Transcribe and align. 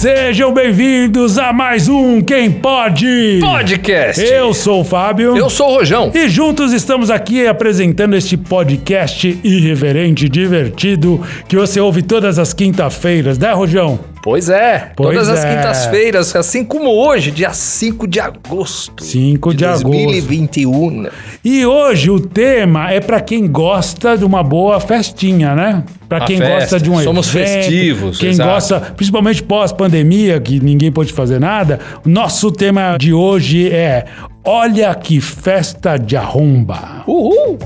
Sejam 0.00 0.50
bem-vindos 0.50 1.36
a 1.36 1.52
mais 1.52 1.86
um 1.86 2.22
Quem 2.22 2.50
Pode 2.50 3.38
Podcast. 3.38 4.24
Eu 4.24 4.54
sou 4.54 4.80
o 4.80 4.84
Fábio. 4.84 5.36
Eu 5.36 5.50
sou 5.50 5.68
o 5.68 5.74
Rojão. 5.74 6.10
E 6.14 6.26
juntos 6.26 6.72
estamos 6.72 7.10
aqui 7.10 7.46
apresentando 7.46 8.16
este 8.16 8.34
podcast 8.34 9.38
irreverente, 9.44 10.26
divertido, 10.26 11.20
que 11.46 11.54
você 11.54 11.78
ouve 11.82 12.00
todas 12.00 12.38
as 12.38 12.54
quinta-feiras, 12.54 13.36
né, 13.36 13.52
Rojão? 13.52 14.00
Pois 14.22 14.50
é, 14.50 14.92
Pois 14.94 15.10
todas 15.10 15.28
as 15.30 15.42
é. 15.42 15.54
quintas-feiras, 15.56 16.36
assim 16.36 16.62
como 16.62 16.90
hoje, 16.90 17.30
dia 17.30 17.52
5 17.52 18.06
de 18.06 18.20
agosto 18.20 19.02
5 19.02 19.54
de, 19.54 19.64
agosto. 19.64 19.84
2021. 19.88 21.06
E 21.42 21.64
hoje 21.64 22.10
o 22.10 22.20
tema 22.20 22.90
é 22.90 23.00
para 23.00 23.20
quem 23.20 23.46
gosta 23.46 24.18
de 24.18 24.24
uma 24.24 24.42
boa 24.42 24.78
festinha, 24.78 25.54
né? 25.54 25.82
Para 26.06 26.24
quem 26.26 26.36
festa. 26.36 26.54
gosta 26.54 26.80
de 26.80 26.90
um 26.90 26.98
Somos 27.02 27.34
evento, 27.34 27.46
festivos, 27.64 28.18
quem 28.18 28.30
exato. 28.30 28.50
gosta, 28.50 28.80
principalmente 28.94 29.42
pós-pandemia, 29.42 30.38
que 30.40 30.60
ninguém 30.60 30.92
pôde 30.92 31.12
fazer 31.12 31.40
nada. 31.40 31.80
o 32.04 32.08
Nosso 32.08 32.50
tema 32.50 32.98
de 32.98 33.12
hoje 33.14 33.70
é 33.70 34.04
Olha 34.44 34.94
que 34.94 35.20
festa 35.20 35.96
de 35.96 36.16
arromba. 36.16 37.04
Uhul! 37.06 37.58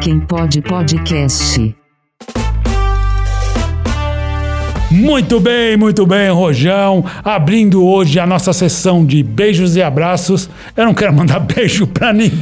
Quem 0.00 0.20
pode 0.20 0.62
podcast. 0.62 1.74
Muito 5.02 5.40
bem, 5.40 5.76
muito 5.76 6.06
bem, 6.06 6.30
Rojão. 6.30 7.04
Abrindo 7.24 7.84
hoje 7.84 8.20
a 8.20 8.26
nossa 8.26 8.52
sessão 8.52 9.04
de 9.04 9.20
beijos 9.20 9.74
e 9.74 9.82
abraços. 9.82 10.48
Eu 10.76 10.84
não 10.84 10.94
quero 10.94 11.12
mandar 11.12 11.40
beijo 11.42 11.88
pra 11.88 12.12
ninguém. 12.12 12.40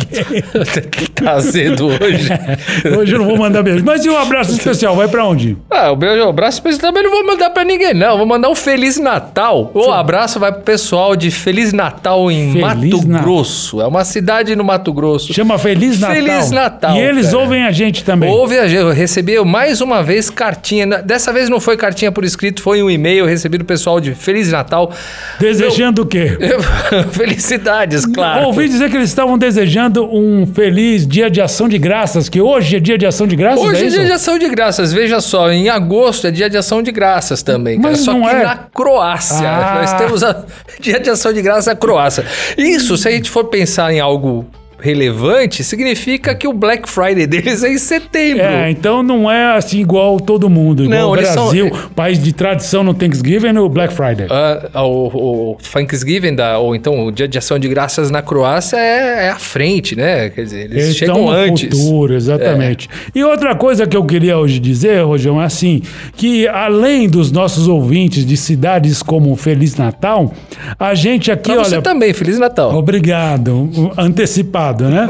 tá 1.17 1.41
cedo 1.41 1.87
hoje. 1.87 2.29
Hoje 2.99 3.15
eu 3.15 3.19
não 3.19 3.27
vou 3.27 3.37
mandar 3.39 3.63
beijo. 3.63 3.85
Mas 3.85 4.05
e 4.05 4.09
o 4.11 4.17
abraço 4.17 4.53
especial? 4.53 4.95
Vai 4.97 5.09
pra 5.09 5.25
onde? 5.27 5.57
Ah, 5.71 5.91
o 5.91 5.97
beijo, 5.97 6.23
o 6.25 6.29
abraço 6.29 6.61
mas 6.65 6.77
também 6.79 7.03
não 7.03 7.11
vou 7.11 7.27
mandar 7.27 7.51
pra 7.51 7.65
ninguém, 7.65 7.95
não. 7.95 8.17
Vou 8.19 8.27
mandar 8.27 8.49
um 8.49 8.55
Feliz 8.55 8.99
Natal. 8.99 9.71
O 9.75 9.91
abraço 9.91 10.39
vai 10.39 10.53
pro 10.53 10.63
pessoal 10.63 11.17
de 11.17 11.31
Feliz 11.31 11.73
Natal 11.73 12.31
em 12.31 12.53
Feliz 12.53 13.05
Mato 13.05 13.23
Grosso. 13.23 13.81
É 13.81 13.87
uma 13.87 14.05
cidade 14.05 14.55
no 14.57 14.65
Mato 14.65 14.93
Grosso. 14.93 15.33
Chama 15.33 15.59
Feliz 15.59 16.01
Natal. 16.01 16.17
Feliz 16.17 16.51
Natal, 16.51 16.97
E 16.97 17.01
eles 17.01 17.27
cara. 17.27 17.39
ouvem 17.39 17.65
a 17.65 17.71
gente 17.71 18.05
também. 18.05 18.31
Houve, 18.31 18.57
eu 18.57 18.91
recebi 18.91 19.39
mais 19.45 19.81
uma 19.81 20.03
vez 20.03 20.29
cartinha. 20.31 20.87
Dessa 21.03 21.33
vez 21.33 21.49
não 21.49 21.61
foi 21.61 21.77
cartinha 21.77 22.11
por 22.13 22.25
escrito, 22.25 22.50
foi 22.59 22.83
um 22.83 22.91
e-mail. 22.91 23.21
Eu 23.21 23.27
recebi 23.27 23.59
do 23.59 23.65
pessoal 23.65 24.01
de 24.01 24.15
Feliz 24.15 24.51
Natal. 24.51 24.93
Desejando 25.39 26.03
o 26.03 26.07
quê? 26.07 26.39
Felicidades, 27.13 28.07
claro. 28.07 28.47
Ouvi 28.47 28.69
dizer 28.69 28.91
que 28.91 28.97
eles 28.97 29.09
estavam 29.09 29.37
desejando 29.37 30.05
um 30.05 30.47
feliz 30.47 31.07
dia 31.07 31.31
de 31.31 31.41
ação 31.41 31.69
de 31.69 31.79
graças, 31.79 32.29
que 32.29 32.41
hoje 32.41 32.77
é 32.77 32.81
dia 32.81 32.97
de 32.97 33.07
ação 33.07 33.27
de 33.27 33.37
graças, 33.37 33.65
Hoje 33.65 33.85
é 33.85 33.87
é 33.87 33.91
dia 33.91 34.05
de 34.05 34.13
ação 34.13 34.39
de 34.39 34.49
graças, 34.49 34.93
veja 34.93 35.21
só, 35.21 35.51
em 35.51 35.69
agosto 35.69 36.27
é 36.27 36.31
dia 36.31 36.49
de 36.49 36.57
ação 36.57 36.83
de 36.83 36.93
graças 36.93 37.43
também, 37.43 37.81
cara. 37.81 37.93
Mas 37.93 38.05
só 38.05 38.13
não 38.13 38.23
que 38.23 38.29
é. 38.29 38.43
na 38.43 38.57
Croácia. 38.57 39.49
Ah. 39.49 39.79
Nós 39.81 39.93
temos 39.95 40.23
a 40.23 40.45
dia 40.81 41.01
de 41.01 41.11
ação 41.11 41.33
de 41.33 41.43
graças 41.43 41.67
na 41.67 41.75
Croácia. 41.75 42.25
Isso, 42.57 42.97
se 42.97 43.09
a 43.09 43.11
gente 43.11 43.31
for 43.31 43.45
pensar 43.45 43.93
em 43.93 44.01
algo 44.01 44.47
relevante, 44.83 45.63
significa 45.65 46.35
que 46.35 46.47
o 46.49 46.53
Black 46.53 46.89
Friday 46.89 47.27
deles 47.27 47.63
é 47.63 47.73
em 47.73 47.79
setembro. 47.79 48.43
É, 48.43 48.71
então 48.71 49.03
não 49.03 49.31
é 49.31 49.57
assim 49.57 49.81
igual 49.81 50.19
todo 50.21 50.49
mundo. 50.49 50.85
Igual 50.85 50.99
Não, 51.01 51.11
o 51.11 51.17
eles 51.17 51.29
são- 51.29 51.45
Brasil, 51.45 51.71
país 51.95 52.23
de 52.23 52.33
tradição 52.33 52.83
no 52.83 52.95
Thanksgiving 52.95 53.53
no 53.53 53.69
Black 53.69 53.93
Friday. 53.95 54.27
Ah, 54.31 54.83
o, 54.85 55.53
o 55.53 55.57
Thanksgiving, 55.73 56.35
da, 56.35 56.59
ou 56.59 56.75
então 56.75 57.07
o 57.07 57.11
Dia 57.13 57.27
de 57.29 57.39
Ação 57.39 57.59
de 57.59 57.69
Graças 57.69 58.11
na 58.11 58.23
Croácia 58.23 58.77
é, 58.77 59.27
é 59.27 59.31
à 59.31 59.37
frente, 59.37 59.97
né? 59.97 60.31
Quer 60.31 60.43
dizer, 60.45 60.65
eles, 60.65 60.85
Eles 60.85 60.97
chegam 60.97 61.29
antes. 61.29 61.65
É. 61.65 61.71
futuro, 61.83 62.15
exatamente. 62.15 62.89
E 63.15 63.23
outra 63.25 63.55
coisa 63.55 63.87
que 63.87 63.97
eu 63.97 64.05
queria 64.05 64.39
hoje 64.39 64.59
dizer, 64.59 65.05
Rojão, 65.05 65.41
é 65.41 65.45
assim, 65.45 65.83
que 66.17 66.47
além 66.49 67.09
dos 67.09 67.31
nossos 67.33 67.69
ouvintes 67.69 68.25
de 68.25 68.37
cidades 68.37 69.03
como 69.03 69.35
Feliz 69.37 69.77
Natal, 69.77 70.33
a 70.79 70.95
gente 70.95 71.31
aqui, 71.31 71.53
Pra 71.53 71.65
você 71.65 71.75
olha... 71.75 71.83
também, 71.83 72.13
Feliz 72.13 72.39
Natal. 72.39 72.75
Obrigado, 72.75 73.69
antecipado, 73.97 74.70
né? 74.79 75.09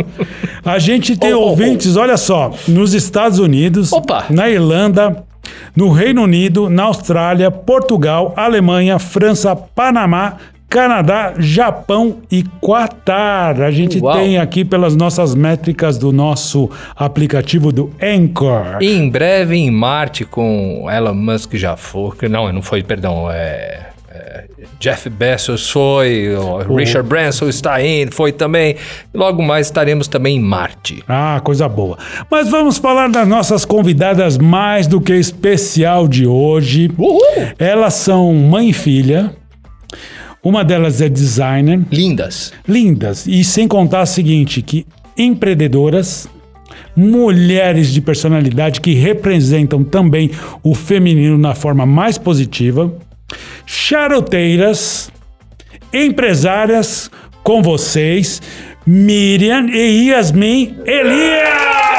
A 0.65 0.78
gente 0.78 1.16
tem 1.16 1.32
Oh, 1.34 1.38
oh, 1.38 1.43
oh. 1.47 1.48
ouvintes, 1.50 1.97
olha 1.97 2.16
só, 2.16 2.53
nos 2.69 2.94
Estados 2.94 3.38
Unidos, 3.38 3.93
Opa. 3.93 4.26
na 4.31 4.48
Irlanda, 4.48 5.25
no 5.75 5.91
Reino 5.91 6.22
Unido, 6.22 6.69
na 6.69 6.84
Austrália, 6.84 7.50
Portugal, 7.50 8.32
Alemanha, 8.37 8.98
França, 8.98 9.54
Panamá, 9.56 10.37
Canadá, 10.69 11.34
Japão 11.38 12.19
e 12.31 12.44
Qatar. 12.65 13.60
A 13.60 13.72
gente 13.72 13.98
Uau. 13.98 14.15
tem 14.15 14.38
aqui 14.38 14.65
pelas 14.65 14.94
nossas 14.94 15.34
métricas 15.34 15.98
do 15.98 16.12
nosso 16.12 16.71
aplicativo 16.94 17.72
do 17.72 17.91
Anchor. 18.00 18.78
Em 18.81 19.10
breve 19.10 19.56
em 19.56 19.69
Marte 19.71 20.25
com 20.25 20.87
Elon 20.88 21.15
Musk 21.15 21.54
já 21.56 21.77
foi. 21.77 22.28
Não, 22.28 22.53
não 22.53 22.62
foi, 22.62 22.84
perdão. 22.84 23.28
É, 23.28 23.88
Jeff 24.78 25.09
Bezos 25.09 25.71
foi, 25.71 26.34
o 26.34 26.75
Richard 26.75 27.09
Branson 27.09 27.48
está 27.48 27.84
indo, 27.84 28.12
foi 28.12 28.32
também. 28.32 28.76
Logo 29.15 29.43
mais 29.43 29.66
estaremos 29.66 30.09
também 30.09 30.37
em 30.37 30.41
Marte. 30.41 31.03
Ah, 31.06 31.41
coisa 31.44 31.69
boa. 31.69 31.98
Mas 32.31 32.48
vamos 32.48 32.78
falar 32.78 33.09
das 33.09 33.28
nossas 33.28 33.65
convidadas 33.65 34.38
mais 34.38 34.87
do 34.87 35.00
que 35.00 35.12
especial 35.12 36.09
de 36.09 36.26
hoje. 36.26 36.91
Elas 37.59 37.94
são 37.94 38.32
mãe 38.34 38.71
e 38.71 38.72
filha. 38.72 39.31
Uma 40.42 40.65
delas 40.65 41.03
é 41.03 41.09
designer, 41.09 41.81
Lindas. 41.92 42.53
lindas. 42.66 43.27
E 43.27 43.44
sem 43.44 43.69
contar 43.69 44.03
o 44.03 44.06
seguinte, 44.06 44.62
que 44.62 44.87
empreendedoras, 45.16 46.27
mulheres 46.97 47.92
de 47.92 48.00
personalidade 48.00 48.81
que 48.81 48.94
representam 48.94 49.84
também 49.84 50.31
o 50.62 50.75
feminino 50.75 51.37
na 51.37 51.54
forma 51.54 51.84
mais 51.84 52.16
positiva, 52.16 52.91
charoteiras, 53.67 55.11
empresárias 55.93 57.11
com 57.43 57.63
vocês, 57.63 58.41
Miriam 58.87 59.69
e 59.69 60.09
Yasmin 60.09 60.79
Elias! 60.85 61.90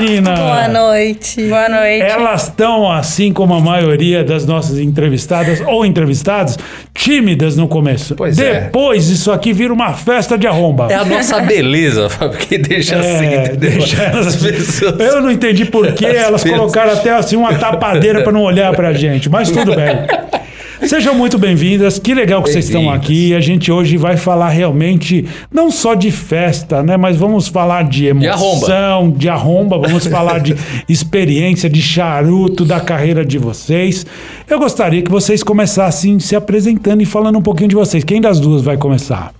Meninas! 0.00 0.38
Boa 0.38 0.68
noite. 0.68 1.42
Boa 1.48 1.68
noite. 1.68 2.02
Elas 2.02 2.44
estão, 2.44 2.90
assim 2.90 3.32
como 3.32 3.54
a 3.54 3.60
maioria 3.60 4.22
das 4.24 4.46
nossas 4.46 4.78
entrevistadas 4.78 5.60
ou 5.66 5.84
entrevistados, 5.86 6.58
tímidas 6.94 7.56
no 7.56 7.68
começo. 7.68 8.14
Pois 8.14 8.38
é. 8.38 8.62
Depois, 8.62 9.08
isso 9.08 9.30
aqui 9.32 9.52
vira 9.52 9.72
uma 9.72 9.92
festa 9.94 10.36
de 10.36 10.46
arromba. 10.46 10.88
É 10.90 10.94
a 10.94 11.04
nossa 11.04 11.40
beleza, 11.40 12.08
Fábio, 12.10 12.38
que 12.38 12.58
deixa 12.58 12.96
assim. 12.98 13.24
É, 13.26 13.44
entendeu? 13.46 13.70
deixa 13.70 14.02
elas- 14.02 14.26
As 14.26 14.36
pessoas- 14.36 15.00
Eu 15.00 15.20
não 15.22 15.30
entendi 15.30 15.64
por 15.64 15.92
que 15.92 16.04
elas 16.06 16.42
pessoas- 16.42 16.60
colocaram 16.60 16.92
até 16.92 17.10
assim 17.12 17.36
uma 17.36 17.54
tapadeira 17.54 18.22
para 18.22 18.32
não 18.32 18.42
olhar 18.42 18.74
pra 18.74 18.92
gente, 18.92 19.28
mas 19.28 19.50
tudo 19.50 19.74
bem. 19.74 19.86
Sejam 20.82 21.14
muito 21.14 21.38
bem-vindas, 21.38 21.98
que 21.98 22.12
legal 22.12 22.42
que 22.42 22.50
vocês 22.50 22.66
estão 22.66 22.90
aqui. 22.90 23.34
A 23.34 23.40
gente 23.40 23.72
hoje 23.72 23.96
vai 23.96 24.16
falar 24.16 24.50
realmente 24.50 25.26
não 25.50 25.70
só 25.70 25.94
de 25.94 26.10
festa, 26.10 26.82
né? 26.82 26.96
Mas 26.96 27.16
vamos 27.16 27.48
falar 27.48 27.84
de 27.84 28.06
emoção, 28.06 29.10
de 29.10 29.28
arromba, 29.28 29.78
vamos 29.78 30.06
falar 30.08 30.38
de 30.38 30.54
experiência, 30.88 31.68
de 31.68 31.80
charuto 31.80 32.64
da 32.64 32.78
carreira 32.78 33.24
de 33.24 33.38
vocês. 33.38 34.04
Eu 34.48 34.58
gostaria 34.58 35.02
que 35.02 35.10
vocês 35.10 35.42
começassem 35.42 36.20
se 36.20 36.36
apresentando 36.36 37.02
e 37.02 37.06
falando 37.06 37.38
um 37.38 37.42
pouquinho 37.42 37.68
de 37.68 37.74
vocês. 37.76 38.04
Quem 38.04 38.20
das 38.20 38.38
duas 38.38 38.62
vai 38.62 38.76
começar? 38.76 39.32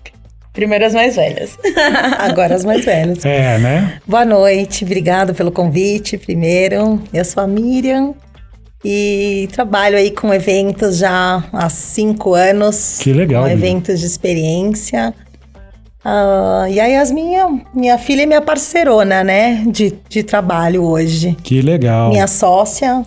Primeiro 0.52 0.86
as 0.86 0.94
mais 0.94 1.16
velhas. 1.16 1.58
Agora 2.18 2.54
as 2.54 2.64
mais 2.64 2.84
velhas. 2.84 3.24
É, 3.24 3.58
né? 3.58 3.98
Boa 4.06 4.24
noite, 4.24 4.84
obrigado 4.84 5.34
pelo 5.34 5.52
convite. 5.52 6.16
Primeiro, 6.16 7.00
eu 7.12 7.24
sou 7.24 7.42
a 7.42 7.46
Miriam 7.46 8.14
e 8.88 9.48
trabalho 9.48 9.98
aí 9.98 10.12
com 10.12 10.32
eventos 10.32 10.98
já 10.98 11.42
há 11.52 11.68
cinco 11.68 12.34
anos. 12.34 12.98
Que 13.00 13.12
legal, 13.12 13.42
Com 13.42 13.50
eventos 13.50 13.98
de 13.98 14.06
experiência. 14.06 15.12
Ah, 16.04 16.66
e 16.70 16.78
a 16.78 16.86
Yasmin, 16.86 17.64
minha 17.74 17.98
filha 17.98 18.22
é 18.22 18.26
minha 18.26 18.40
parceirona, 18.40 19.24
né? 19.24 19.64
De, 19.66 19.92
de 20.08 20.22
trabalho 20.22 20.84
hoje. 20.84 21.36
Que 21.42 21.60
legal. 21.60 22.10
Minha 22.10 22.28
sócia. 22.28 23.04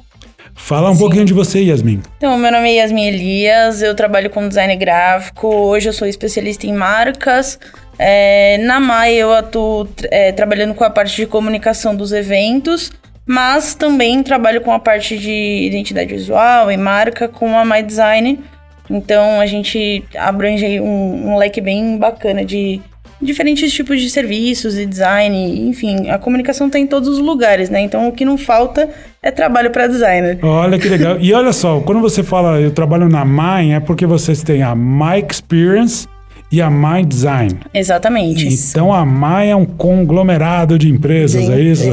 Fala 0.54 0.92
um 0.92 0.98
pouquinho 0.98 1.24
de 1.24 1.34
você, 1.34 1.62
Yasmin. 1.62 2.02
Então, 2.18 2.38
meu 2.38 2.52
nome 2.52 2.70
é 2.72 2.82
Yasmin 2.82 3.08
Elias, 3.08 3.82
eu 3.82 3.96
trabalho 3.96 4.30
com 4.30 4.46
design 4.50 4.76
gráfico. 4.76 5.48
Hoje 5.48 5.88
eu 5.88 5.94
sou 5.94 6.06
especialista 6.06 6.68
em 6.68 6.74
marcas. 6.74 7.58
É, 7.98 8.58
na 8.58 8.82
MAI 8.82 9.14
eu 9.14 9.32
atuo 9.32 9.88
é, 10.12 10.34
trabalhando 10.34 10.74
com 10.74 10.84
a 10.84 10.90
parte 10.90 11.16
de 11.16 11.26
comunicação 11.26 11.96
dos 11.96 12.12
eventos, 12.12 12.92
mas 13.30 13.76
também 13.76 14.24
trabalho 14.24 14.60
com 14.60 14.72
a 14.72 14.80
parte 14.80 15.16
de 15.16 15.68
identidade 15.68 16.12
visual 16.12 16.72
e 16.72 16.76
marca 16.76 17.28
com 17.28 17.56
a 17.56 17.64
My 17.64 17.84
Design. 17.84 18.40
Então 18.90 19.40
a 19.40 19.46
gente 19.46 20.04
abrange 20.18 20.66
aí 20.66 20.82
um, 20.82 21.30
um 21.30 21.38
leque 21.38 21.62
bem 21.62 21.96
bacana 22.00 22.44
de 22.44 22.82
diferentes 23.22 23.72
tipos 23.72 24.02
de 24.02 24.10
serviços 24.10 24.80
e 24.80 24.86
design, 24.86 25.70
enfim, 25.70 26.10
a 26.10 26.18
comunicação 26.18 26.66
está 26.66 26.80
em 26.80 26.88
todos 26.88 27.08
os 27.08 27.20
lugares, 27.20 27.70
né? 27.70 27.82
Então 27.82 28.08
o 28.08 28.12
que 28.12 28.26
não 28.26 28.36
falta 28.36 28.90
é 29.22 29.30
trabalho 29.30 29.70
para 29.70 29.86
designer. 29.86 30.40
Olha 30.42 30.80
que 30.80 30.90
legal. 30.90 31.18
E 31.22 31.32
olha 31.32 31.54
só, 31.54 31.82
quando 31.82 32.02
você 32.02 32.24
fala 32.24 32.60
eu 32.60 32.72
trabalho 32.72 33.08
na 33.08 33.24
MAI, 33.24 33.74
é 33.74 33.80
porque 33.80 34.08
vocês 34.08 34.42
têm 34.42 34.64
a 34.64 34.74
My 34.74 35.24
Experience 35.30 36.08
e 36.52 36.62
a 36.62 36.70
My 36.70 37.06
Design. 37.06 37.60
Exatamente. 37.74 38.48
Então 38.48 38.92
a 38.92 39.06
My 39.06 39.50
é 39.50 39.56
um 39.56 39.66
conglomerado 39.66 40.78
de 40.80 40.90
empresas, 40.90 41.46
De 41.46 41.52
é 41.52 41.60
isso? 41.60 41.84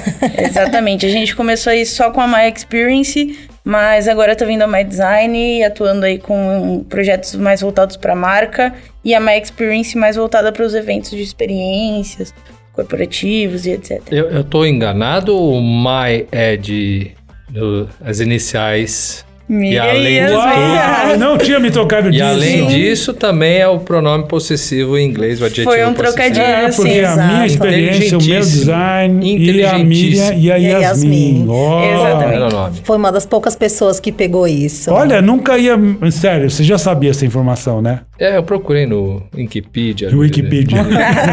Exatamente. 0.38 1.04
A 1.04 1.10
gente 1.10 1.36
começou 1.36 1.70
aí 1.70 1.84
só 1.84 2.10
com 2.10 2.20
a 2.20 2.26
My 2.26 2.50
Experience, 2.54 3.38
mas 3.64 4.08
agora 4.08 4.34
tá 4.34 4.44
vindo 4.44 4.62
a 4.62 4.66
My 4.66 4.84
Design, 4.84 5.62
atuando 5.64 6.06
aí 6.06 6.18
com 6.18 6.84
projetos 6.88 7.34
mais 7.34 7.60
voltados 7.60 7.96
para 7.96 8.12
a 8.14 8.16
marca 8.16 8.72
e 9.04 9.14
a 9.14 9.20
My 9.20 9.38
Experience 9.38 9.96
mais 9.98 10.16
voltada 10.16 10.50
para 10.52 10.64
os 10.64 10.74
eventos 10.74 11.10
de 11.10 11.20
experiências 11.22 12.32
corporativos 12.72 13.66
e 13.66 13.70
etc. 13.72 14.00
Eu, 14.10 14.28
eu 14.28 14.44
tô 14.44 14.64
enganado 14.64 15.34
ou 15.36 15.60
My 15.60 16.26
é 16.30 16.56
de 16.56 17.10
do- 17.48 17.88
as 18.04 18.20
iniciais? 18.20 19.25
Miriam 19.48 19.84
além 19.84 20.18
e 20.18 20.26
de 20.26 21.16
não 21.18 21.38
tinha 21.38 21.60
me 21.60 21.70
tocado 21.70 22.08
E 22.08 22.12
disso. 22.12 22.24
além 22.24 22.66
disso, 22.66 23.14
também 23.14 23.58
é 23.58 23.68
o 23.68 23.78
pronome 23.78 24.26
possessivo 24.26 24.98
em 24.98 25.08
inglês, 25.08 25.40
o 25.40 25.44
adjetivo 25.44 25.70
Foi 25.70 25.84
um 25.86 25.94
trocadilho. 25.94 26.44
É, 26.44 26.72
porque 26.72 26.90
Sim, 26.90 27.04
a 27.04 27.16
minha 27.16 27.46
experiência, 27.46 28.18
o 28.18 28.22
meu 28.24 28.40
design 28.40 29.38
e 29.38 29.64
a 29.64 29.78
Miriam 29.78 30.34
e 30.34 30.50
a 30.50 30.58
E 30.58 30.64
Yasmin. 30.66 31.46
Ó. 31.48 31.84
Exatamente. 31.84 32.80
Foi 32.82 32.96
uma 32.96 33.12
das 33.12 33.24
poucas 33.24 33.54
pessoas 33.54 34.00
que 34.00 34.10
pegou 34.10 34.48
isso. 34.48 34.90
Olha, 34.92 35.22
nunca 35.22 35.56
ia. 35.56 35.76
Sério, 36.10 36.50
você 36.50 36.64
já 36.64 36.78
sabia 36.78 37.10
essa 37.10 37.24
informação, 37.24 37.80
né? 37.80 38.00
É, 38.18 38.36
eu 38.36 38.42
procurei 38.42 38.86
no 38.86 39.22
Wikipedia. 39.34 40.10
No 40.10 40.20
Wikipedia. 40.20 40.78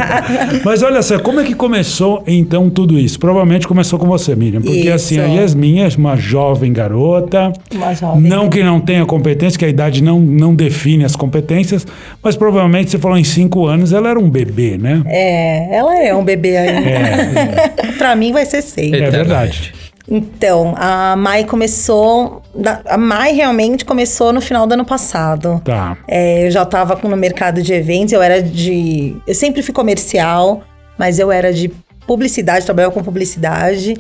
Mas 0.65 0.83
olha 0.83 1.01
só, 1.01 1.17
como 1.17 1.39
é 1.39 1.43
que 1.43 1.55
começou 1.55 2.23
então 2.27 2.69
tudo 2.69 2.99
isso? 2.99 3.17
Provavelmente 3.19 3.67
começou 3.67 3.97
com 3.97 4.05
você, 4.05 4.35
Miriam. 4.35 4.61
Porque 4.61 4.79
Isso. 4.79 4.91
assim, 4.91 5.19
a 5.19 5.25
Yasmin 5.25 5.79
é 5.79 5.87
uma 5.97 6.17
jovem 6.17 6.73
garota. 6.73 7.53
Uma 7.73 7.93
jovem. 7.93 8.29
Não 8.29 8.49
que 8.49 8.61
não 8.61 8.81
tenha 8.81 9.05
competência, 9.05 9.57
que 9.57 9.65
a 9.65 9.69
idade 9.69 10.03
não, 10.03 10.19
não 10.19 10.53
define 10.53 11.05
as 11.05 11.15
competências, 11.15 11.87
mas 12.21 12.35
provavelmente 12.35 12.91
você 12.91 12.99
falou 12.99 13.17
em 13.17 13.23
cinco 13.23 13.65
anos, 13.65 13.93
ela 13.93 14.09
era 14.09 14.19
um 14.19 14.29
bebê, 14.29 14.77
né? 14.77 15.01
É, 15.05 15.77
ela 15.77 15.97
é 15.97 16.13
um 16.13 16.23
bebê 16.23 16.57
ainda. 16.57 17.93
pra 17.97 18.15
mim 18.15 18.33
vai 18.33 18.45
ser 18.45 18.61
seis. 18.61 18.91
É 18.91 19.09
verdade. 19.09 19.73
Então, 20.07 20.73
a 20.77 21.15
Mai 21.15 21.45
começou. 21.45 22.41
A 22.85 22.97
Mai 22.97 23.33
realmente 23.33 23.85
começou 23.85 24.33
no 24.33 24.41
final 24.41 24.67
do 24.67 24.73
ano 24.73 24.85
passado. 24.85 25.61
Tá. 25.63 25.97
É, 26.07 26.47
eu 26.47 26.51
já 26.51 26.63
estava 26.63 26.99
no 27.07 27.15
mercado 27.15 27.61
de 27.61 27.73
eventos, 27.73 28.13
eu 28.13 28.21
era 28.21 28.41
de. 28.41 29.15
Eu 29.25 29.35
sempre 29.35 29.61
fui 29.61 29.73
comercial, 29.73 30.61
mas 30.97 31.19
eu 31.19 31.31
era 31.31 31.53
de 31.53 31.71
publicidade, 32.05 32.65
trabalhava 32.65 32.93
com 32.93 33.03
publicidade. 33.03 33.95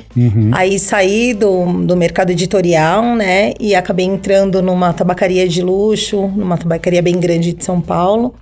Aí 0.53 0.77
saí 0.77 1.33
do, 1.33 1.65
do 1.83 1.95
mercado 1.95 2.31
editorial, 2.31 3.15
né? 3.15 3.53
E 3.59 3.73
acabei 3.75 4.05
entrando 4.05 4.61
numa 4.61 4.93
tabacaria 4.93 5.47
de 5.47 5.61
luxo, 5.61 6.27
numa 6.27 6.57
tabacaria 6.57 7.01
bem 7.01 7.19
grande 7.19 7.53
de 7.53 7.63
São 7.63 7.79
Paulo. 7.79 8.35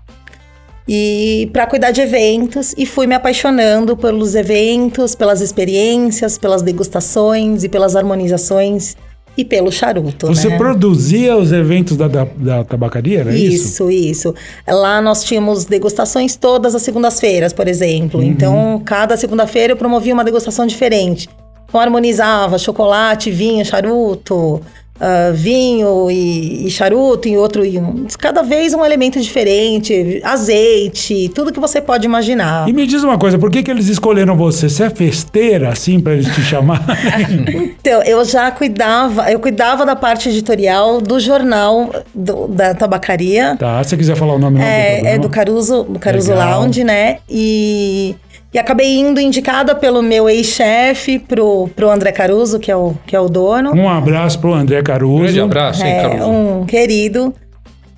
E 0.88 1.50
para 1.54 1.68
cuidar 1.68 1.92
de 1.92 2.02
eventos 2.02 2.74
e 2.78 2.86
fui 2.86 3.08
me 3.08 3.16
apaixonando 3.16 3.96
pelos 3.96 4.36
eventos, 4.36 5.16
pelas 5.16 5.40
experiências, 5.42 6.38
pelas 6.38 6.62
degustações 6.62 7.64
e 7.64 7.70
pelas 7.70 7.96
harmonizações 7.96 8.96
e 9.38 9.46
pelo 9.46 9.72
charuto, 9.72 10.28
Você 10.28 10.50
né? 10.50 10.58
produzia 10.58 11.38
os 11.38 11.52
eventos 11.54 11.96
da, 11.96 12.08
da, 12.08 12.26
da 12.36 12.64
tabacaria, 12.64 13.22
era 13.22 13.34
isso? 13.34 13.90
Isso, 13.90 13.92
isso. 13.92 14.36
Lá 14.68 15.02
nós 15.02 15.24
tínhamos 15.24 15.64
degustações 15.64 16.36
todas 16.36 16.76
as 16.76 16.82
segundas-feiras, 16.82 17.54
por 17.54 17.68
exemplo. 17.68 18.20
Uhum. 18.20 18.26
Então, 18.28 18.82
cada 18.84 19.16
segunda-feira 19.16 19.74
eu 19.74 19.78
promovia 19.78 20.14
uma 20.14 20.24
degustação 20.24 20.68
diferente. 20.68 21.30
Então, 21.66 21.80
harmonizava 21.80 22.58
chocolate, 22.58 23.32
vinho, 23.32 23.64
charuto, 23.64 24.62
ah, 25.02 25.32
vinho 25.34 26.10
e, 26.12 26.68
e 26.68 26.70
charuto 26.70 27.28
e 27.28 27.36
outro. 27.36 27.66
E 27.66 27.78
um, 27.80 28.06
cada 28.20 28.44
vez 28.44 28.74
um 28.74 28.86
elemento 28.86 29.20
diferente, 29.20 30.22
azeite, 30.24 31.30
tudo 31.34 31.52
que 31.52 31.60
você 31.60 31.82
pode 31.82 32.06
imaginar. 32.06 32.70
E 32.70 32.74
me 32.74 32.86
diz 32.86 33.04
uma 33.04 33.18
coisa, 33.18 33.38
por 33.40 33.50
que, 33.52 33.64
que 33.64 33.72
eles 33.72 33.88
escolheram 33.88 34.38
você? 34.38 34.70
Você 34.70 34.84
é 34.84 34.90
festeira, 34.92 35.70
assim, 35.70 36.00
pra 36.00 36.14
eles 36.14 36.28
te 36.28 36.42
chamarem? 36.42 36.86
Então, 37.82 38.04
eu 38.04 38.24
já 38.24 38.52
cuidava, 38.52 39.32
eu 39.32 39.40
cuidava 39.40 39.86
da 39.86 39.96
parte 39.96 40.30
editorial 40.30 41.02
do 41.02 41.20
jornal 41.20 41.90
do- 42.14 42.48
da 42.48 42.76
tabacaria. 42.76 43.56
tá, 43.58 43.84
se 43.84 43.90
você 43.92 43.98
quiser 43.98 44.16
falar 44.16 44.36
o 44.36 44.40
nome, 44.40 44.62
É, 44.62 45.16
é 45.16 45.18
do 45.18 45.28
Caruso, 45.30 45.84
do 45.84 45.98
Caruso 45.98 46.30
Legal. 46.32 46.60
Lounge, 46.62 46.84
né? 46.84 47.18
E, 47.28 48.16
e 48.54 48.60
acabei 48.60 48.98
indo 48.98 49.20
indicada 49.20 49.74
pelo 49.74 50.02
meu 50.02 50.30
ex-chefe 50.30 51.20
pro, 51.20 51.70
pro 51.76 51.90
André 51.90 52.12
Caruso, 52.12 52.60
que 52.60 52.70
é 52.70 52.76
o, 52.76 52.96
que 53.06 53.16
é 53.16 53.20
o 53.20 53.30
dono. 53.30 53.74
Um 53.74 53.90
abraço 53.90 54.40
pro 54.40 54.54
André 54.54 54.82
Caruso. 54.82 55.24
Grande 55.24 55.40
abraço, 55.40 55.86
hein, 55.86 55.92
é, 55.94 56.02
Caruso? 56.02 56.30
um 56.30 56.66
querido. 56.66 57.34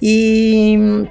E, 0.01 1.05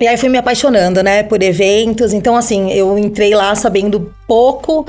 e 0.00 0.06
aí 0.06 0.16
fui 0.16 0.28
me 0.28 0.38
apaixonando, 0.38 1.02
né, 1.02 1.22
por 1.22 1.42
eventos. 1.42 2.14
Então, 2.14 2.34
assim, 2.34 2.70
eu 2.72 2.98
entrei 2.98 3.34
lá 3.34 3.54
sabendo 3.54 4.10
pouco. 4.26 4.86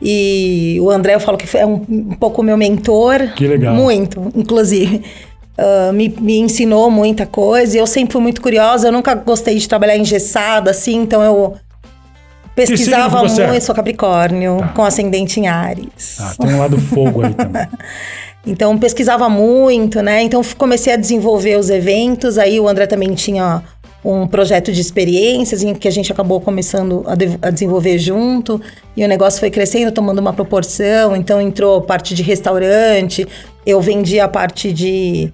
E 0.00 0.78
o 0.80 0.90
André, 0.90 1.14
eu 1.14 1.20
falo 1.20 1.36
que 1.36 1.46
foi 1.46 1.60
é 1.60 1.66
um, 1.66 1.84
um 1.88 2.16
pouco 2.18 2.42
meu 2.42 2.56
mentor. 2.56 3.34
Que 3.36 3.46
legal. 3.46 3.74
Muito, 3.74 4.32
inclusive. 4.34 5.02
Ah, 5.58 5.92
me, 5.92 6.08
me 6.20 6.38
ensinou 6.38 6.90
muita 6.90 7.26
coisa. 7.26 7.76
E 7.76 7.80
eu 7.80 7.86
sempre 7.86 8.12
fui 8.12 8.22
muito 8.22 8.40
curiosa. 8.40 8.88
Eu 8.88 8.92
nunca 8.92 9.14
gostei 9.14 9.56
de 9.58 9.68
trabalhar 9.68 9.96
engessada, 9.96 10.70
assim. 10.70 10.96
Então, 10.96 11.22
eu 11.22 11.54
pesquisava 12.54 13.18
é? 13.18 13.48
muito. 13.48 13.64
Sou 13.64 13.74
Capricórnio, 13.74 14.58
com 14.74 14.84
ascendente 14.84 15.40
em 15.40 15.48
Ares. 15.48 16.18
Ah, 16.20 16.34
tem 16.38 16.54
um 16.54 16.58
lado 16.58 16.78
fogo 16.78 17.24
aí 17.24 17.34
também. 17.34 17.68
Então 18.44 18.76
pesquisava 18.76 19.28
muito, 19.28 20.02
né? 20.02 20.22
Então 20.22 20.42
comecei 20.58 20.92
a 20.92 20.96
desenvolver 20.96 21.56
os 21.56 21.70
eventos. 21.70 22.38
Aí 22.38 22.58
o 22.58 22.66
André 22.66 22.86
também 22.88 23.14
tinha 23.14 23.62
um 24.04 24.26
projeto 24.26 24.72
de 24.72 24.80
experiências 24.80 25.62
em 25.62 25.72
que 25.74 25.86
a 25.86 25.90
gente 25.92 26.10
acabou 26.10 26.40
começando 26.40 27.04
a, 27.06 27.14
de- 27.14 27.38
a 27.40 27.50
desenvolver 27.50 27.98
junto. 27.98 28.60
E 28.96 29.04
o 29.04 29.08
negócio 29.08 29.38
foi 29.38 29.48
crescendo, 29.48 29.92
tomando 29.92 30.18
uma 30.18 30.32
proporção. 30.32 31.14
Então 31.14 31.40
entrou 31.40 31.82
parte 31.82 32.14
de 32.14 32.22
restaurante, 32.24 33.28
eu 33.64 33.80
vendi 33.80 34.18
a 34.18 34.26
parte 34.26 34.72
de 34.72 35.32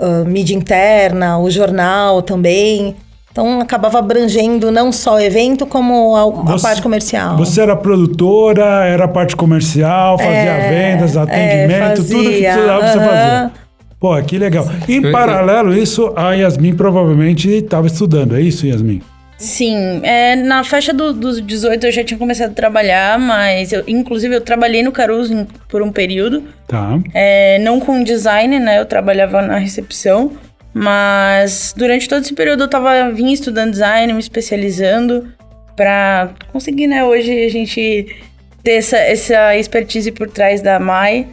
ah, 0.00 0.24
mídia 0.26 0.56
interna, 0.56 1.38
o 1.38 1.48
jornal 1.50 2.22
também. 2.22 2.96
Então 3.32 3.60
acabava 3.60 3.98
abrangendo 3.98 4.70
não 4.70 4.92
só 4.92 5.14
o 5.14 5.18
evento, 5.20 5.64
como 5.66 6.14
a, 6.14 6.22
a 6.22 6.52
Você- 6.52 6.62
parte 6.62 6.82
comercial. 6.82 7.36
Você 7.38 7.62
era 7.62 7.74
produtora, 7.74 8.84
era 8.84 9.08
parte 9.08 9.34
comercial, 9.34 10.18
fazia 10.18 10.68
vendas, 10.68 11.16
atendimento, 11.16 12.04
tudo 12.04 12.30
que 12.30 12.44
É, 12.44 12.52
fazia, 12.52 12.52
precisava 12.52 12.86
você 12.86 12.98
aham. 12.98 13.08
fazia. 13.08 13.50
Pô, 13.98 14.22
que 14.22 14.36
legal. 14.38 14.66
Em 14.88 15.10
paralelo, 15.10 15.72
isso, 15.76 16.12
a 16.16 16.32
Yasmin 16.34 16.74
provavelmente 16.74 17.48
estava 17.48 17.86
estudando, 17.86 18.36
é 18.36 18.40
isso, 18.40 18.66
Yasmin? 18.66 19.00
Sim, 19.38 20.00
é, 20.04 20.36
na 20.36 20.62
faixa 20.62 20.92
do- 20.92 21.12
dos 21.12 21.40
18 21.44 21.86
eu 21.86 21.90
já 21.92 22.04
tinha 22.04 22.18
começado 22.18 22.50
a 22.50 22.54
trabalhar, 22.54 23.18
mas 23.18 23.72
eu, 23.72 23.82
inclusive 23.88 24.36
eu 24.36 24.40
trabalhei 24.40 24.82
no 24.84 24.92
Caruso 24.92 25.32
em- 25.34 25.46
por 25.68 25.82
um 25.82 25.90
período. 25.90 26.44
Tá. 26.68 26.98
É, 27.14 27.58
não 27.60 27.80
com 27.80 28.02
design, 28.04 28.58
né? 28.60 28.78
Eu 28.78 28.86
trabalhava 28.86 29.42
na 29.42 29.56
recepção. 29.58 30.32
Mas 30.74 31.74
durante 31.76 32.08
todo 32.08 32.22
esse 32.22 32.34
período 32.34 32.64
eu 32.64 32.68
tava 32.68 33.10
vim 33.10 33.32
estudando 33.32 33.72
design, 33.72 34.12
me 34.12 34.20
especializando 34.20 35.28
pra 35.76 36.30
conseguir, 36.52 36.86
né, 36.86 37.04
hoje 37.04 37.44
a 37.44 37.48
gente 37.48 38.14
ter 38.62 38.72
essa, 38.72 38.96
essa 38.96 39.56
expertise 39.56 40.10
por 40.12 40.28
trás 40.28 40.60
da 40.60 40.78
Mai. 40.78 41.26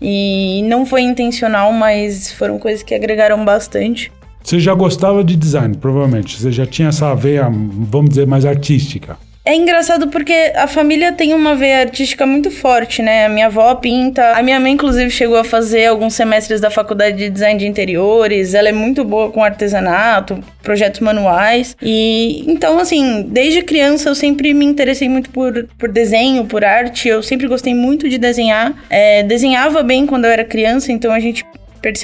E 0.00 0.62
não 0.64 0.84
foi 0.84 1.00
intencional, 1.00 1.72
mas 1.72 2.30
foram 2.30 2.58
coisas 2.58 2.82
que 2.82 2.94
agregaram 2.94 3.42
bastante. 3.44 4.12
Você 4.42 4.60
já 4.60 4.74
gostava 4.74 5.24
de 5.24 5.34
design, 5.34 5.76
provavelmente. 5.76 6.38
Você 6.38 6.52
já 6.52 6.66
tinha 6.66 6.88
essa 6.88 7.14
veia, 7.14 7.44
vamos 7.50 8.10
dizer, 8.10 8.26
mais 8.26 8.44
artística. 8.44 9.16
É 9.46 9.54
engraçado 9.54 10.08
porque 10.08 10.52
a 10.56 10.66
família 10.66 11.12
tem 11.12 11.32
uma 11.32 11.54
veia 11.54 11.78
artística 11.78 12.26
muito 12.26 12.50
forte, 12.50 13.00
né? 13.00 13.26
A 13.26 13.28
minha 13.28 13.46
avó 13.46 13.72
pinta. 13.76 14.32
A 14.32 14.42
minha 14.42 14.58
mãe, 14.58 14.72
inclusive, 14.72 15.08
chegou 15.08 15.36
a 15.36 15.44
fazer 15.44 15.86
alguns 15.86 16.14
semestres 16.14 16.60
da 16.60 16.68
faculdade 16.68 17.16
de 17.16 17.30
design 17.30 17.56
de 17.56 17.64
interiores. 17.64 18.54
Ela 18.54 18.70
é 18.70 18.72
muito 18.72 19.04
boa 19.04 19.30
com 19.30 19.44
artesanato, 19.44 20.42
projetos 20.64 20.98
manuais. 20.98 21.76
E 21.80 22.44
então, 22.48 22.80
assim, 22.80 23.24
desde 23.28 23.62
criança 23.62 24.08
eu 24.08 24.16
sempre 24.16 24.52
me 24.52 24.64
interessei 24.64 25.08
muito 25.08 25.30
por, 25.30 25.68
por 25.78 25.92
desenho, 25.92 26.44
por 26.44 26.64
arte. 26.64 27.06
Eu 27.06 27.22
sempre 27.22 27.46
gostei 27.46 27.72
muito 27.72 28.08
de 28.08 28.18
desenhar. 28.18 28.74
É, 28.90 29.22
desenhava 29.22 29.80
bem 29.84 30.06
quando 30.06 30.24
eu 30.24 30.30
era 30.32 30.44
criança, 30.44 30.90
então 30.90 31.12
a 31.12 31.20
gente 31.20 31.46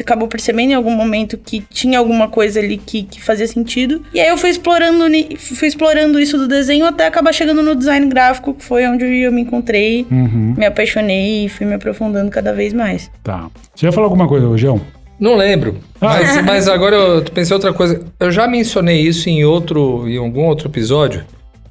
acabou 0.01 0.29
percebendo 0.29 0.71
em 0.71 0.75
algum 0.75 0.91
momento 0.91 1.37
que 1.39 1.65
tinha 1.71 1.99
alguma 1.99 2.29
coisa 2.29 2.61
ali 2.61 2.77
que, 2.77 3.03
que 3.03 3.21
fazia 3.21 3.47
sentido. 3.47 4.03
E 4.15 4.21
aí 4.21 4.29
eu 4.29 4.37
fui 4.37 4.51
explorando, 4.51 5.05
fui 5.39 5.69
explorando 5.69 6.19
isso 6.19 6.39
do 6.39 6.49
desenho 6.49 6.87
até 6.87 7.07
acabar 7.07 7.33
chegando 7.33 7.63
no 7.63 7.75
design 7.75 8.07
gráfico, 8.09 8.55
que 8.55 8.65
foi 8.65 8.87
onde 8.87 9.05
eu 9.05 9.33
me 9.33 9.43
encontrei, 9.43 10.07
me 10.11 10.67
apaixonei 10.67 11.47
e 11.47 11.49
fui 11.49 11.67
me 11.67 11.75
aprofundando 11.75 12.31
cada 12.31 12.53
vez 12.53 12.73
mais. 12.73 13.11
Tá. 13.23 13.49
Você 13.75 13.87
ia 13.87 13.93
falar 13.93 14.07
alguma 14.07 14.29
coisa, 14.29 14.47
Rogério? 14.47 14.81
Não 15.19 15.37
lembro. 15.37 15.77
Ah. 16.01 16.19
Mas, 16.19 16.45
mas 16.45 16.69
agora 16.69 16.97
eu 16.97 17.23
pensei 17.23 17.55
outra 17.55 17.73
coisa. 17.73 18.05
Eu 18.19 18.33
já 18.33 18.49
mencionei 18.49 19.01
isso 19.01 19.29
em 19.29 19.45
outro, 19.45 20.09
em 20.09 20.17
algum 20.17 20.47
outro 20.47 20.69
episódio, 20.69 21.25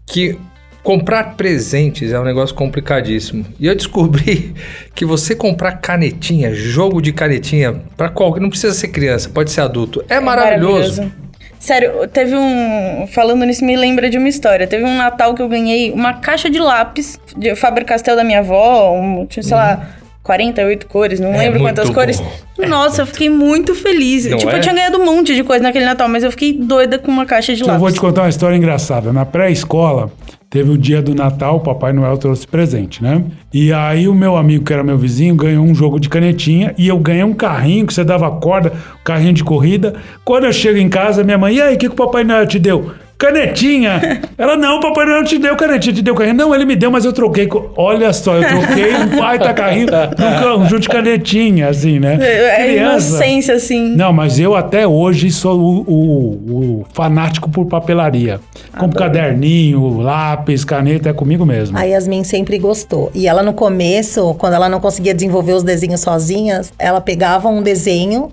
que 0.07 0.37
comprar 0.83 1.35
presentes 1.35 2.11
é 2.11 2.19
um 2.19 2.23
negócio 2.23 2.55
complicadíssimo. 2.55 3.45
E 3.59 3.67
eu 3.67 3.75
descobri 3.75 4.53
que 4.95 5.05
você 5.05 5.35
comprar 5.35 5.73
canetinha, 5.73 6.53
jogo 6.53 7.01
de 7.01 7.13
canetinha, 7.13 7.81
para 7.95 8.09
qualquer, 8.09 8.39
não 8.39 8.49
precisa 8.49 8.73
ser 8.73 8.87
criança, 8.89 9.29
pode 9.29 9.51
ser 9.51 9.61
adulto, 9.61 10.03
é, 10.09 10.19
maravilhoso. 10.19 11.11
Sério, 11.59 12.07
teve 12.11 12.35
um. 12.35 13.05
Falando 13.13 13.45
nisso, 13.45 13.63
me 13.63 13.77
lembra 13.77 14.09
de 14.09 14.17
uma 14.17 14.27
história. 14.27 14.65
Teve 14.65 14.83
um 14.83 14.97
Natal 14.97 15.35
que 15.35 15.43
eu 15.43 15.47
ganhei 15.47 15.91
uma 15.91 16.15
caixa 16.15 16.49
de 16.49 16.57
lápis 16.57 17.19
de 17.37 17.55
Faber 17.55 17.85
Castell 17.85 18.15
da 18.15 18.23
minha 18.23 18.39
avó, 18.39 18.91
um, 18.93 19.27
tinha, 19.27 19.43
sei 19.43 19.55
lá. 19.55 19.87
48 20.23 20.85
cores, 20.85 21.19
não 21.19 21.33
É 21.33 21.37
lembro 21.39 21.59
quantas 21.61 21.87
bom. 21.87 21.95
cores. 21.95 22.21
Nossa, 22.67 23.01
eu 23.01 23.05
fiquei 23.07 23.27
muito 23.27 23.73
feliz. 23.73 24.25
Não 24.27 24.37
tipo, 24.37 24.51
é? 24.51 24.57
eu 24.57 24.61
tinha 24.61 24.73
ganhado 24.73 24.99
um 24.99 25.05
monte 25.05 25.35
de 25.35 25.43
coisa 25.43 25.63
naquele 25.63 25.83
Natal, 25.83 26.07
mas 26.07 26.23
eu 26.23 26.29
fiquei 26.29 26.53
doida 26.53 26.99
com 26.99 27.11
uma 27.11 27.25
caixa 27.25 27.55
de 27.55 27.61
Então, 27.63 27.73
eu 27.73 27.79
vou 27.79 27.87
lápis. 27.87 27.95
te 27.99 28.01
contar 28.01 28.21
uma 28.21 28.29
história 28.29 28.55
engraçada. 28.55 29.11
Na 29.11 29.25
pré-escola, 29.25 30.11
teve 30.51 30.69
o 30.69 30.77
dia 30.77 31.01
do 31.01 31.15
Natal, 31.15 31.55
o 31.55 31.59
Papai 31.61 31.93
Noel 31.93 32.17
trouxe 32.17 32.45
presente, 32.45 33.01
né? 33.01 33.23
E 33.53 33.71
aí 33.71 34.09
o 34.09 34.13
meu 34.13 34.35
amigo, 34.35 34.65
que 34.65 34.73
era 34.73 34.83
meu 34.83 34.97
vizinho, 34.97 35.33
ganhou 35.33 35.63
um 35.65 35.73
jogo 35.73 35.97
de 35.97 36.09
canetinha 36.09 36.75
e 36.77 36.89
eu 36.89 36.99
ganhei 36.99 37.23
um 37.23 37.33
carrinho 37.33 37.87
que 37.87 37.93
você 37.93 38.03
dava 38.03 38.29
corda, 38.29 38.73
carrinho 39.01 39.31
de 39.31 39.45
corrida. 39.45 39.95
Quando 40.25 40.43
eu 40.43 40.51
chego 40.51 40.77
em 40.77 40.89
casa, 40.89 41.23
minha 41.23 41.37
mãe, 41.37 41.55
e 41.55 41.61
aí, 41.61 41.75
o 41.75 41.77
que, 41.77 41.87
que 41.87 41.93
o 41.93 41.95
Papai 41.95 42.25
Noel 42.25 42.45
te 42.45 42.59
deu? 42.59 42.91
Canetinha! 43.21 44.21
Ela, 44.35 44.57
não, 44.57 44.77
o 44.77 44.79
Papai 44.81 45.05
Noel 45.05 45.23
te 45.23 45.37
deu 45.37 45.55
canetinha, 45.55 45.93
te 45.93 46.01
deu 46.01 46.15
carrinho. 46.15 46.35
Não, 46.35 46.55
ele 46.55 46.65
me 46.65 46.75
deu, 46.75 46.89
mas 46.89 47.05
eu 47.05 47.13
troquei. 47.13 47.45
com- 47.45 47.69
Olha 47.77 48.11
só, 48.13 48.35
eu 48.35 48.43
troquei 48.47 48.95
um 48.95 49.15
baita 49.19 49.53
carrinho 49.53 49.85
por 49.87 50.51
um 50.51 50.59
conjunto 50.63 50.81
de 50.81 50.89
canetinha, 50.89 51.69
assim, 51.69 51.99
né? 51.99 52.17
É 52.19 52.75
inocência, 52.77 53.53
assim. 53.55 53.95
Não, 53.95 54.11
mas 54.11 54.39
eu 54.39 54.55
até 54.55 54.87
hoje 54.87 55.29
sou 55.31 55.59
o, 55.59 55.81
o- 55.87 56.79
o 56.81 56.85
fanático 56.93 57.49
por 57.49 57.65
papelaria. 57.67 58.39
Compro 58.77 58.97
caderninho, 58.97 59.99
lápis, 59.99 60.65
caneta, 60.65 61.09
é 61.09 61.13
comigo 61.13 61.45
mesmo. 61.45 61.77
A 61.77 61.83
Yasmin 61.83 62.23
sempre 62.23 62.57
gostou. 62.57 63.11
E 63.13 63.27
ela 63.27 63.43
no 63.43 63.53
começo, 63.53 64.33
quando 64.39 64.53
ela 64.53 64.67
não 64.67 64.79
conseguia 64.79 65.13
desenvolver 65.13 65.53
os 65.53 65.63
desenhos 65.63 66.01
sozinha, 66.01 66.61
ela 66.79 66.99
pegava 66.99 67.47
um 67.49 67.61
desenho 67.61 68.29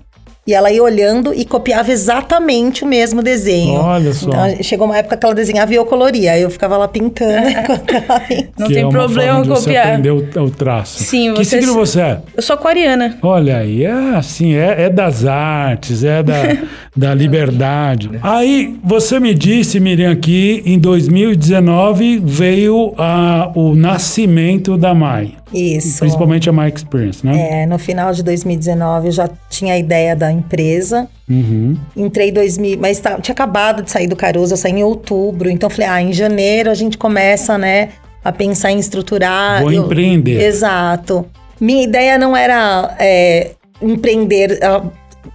e 0.49 0.53
ela 0.55 0.71
ia 0.71 0.81
olhando 0.81 1.31
e 1.31 1.45
copiava 1.45 1.91
exatamente 1.91 2.83
o 2.83 2.87
mesmo 2.87 3.21
desenho. 3.21 3.73
Olha 3.79 4.11
só. 4.13 4.29
Então, 4.29 4.63
chegou 4.63 4.87
uma 4.87 4.97
época 4.97 5.15
que 5.15 5.23
ela 5.23 5.35
desenhava 5.35 5.71
e 5.71 5.75
eu 5.75 5.85
coloria. 5.85 6.31
Aí 6.31 6.41
eu 6.41 6.49
ficava 6.49 6.75
lá 6.75 6.87
pintando 6.87 7.47
enquanto 7.49 7.93
ela. 7.93 8.21
Não 8.57 8.67
Que 8.67 8.73
tem 8.73 8.81
é 8.81 8.85
uma 8.85 8.91
problema 8.91 9.27
forma 9.35 9.43
de 9.43 9.49
você 9.49 9.65
copiar. 9.65 9.87
aprender 9.87 10.09
o, 10.11 10.43
o 10.43 10.49
traço. 10.49 11.03
Sim, 11.03 11.33
Que 11.35 11.45
você- 11.45 11.57
signo 11.59 11.73
você 11.75 12.01
é? 12.01 12.17
Eu 12.35 12.41
sou 12.41 12.55
aquariana. 12.55 13.15
Olha 13.21 13.57
aí, 13.57 13.85
é 13.85 13.91
assim, 14.15 14.55
é, 14.55 14.85
é 14.85 14.89
das 14.89 15.23
artes, 15.25 16.03
é 16.03 16.23
da, 16.23 16.33
da 16.97 17.13
liberdade. 17.13 18.09
Aí, 18.23 18.75
você 18.83 19.19
me 19.19 19.35
disse, 19.35 19.79
Miriam, 19.79 20.15
que 20.15 20.63
em 20.65 20.79
2019 20.79 22.21
veio 22.23 22.93
a, 22.97 23.51
o 23.55 23.75
nascimento 23.75 24.77
da 24.77 24.93
Mai. 24.95 25.33
Isso. 25.53 25.99
Principalmente 25.99 26.49
a 26.49 26.53
Mai 26.53 26.69
Experience, 26.69 27.25
né? 27.25 27.61
É, 27.61 27.65
no 27.65 27.77
final 27.79 28.13
de 28.13 28.21
2019 28.23 29.07
eu 29.07 29.11
já 29.11 29.29
tinha 29.49 29.73
a 29.73 29.77
ideia 29.77 30.15
da 30.15 30.31
empresa. 30.31 31.07
Uhum. 31.29 31.75
Entrei 31.95 32.29
em 32.29 32.33
2000, 32.33 32.77
mas 32.79 32.99
tá- 32.99 33.19
tinha 33.19 33.33
acabado 33.33 33.83
de 33.83 33.89
sair 33.91 34.07
do 34.07 34.15
Caruso, 34.15 34.53
eu 34.53 34.57
saí 34.57 34.71
em 34.73 34.83
outubro. 34.83 35.49
Então 35.49 35.67
eu 35.69 35.71
falei, 35.71 35.89
ah, 35.89 36.01
em 36.01 36.13
janeiro 36.13 36.69
a 36.69 36.73
gente 36.75 36.97
começa, 36.97 37.57
né, 37.57 37.89
a 38.23 38.31
pensar 38.31 38.71
em 38.71 38.79
estruturar. 38.79 39.61
Vou 39.61 39.71
Eu- 39.71 39.85
empreender. 39.85 40.41
Exato. 40.41 41.25
Minha 41.59 41.83
ideia 41.83 42.17
não 42.17 42.35
era 42.37 42.95
é, 42.99 43.51
empreender 43.81 44.59
ah, 44.63 44.83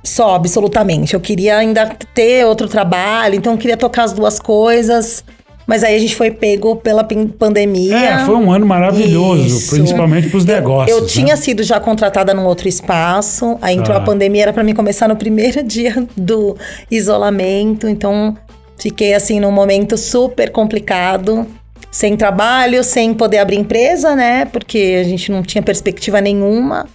só, 0.03 0.35
absolutamente. 0.35 1.15
Eu 1.15 1.21
queria 1.21 1.57
ainda 1.59 1.87
ter 2.15 2.45
outro 2.47 2.69
trabalho, 2.69 3.35
então 3.35 3.53
eu 3.55 3.59
queria 3.59 3.77
tocar 3.77 4.05
as 4.05 4.13
duas 4.13 4.39
coisas. 4.39 5.25
Mas 5.67 5.83
aí 5.83 5.97
a 5.97 5.99
gente 5.99 6.15
foi 6.15 6.31
pego 6.31 6.77
pela 6.77 7.03
pandemia. 7.39 7.97
É, 7.97 8.19
foi 8.27 8.35
um 8.35 8.53
ano 8.53 8.67
maravilhoso, 8.67 9.47
Isso. 9.47 9.75
principalmente 9.75 10.29
para 10.29 10.37
os 10.39 10.47
Eu- 10.47 10.55
negócios. 10.57 10.97
Eu, 10.97 11.03
né? 11.03 11.09
tinha 11.09 11.37
sido 11.37 11.63
já 11.63 11.81
contratada 11.81 12.35
num 12.35 12.45
outro 12.45 12.69
espaço, 12.69 13.57
aí 13.63 13.75
entrou 13.77 13.97
Ah. 13.97 14.01
a 14.01 14.03
pandemia, 14.03 14.43
era 14.43 14.53
para 14.53 14.63
mim 14.63 14.75
começar 14.75 15.09
no 15.09 15.17
primeiro 15.17 15.63
dia 15.65 16.07
do 16.17 16.57
isolamento, 16.91 17.89
então 17.89 18.37
fiquei 18.79 19.15
assim 19.15 19.41
num 19.41 19.51
momento 19.53 19.97
super 19.97 20.51
complicado, 20.51 21.47
sem 21.91 22.17
trabalho, 22.17 22.83
sem 22.85 23.15
poder 23.15 23.39
abrir 23.39 23.57
empresa, 23.57 24.15
né? 24.17 24.45
Porque 24.47 24.99
a 25.01 25.05
gente 25.05 25.31
não 25.31 25.43
tinha 25.43 25.63
perspectiva 25.63 26.21
nenhuma. 26.21 26.87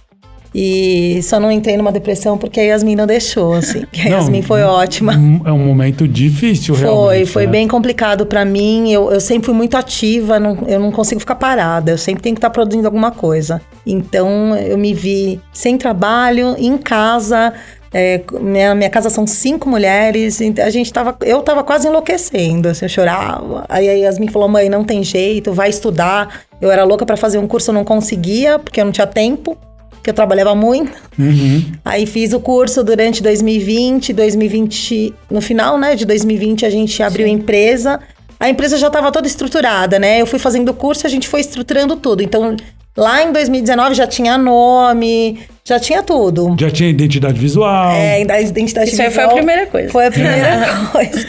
E 0.54 1.20
só 1.22 1.38
não 1.38 1.50
entrei 1.50 1.76
numa 1.76 1.92
depressão 1.92 2.36
porque 2.36 2.58
a 2.58 2.62
Yasmin 2.64 2.96
não 2.96 3.06
deixou, 3.06 3.52
assim. 3.54 3.84
que 3.92 4.00
A 4.06 4.10
Não, 4.10 4.18
Yasmin 4.18 4.42
foi 4.42 4.62
ótima. 4.62 5.12
É 5.44 5.52
um 5.52 5.58
momento 5.64 6.08
difícil, 6.08 6.74
Foi, 6.74 6.84
realmente. 6.84 7.26
foi 7.30 7.46
né? 7.46 7.52
bem 7.52 7.68
complicado 7.68 8.26
pra 8.26 8.44
mim. 8.44 8.90
Eu, 8.92 9.12
eu 9.12 9.20
sempre 9.20 9.46
fui 9.46 9.54
muito 9.54 9.76
ativa, 9.76 10.40
não- 10.40 10.58
eu 10.66 10.80
não 10.80 10.90
consigo 10.90 11.20
ficar 11.20 11.36
parada. 11.36 11.92
Eu 11.92 11.98
sempre 11.98 12.22
tenho 12.22 12.34
que 12.34 12.38
estar 12.38 12.50
produzindo 12.50 12.86
alguma 12.86 13.10
coisa. 13.10 13.60
Então 13.86 14.56
eu 14.56 14.76
me 14.76 14.92
vi 14.92 15.40
sem 15.52 15.78
trabalho, 15.78 16.56
em 16.58 16.76
casa. 16.76 17.52
é, 17.92 18.20
minha, 18.40 18.74
minha 18.74 18.90
casa 18.90 19.08
são 19.10 19.26
cinco 19.26 19.68
mulheres. 19.68 20.40
A 20.64 20.70
gente 20.70 20.92
tava, 20.92 21.16
eu 21.22 21.42
tava 21.42 21.62
quase 21.62 21.86
enlouquecendo. 21.88 22.68
assim, 22.68 22.84
eu 22.84 22.88
chorava. 22.88 23.64
Aí 23.68 23.88
a 23.88 23.92
Yasmin 23.92 24.28
falou: 24.28 24.48
mãe, 24.48 24.68
não 24.68 24.82
tem 24.84 25.02
jeito, 25.04 25.52
vai 25.52 25.70
estudar. 25.70 26.40
Eu 26.60 26.70
era 26.70 26.84
louca 26.84 27.06
pra 27.06 27.16
fazer 27.16 27.38
um 27.38 27.46
curso, 27.46 27.70
eu 27.70 27.74
não 27.74 27.84
conseguia, 27.84 28.58
porque 28.58 28.80
eu 28.80 28.84
não 28.84 28.92
tinha 28.92 29.06
tempo. 29.06 29.56
Porque 30.00 30.08
eu 30.08 30.14
trabalhava 30.14 30.54
muito. 30.54 30.92
Uhum. 31.18 31.62
Aí 31.84 32.06
fiz 32.06 32.32
o 32.32 32.40
curso 32.40 32.82
durante 32.82 33.22
2020, 33.22 34.14
2020, 34.14 35.14
no 35.30 35.42
final, 35.42 35.76
né, 35.78 35.94
de 35.94 36.06
2020 36.06 36.64
a 36.64 36.70
gente 36.70 37.02
abriu 37.02 37.26
a 37.26 37.28
empresa. 37.28 38.00
A 38.38 38.48
empresa 38.48 38.78
já 38.78 38.86
estava 38.86 39.12
toda 39.12 39.26
estruturada, 39.26 39.98
né? 39.98 40.22
Eu 40.22 40.26
fui 40.26 40.38
fazendo 40.38 40.70
o 40.70 40.74
curso, 40.74 41.06
a 41.06 41.10
gente 41.10 41.28
foi 41.28 41.40
estruturando 41.40 41.94
tudo. 41.96 42.22
Então, 42.22 42.56
lá 42.96 43.22
em 43.22 43.30
2019 43.30 43.94
já 43.94 44.06
tinha 44.06 44.38
nome, 44.38 45.38
já 45.62 45.78
tinha 45.78 46.02
tudo. 46.02 46.56
Já 46.58 46.70
tinha 46.70 46.88
identidade 46.88 47.38
visual. 47.38 47.90
É, 47.92 48.14
a 48.14 48.40
identidade 48.40 48.88
Isso 48.88 49.02
aí 49.02 49.10
foi 49.10 49.24
a 49.24 49.26
visual 49.26 49.36
primeira 49.36 49.66
coisa. 49.66 49.90
Foi 49.90 50.06
a 50.06 50.10
primeira 50.10 50.66
coisa. 50.90 51.26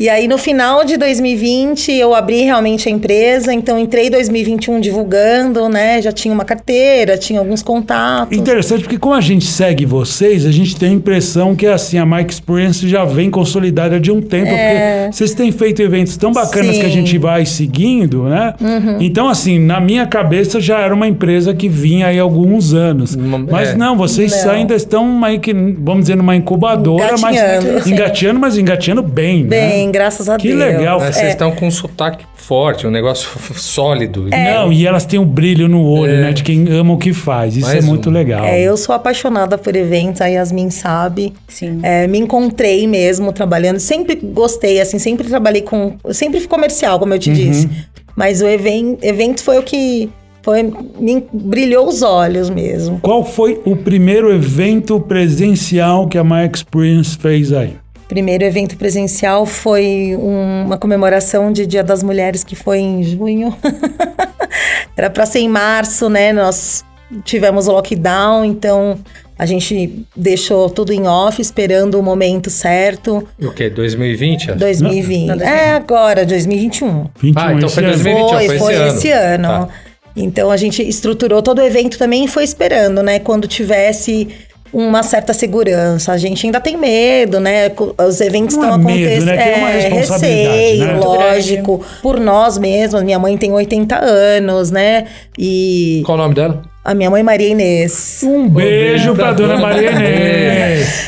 E 0.00 0.08
aí, 0.08 0.26
no 0.26 0.36
final 0.36 0.84
de 0.84 0.96
2020, 0.96 1.92
eu 1.92 2.12
abri 2.14 2.42
realmente 2.42 2.88
a 2.88 2.90
empresa. 2.92 3.52
Então, 3.54 3.78
entrei 3.78 4.08
em 4.08 4.10
2021 4.10 4.80
divulgando, 4.80 5.68
né? 5.68 6.02
Já 6.02 6.10
tinha 6.10 6.34
uma 6.34 6.44
carteira, 6.44 7.16
tinha 7.16 7.38
alguns 7.38 7.62
contatos. 7.62 8.36
Interessante, 8.36 8.82
porque 8.82 8.98
como 8.98 9.14
a 9.14 9.20
gente 9.20 9.44
segue 9.44 9.86
vocês, 9.86 10.44
a 10.44 10.50
gente 10.50 10.74
tem 10.76 10.88
a 10.88 10.92
impressão 10.92 11.54
que 11.54 11.66
assim, 11.66 11.98
a 11.98 12.06
Mike 12.06 12.32
Experience 12.32 12.88
já 12.88 13.04
vem 13.04 13.30
consolidada 13.30 14.00
de 14.00 14.10
um 14.10 14.20
tempo, 14.20 14.48
porque 14.48 15.12
vocês 15.12 15.34
têm 15.34 15.52
feito 15.52 15.80
eventos 15.82 16.16
tão 16.16 16.32
bacanas 16.32 16.76
que 16.78 16.82
a 16.84 16.88
É. 16.88 16.90
Sim. 16.92 16.98
Uhum. 16.98 17.06
gente 17.06 17.18
vai 17.18 17.46
seguindo, 17.46 18.24
né? 18.24 18.54
Então, 18.98 19.28
assim, 19.28 19.58
na 19.58 19.78
minha 19.80 20.06
cabeça 20.06 20.60
já 20.60 20.80
era 20.80 20.92
uma 20.94 21.06
empresa 21.06 21.54
que 21.54 21.68
vinha 21.68 22.08
aí 22.08 22.18
há 22.18 22.22
alguns 22.22 22.74
anos. 22.74 23.14
Uma- 23.14 23.38
Mas 23.38 23.70
é. 23.70 23.76
não, 23.76 23.96
vocês 23.96 24.44
Não. 24.44 24.52
ainda 24.52 24.74
estão 24.74 25.20
que, 25.40 25.52
vamos 25.52 26.02
dizer, 26.04 26.16
numa 26.16 26.34
incubadora, 26.34 27.14
mas 27.20 27.36
Engatinhando. 27.36 27.88
engateando, 27.88 28.40
mas 28.40 28.58
engateando 28.58 29.02
bem, 29.02 29.44
né? 29.44 29.81
Bem, 29.82 29.90
graças 29.90 30.28
a 30.28 30.36
Que 30.36 30.48
Deus. 30.48 30.60
legal. 30.60 31.00
Mas 31.00 31.16
É. 31.16 31.20
vocês 31.20 31.28
estão 31.32 31.50
com 31.52 31.66
um 31.66 31.70
sotaque 31.70 32.24
forte, 32.36 32.86
um 32.86 32.90
negócio 32.90 33.28
sólido. 33.58 34.26
Não, 34.30 34.72
e 34.72 34.86
elas 34.86 35.04
têm 35.04 35.18
um 35.18 35.24
brilho 35.24 35.68
no 35.68 35.84
olho, 35.84 36.20
né? 36.20 36.32
De 36.32 36.42
quem 36.44 36.68
ama 36.70 36.94
o 36.94 36.98
que 36.98 37.12
faz. 37.12 37.56
Isso 37.56 37.66
Mais 37.66 37.84
é 37.84 37.86
muito 37.86 38.08
um. 38.08 38.12
legal. 38.12 38.44
É, 38.44 38.60
eu 38.62 38.76
sou 38.76 38.94
apaixonada 38.94 39.58
por 39.58 39.74
eventos, 39.74 40.20
a 40.20 40.26
Yasmin 40.26 40.70
sabe. 40.70 41.32
Sim. 41.48 41.80
É, 41.82 42.06
me 42.06 42.18
encontrei 42.18 42.86
mesmo 42.86 43.32
trabalhando. 43.32 43.78
Sempre 43.80 44.14
gostei, 44.14 44.80
assim, 44.80 44.98
sempre 44.98 45.26
trabalhei 45.28 45.62
com. 45.62 45.96
Sempre 46.10 46.38
fui 46.38 46.48
comercial, 46.48 46.98
como 46.98 47.12
eu 47.14 47.18
te 47.18 47.32
disse. 47.32 47.68
Mas 48.14 48.40
o 48.42 48.46
even, 48.46 48.98
evento 49.02 49.42
foi 49.42 49.58
o 49.58 49.62
que 49.62 50.08
foi, 50.42 50.62
me 50.98 51.24
brilhou 51.32 51.88
os 51.88 52.02
olhos 52.02 52.50
mesmo. 52.50 52.98
Qual 53.00 53.24
foi 53.24 53.60
o 53.64 53.74
primeiro 53.76 54.32
evento 54.32 55.00
presencial 55.00 56.06
que 56.06 56.18
a 56.18 56.24
My 56.24 56.48
Experience 56.52 57.16
fez 57.16 57.52
aí? 57.52 57.74
Primeiro 58.12 58.44
evento 58.44 58.76
presencial 58.76 59.46
foi 59.46 60.14
um- 60.20 60.64
uma 60.66 60.76
comemoração 60.76 61.50
de 61.50 61.64
Dia 61.64 61.82
das 61.82 62.02
Mulheres 62.02 62.44
que 62.44 62.54
foi 62.54 62.78
em 62.78 63.02
junho. 63.02 63.56
Era 64.94 65.08
para 65.08 65.24
ser 65.24 65.38
em 65.38 65.48
março, 65.48 66.10
né? 66.10 66.30
Nós 66.30 66.84
tivemos 67.24 67.68
o 67.68 67.72
lockdown, 67.72 68.44
então 68.44 68.98
a 69.38 69.46
gente 69.46 70.04
deixou 70.14 70.68
tudo 70.68 70.92
em 70.92 71.06
off, 71.06 71.40
esperando 71.40 71.98
o 71.98 72.02
momento 72.02 72.50
certo. 72.50 73.26
O 73.40 73.50
quê? 73.50 73.70
2020? 73.70 74.50
acho? 74.50 74.58
2020. 74.58 75.28
Não, 75.28 75.36
não, 75.36 75.46
é 75.46 75.70
agora, 75.70 76.26
2021. 76.26 77.06
21 77.18 77.40
Ah, 77.42 77.54
então 77.54 77.68
foi 77.70 77.82
ano. 77.84 77.92
2021, 77.94 78.28
foi, 78.28 78.46
foi 78.46 78.58
foi 78.58 78.74
esse 78.74 78.96
esse 78.98 79.10
ano. 79.10 79.48
ano. 79.50 79.66
Tá. 79.68 79.72
Então 80.14 80.50
a 80.50 80.58
gente 80.58 80.86
estruturou 80.86 81.40
todo 81.40 81.60
o 81.60 81.62
evento 81.62 81.96
também 81.96 82.26
e 82.26 82.28
foi 82.28 82.44
esperando, 82.44 83.02
né? 83.02 83.18
Quando 83.20 83.48
tivesse 83.48 84.28
uma 84.72 85.02
certa 85.02 85.32
segurança. 85.32 86.12
A 86.12 86.16
gente 86.18 86.46
ainda 86.46 86.60
tem 86.60 86.76
medo, 86.76 87.38
né? 87.38 87.70
Os 88.06 88.20
eventos 88.20 88.56
Não 88.56 88.64
é 88.64 88.66
estão 88.68 88.78
medo, 88.78 88.98
acontecendo. 88.98 89.24
né? 89.26 89.36
Tem 89.36 89.58
uma 89.58 89.68
responsabilidade, 89.68 90.56
receio, 90.56 90.86
né? 90.86 90.96
lógico. 90.98 91.84
Por 92.02 92.18
nós 92.20 92.58
mesmos. 92.58 93.02
Minha 93.02 93.18
mãe 93.18 93.36
tem 93.36 93.52
80 93.52 93.96
anos, 94.02 94.70
né? 94.70 95.06
E 95.38 96.02
Qual 96.06 96.16
o 96.16 96.20
nome 96.20 96.34
dela? 96.34 96.62
a 96.84 96.94
minha 96.94 97.10
mãe 97.10 97.22
Maria 97.22 97.48
Inês. 97.48 98.20
Um 98.24 98.48
beijo 98.48 99.14
pra 99.14 99.26
pra 99.26 99.32
dona 99.34 99.56
Maria 99.58 99.92
Maria 99.92 100.08
Inês. 100.08 101.06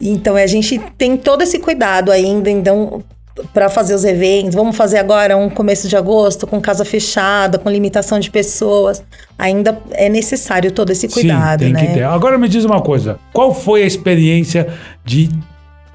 Então 0.00 0.34
a 0.36 0.46
gente 0.46 0.78
tem 0.96 1.16
todo 1.16 1.42
esse 1.42 1.58
cuidado 1.58 2.10
ainda, 2.10 2.48
então 2.50 3.02
para 3.52 3.68
fazer 3.68 3.94
os 3.94 4.04
eventos, 4.04 4.54
vamos 4.54 4.76
fazer 4.76 4.98
agora 4.98 5.36
um 5.36 5.48
começo 5.48 5.88
de 5.88 5.96
agosto 5.96 6.46
com 6.46 6.60
casa 6.60 6.84
fechada, 6.84 7.58
com 7.58 7.68
limitação 7.70 8.18
de 8.18 8.30
pessoas. 8.30 9.02
Ainda 9.38 9.78
é 9.92 10.08
necessário 10.08 10.70
todo 10.72 10.90
esse 10.90 11.08
cuidado, 11.08 11.64
Sim, 11.64 11.72
tem 11.72 11.82
né? 11.82 11.86
que 11.86 11.94
ter. 11.94 12.04
Agora 12.04 12.38
me 12.38 12.48
diz 12.48 12.64
uma 12.64 12.80
coisa. 12.80 13.18
Qual 13.32 13.54
foi 13.54 13.82
a 13.82 13.86
experiência 13.86 14.68
de 15.04 15.30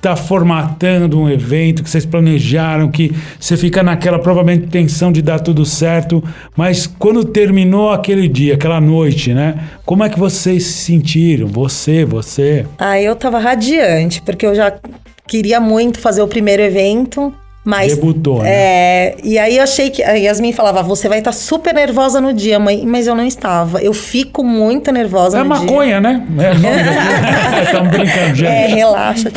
está 0.05 0.15
formatando 0.15 1.19
um 1.19 1.27
evento 1.27 1.81
que 1.81 1.89
vocês 1.89 2.05
planejaram, 2.05 2.91
que 2.91 3.11
você 3.39 3.57
fica 3.57 3.81
naquela 3.81 4.19
provavelmente 4.19 4.67
tensão 4.67 5.11
de 5.11 5.19
dar 5.19 5.39
tudo 5.39 5.65
certo, 5.65 6.23
mas 6.55 6.85
quando 6.85 7.25
terminou 7.25 7.89
aquele 7.89 8.27
dia, 8.27 8.53
aquela 8.53 8.79
noite, 8.79 9.33
né? 9.33 9.55
Como 9.83 10.03
é 10.03 10.09
que 10.09 10.19
vocês 10.19 10.63
se 10.63 10.73
sentiram? 10.73 11.47
Você, 11.47 12.05
você? 12.05 12.67
Ah, 12.77 13.01
eu 13.01 13.15
tava 13.15 13.39
radiante, 13.39 14.21
porque 14.21 14.45
eu 14.45 14.53
já 14.53 14.71
queria 15.27 15.59
muito 15.59 15.99
fazer 15.99 16.21
o 16.21 16.27
primeiro 16.27 16.61
evento. 16.61 17.33
Mas, 17.65 17.95
Debutou, 17.95 18.43
né? 18.43 18.49
É, 18.49 19.15
e 19.23 19.39
aí 19.39 19.57
eu 19.57 19.63
achei 19.63 19.89
que. 19.89 20.03
A 20.03 20.11
Yasmin 20.11 20.53
falava, 20.53 20.83
você 20.83 21.09
vai 21.09 21.17
estar 21.17 21.31
super 21.31 21.73
nervosa 21.73 22.21
no 22.21 22.31
dia, 22.31 22.59
mãe. 22.59 22.83
Mas 22.85 23.07
eu 23.07 23.15
não 23.15 23.25
estava. 23.25 23.81
Eu 23.81 23.91
fico 23.91 24.43
muito 24.43 24.91
nervosa 24.91 25.39
É 25.39 25.43
no 25.43 25.49
maconha, 25.49 25.99
né? 25.99 26.23
É, 26.37 27.63
Estamos 27.63 27.89
brincando, 27.89 28.35
gente. 28.35 28.45
É, 28.45 28.67
relaxa. 28.67 29.31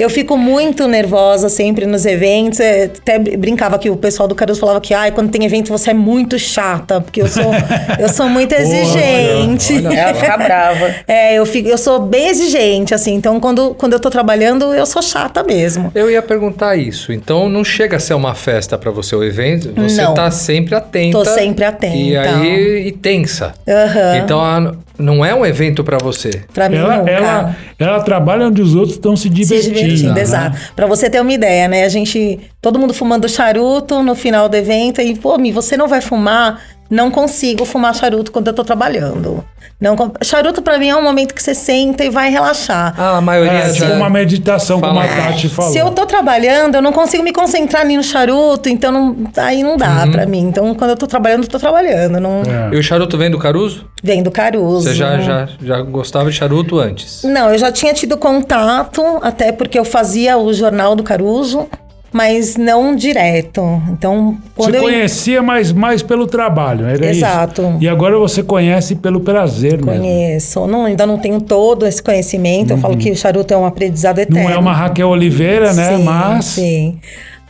eu 0.00 0.08
fico 0.08 0.38
muito 0.38 0.88
nervosa 0.88 1.50
sempre 1.50 1.84
nos 1.84 2.06
eventos. 2.06 2.60
É, 2.60 2.84
Até 2.84 3.18
brincava 3.18 3.78
que 3.78 3.90
o 3.90 3.96
pessoal 3.96 4.26
do 4.26 4.34
Caruso 4.34 4.58
falava 4.58 4.80
que, 4.80 4.94
ai, 4.94 5.10
quando 5.10 5.30
tem 5.30 5.44
evento 5.44 5.68
você 5.70 5.90
é 5.90 5.94
muito 5.94 6.38
chata, 6.38 7.02
porque 7.02 7.20
eu 7.20 7.28
sou, 7.28 7.52
eu 7.98 8.08
sou 8.08 8.26
muito 8.26 8.54
exigente. 8.54 9.84
Ela 9.84 10.14
fica 10.14 10.38
brava. 10.38 10.94
É, 11.06 11.34
eu, 11.34 11.44
fico, 11.44 11.68
eu 11.68 11.76
sou 11.76 12.00
bem 12.00 12.28
exigente, 12.28 12.94
assim. 12.94 13.12
Então, 13.14 13.38
quando, 13.38 13.74
quando 13.74 13.92
eu 13.92 14.00
tô 14.00 14.08
trabalhando, 14.08 14.72
eu 14.72 14.86
sou 14.86 15.02
chata 15.02 15.42
mesmo. 15.42 15.92
Eu 15.94 16.10
ia 16.10 16.22
perguntar 16.22 16.76
isso. 16.76 17.12
Então 17.12 17.33
não 17.48 17.64
chega 17.64 17.96
a 17.96 18.00
ser 18.00 18.14
uma 18.14 18.34
festa 18.34 18.76
pra 18.78 18.90
você 18.90 19.14
o 19.16 19.22
evento, 19.24 19.72
você 19.76 20.02
Não. 20.02 20.14
tá 20.14 20.30
sempre 20.30 20.74
atenta. 20.74 21.18
Tô 21.18 21.24
sempre 21.24 21.64
atenta. 21.64 21.96
E 21.96 22.16
aí 22.16 22.86
e 22.88 22.92
tensa. 22.92 23.52
Aham. 23.68 24.16
Então 24.18 24.40
a- 24.40 24.74
não 24.96 25.24
é 25.24 25.34
um 25.34 25.44
evento 25.44 25.82
pra 25.82 25.98
você. 25.98 26.42
Pra 26.54 26.68
mim, 26.68 26.76
Ela, 26.76 26.98
nunca. 26.98 27.10
ela, 27.10 27.56
ela 27.80 28.00
trabalha 28.02 28.46
onde 28.46 28.62
os 28.62 28.74
outros 28.76 28.94
estão 28.94 29.16
se 29.16 29.24
Se 29.24 29.28
divertindo. 29.28 29.74
divertindo, 29.74 30.14
né? 30.14 30.20
exato. 30.20 30.56
Pra 30.76 30.86
você 30.86 31.10
ter 31.10 31.20
uma 31.20 31.32
ideia, 31.32 31.66
né? 31.66 31.82
A 31.84 31.88
gente, 31.88 32.38
todo 32.62 32.78
mundo 32.78 32.94
fumando 32.94 33.28
charuto 33.28 34.02
no 34.04 34.14
final 34.14 34.48
do 34.48 34.56
evento 34.56 35.00
e, 35.00 35.16
pô, 35.16 35.36
Mi, 35.36 35.50
você 35.50 35.76
não 35.76 35.88
vai 35.88 36.00
fumar? 36.00 36.60
Não 36.90 37.10
consigo 37.10 37.64
fumar 37.64 37.94
charuto 37.94 38.30
quando 38.30 38.46
eu 38.48 38.52
tô 38.54 38.62
trabalhando. 38.64 39.44
Não, 39.80 39.96
charuto 40.22 40.62
pra 40.62 40.78
mim 40.78 40.88
é 40.88 40.96
um 40.96 41.02
momento 41.02 41.34
que 41.34 41.42
você 41.42 41.54
senta 41.54 42.04
e 42.04 42.10
vai 42.10 42.30
relaxar. 42.30 42.94
Ah, 42.96 43.16
a 43.18 43.20
maioria 43.20 43.52
É, 43.52 43.72
já... 43.74 43.86
tipo 43.86 43.96
uma 43.96 44.08
meditação, 44.08 44.80
como 44.80 45.00
a 45.00 45.04
Fala. 45.04 45.22
Tati 45.32 45.48
falou. 45.48 45.72
Se 45.72 45.78
eu 45.78 45.90
tô 45.90 46.06
trabalhando, 46.06 46.76
eu 46.76 46.82
não 46.82 46.92
consigo 46.92 47.22
me 47.24 47.32
concentrar 47.32 47.84
nem 47.84 47.96
no 47.96 48.02
charuto, 48.02 48.68
então 48.68 48.92
não- 48.92 49.16
aí 49.36 49.62
não 49.62 49.76
dá 49.76 50.06
pra 50.10 50.24
mim. 50.26 50.40
Então, 50.42 50.74
quando 50.74 50.90
eu 50.90 50.96
tô 50.96 51.06
trabalhando, 51.06 51.42
eu 51.42 51.48
tô 51.48 51.58
trabalhando. 51.58 52.20
Não 52.20 52.42
É. 52.42 52.74
E 52.74 52.78
o 52.78 52.82
charuto 52.82 53.18
vem 53.18 53.30
do 53.30 53.38
Caruso? 53.38 53.86
vem 54.02 54.22
do 54.22 54.30
Caruso. 54.30 54.82
Você 54.88 54.94
já, 54.94 55.18
já, 55.18 55.48
já 55.62 55.80
gostava 55.80 56.30
de 56.30 56.36
charuto 56.36 56.78
antes? 56.78 57.22
Não, 57.24 57.50
eu 57.50 57.58
já 57.58 57.72
tinha 57.72 57.92
tido 57.94 58.16
contato, 58.18 59.02
até 59.22 59.50
porque 59.50 59.78
eu 59.78 59.84
fazia 59.84 60.36
o 60.38 60.52
jornal 60.52 60.94
do 60.94 61.02
Caruso, 61.02 61.66
mas 62.14 62.56
não 62.56 62.94
direto. 62.94 63.60
Então, 63.90 64.38
quando 64.54 64.70
Você 64.70 64.78
eu 64.78 64.82
conhecia, 64.82 65.42
mas 65.42 65.72
mais 65.72 66.00
pelo 66.00 66.28
trabalho, 66.28 66.86
era 66.86 67.10
Exato. 67.10 67.62
isso? 67.62 67.78
E 67.80 67.88
agora 67.88 68.16
você 68.16 68.40
conhece 68.40 68.94
pelo 68.94 69.18
prazer 69.18 69.84
mesmo. 69.84 70.00
conheço, 70.00 70.64
não, 70.68 70.84
ainda 70.84 71.04
não 71.08 71.18
tenho 71.18 71.40
todo 71.40 71.84
esse 71.84 72.00
conhecimento. 72.00 72.70
Eu 72.70 72.78
falo 72.78 72.96
que 72.96 73.10
o 73.10 73.16
charuto 73.16 73.52
é 73.52 73.56
um 73.56 73.66
aprendizado 73.66 74.20
eterno. 74.20 74.42
Uhum. 74.42 74.48
Não 74.48 74.54
é 74.54 74.58
uma 74.60 74.72
Raquel 74.72 75.08
Oliveira, 75.08 75.72
né? 75.72 75.96
Sim, 75.96 76.04
mas 76.04 76.44
Sim. 76.44 77.00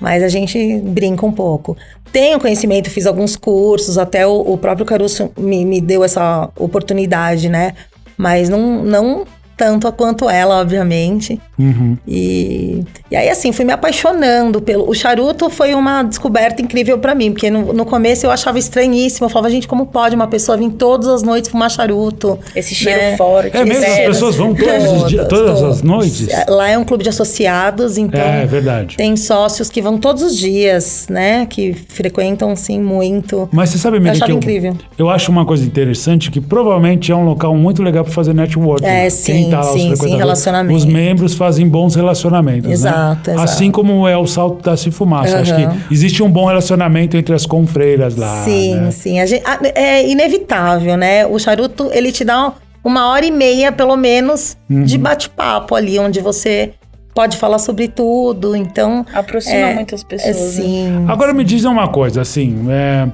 Mas 0.01 0.23
a 0.23 0.29
gente 0.29 0.81
brinca 0.83 1.27
um 1.27 1.33
pouco. 1.33 1.77
Tenho 2.11 2.41
conhecimento, 2.41 2.89
fiz 2.89 3.07
alguns 3.07 3.37
cursos, 3.37 3.99
até 3.99 4.27
o, 4.27 4.41
o 4.41 4.57
próprio 4.57 4.87
Caruso 4.87 5.31
me, 5.37 5.63
me 5.67 5.79
deu 5.79 6.03
essa 6.03 6.49
oportunidade, 6.59 7.51
né? 7.51 7.75
Mas 8.17 8.49
não, 8.49 8.83
não 8.83 9.27
tanto 9.57 9.91
quanto 9.93 10.29
ela, 10.29 10.61
obviamente. 10.61 11.41
Uhum. 11.59 11.97
E, 12.07 12.83
e 13.11 13.17
aí, 13.17 13.29
assim, 13.29 13.53
fui 13.53 13.65
me 13.65 13.73
apaixonando 13.73 14.61
pelo. 14.61 14.89
O 14.89 14.95
charuto 14.95 15.49
foi 15.49 15.75
uma 15.75 16.03
descoberta 16.03 16.61
incrível 16.61 16.99
pra 16.99 17.15
mim, 17.15 17.33
porque 17.33 17.51
no, 17.51 17.73
no 17.73 17.85
começo 17.85 18.27
eu 18.27 18.31
achava 18.31 18.59
estranhíssimo. 18.59 19.27
Eu 19.27 19.31
falava, 19.31 19.51
gente, 19.51 19.69
como 19.69 19.87
pode 19.87 20.15
uma 20.15 20.27
pessoa 20.27 20.57
vir 20.57 20.71
todas 20.71 21.09
as 21.09 21.23
noites 21.23 21.51
fumar 21.51 21.71
charuto? 21.71 22.39
Esse 22.55 22.75
cheiro 22.75 23.01
né? 23.01 23.17
forte. 23.17 23.57
É 23.57 23.65
mesmo? 23.65 23.85
As 23.85 23.99
pessoas 23.99 24.37
vão 24.37 24.55
todos 24.55 25.03
os 25.03 25.09
dias, 25.09 25.29
todas 25.29 25.63
as 25.63 25.83
noites? 25.83 26.29
Lá 26.49 26.69
é 26.69 26.79
um 26.79 26.85
clube 26.85 27.03
de 27.05 27.11
associados, 27.11 27.99
então. 27.99 28.21
É, 28.21 28.43
é 28.43 28.47
verdade. 28.47 28.97
Tem 28.97 29.17
sócios 29.17 29.71
que 29.71 29.81
vão 29.81 29.99
todos 29.99 30.23
os 30.23 30.37
dias, 30.37 31.07
né? 31.09 31.47
Que 31.47 31.75
frequentam, 31.89 32.55
sim, 32.57 32.81
muito. 32.81 33.49
Mas 33.53 33.71
você 33.71 33.79
sabe, 33.79 33.99
Miriam, 33.99 34.13
achava 34.13 34.27
que 34.27 34.33
eu, 34.33 34.37
incrível. 34.39 34.77
eu 34.99 35.09
acho 35.09 35.31
uma 35.31 35.45
coisa 35.45 35.65
interessante 35.65 36.31
que 36.31 36.41
provavelmente 36.41 37.13
é 37.13 37.17
um 37.17 37.25
local 37.25 37.55
muito 37.57 37.83
legal 37.83 38.05
para 38.05 38.13
fazer 38.13 38.35
networking. 38.35 38.87
É, 38.87 39.03
Quem 39.03 39.11
sim, 39.11 39.51
tá 39.51 39.61
lá, 39.61 39.67
os 39.67 39.73
sim, 39.73 39.79
sim, 39.79 39.87
frequentadores, 39.89 40.19
relacionamento. 40.19 40.77
Os 40.77 40.85
membros 40.85 41.35
fazem 41.45 41.69
bons 41.69 41.95
relacionamentos, 41.95 42.71
Exato, 42.71 43.31
né? 43.31 43.35
exato. 43.37 43.41
Assim 43.41 43.71
como 43.71 44.09
é 44.09 44.17
o 44.17 44.27
salto 44.27 44.63
da 44.63 44.77
se 44.77 44.91
fumaça. 44.91 45.39
Acho 45.41 45.53
Aham. 45.53 45.77
que 45.89 45.95
existe 45.95 46.23
um 46.23 46.31
bom 46.31 46.47
relacionamento 46.47 47.17
entre 47.17 47.35
as 47.35 47.45
confreiras 47.45 48.17
lá. 48.17 48.43
sim, 48.45 48.75
né? 48.77 48.91
sim. 48.91 49.21
A 49.21 49.27
gente- 49.27 49.45
a- 49.47 49.59
é 49.75 50.09
inevitável, 50.09 50.97
né? 50.97 51.27
O 51.27 51.39
charuto, 51.39 51.91
ele 51.93 52.11
te 52.11 52.25
dá 52.25 52.53
uma 52.83 53.09
hora 53.09 53.25
e 53.27 53.31
meia, 53.31 53.71
pelo 53.71 53.97
menos, 53.97 54.57
Uhum. 54.71 54.85
de 54.85 54.97
bate-papo 54.99 55.75
ali, 55.75 55.99
onde 55.99 56.21
você 56.21 56.73
pode 57.15 57.37
falar 57.37 57.59
sobre 57.59 57.89
tudo. 57.89 58.57
Então. 58.57 59.05
Aproxima 59.13 59.57
é, 59.57 59.75
muitas 59.75 60.03
é, 60.03 60.05
pessoas. 60.07 60.37
né? 60.37 60.43
sim. 60.63 61.05
Agora 61.09 61.33
me 61.35 61.45
diz 61.45 61.65
uma 61.65 61.89
coisa, 61.89 62.23
assim, 62.23 62.67
é, 62.71 63.07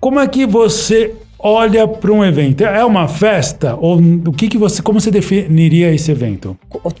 como 0.00 0.18
é 0.20 0.26
que 0.26 0.44
você 0.46 1.14
olha 1.38 1.86
para 1.86 2.12
um 2.12 2.24
evento? 2.24 2.64
É 2.64 2.84
uma 2.84 3.08
festa 3.08 3.76
ou 3.76 3.98
o 3.98 4.32
que 4.32 4.48
que 4.48 4.58
você, 4.58 4.82
como 4.82 5.00
você 5.00 5.10
definiria 5.10 5.92
esse 5.94 6.10
evento? 6.10 6.56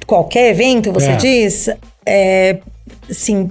qualquer 0.06 0.50
evento, 0.50 0.92
você 0.92 1.10
É. 1.10 1.16
diz, 1.16 1.68
é, 2.04 2.58
assim, 3.10 3.50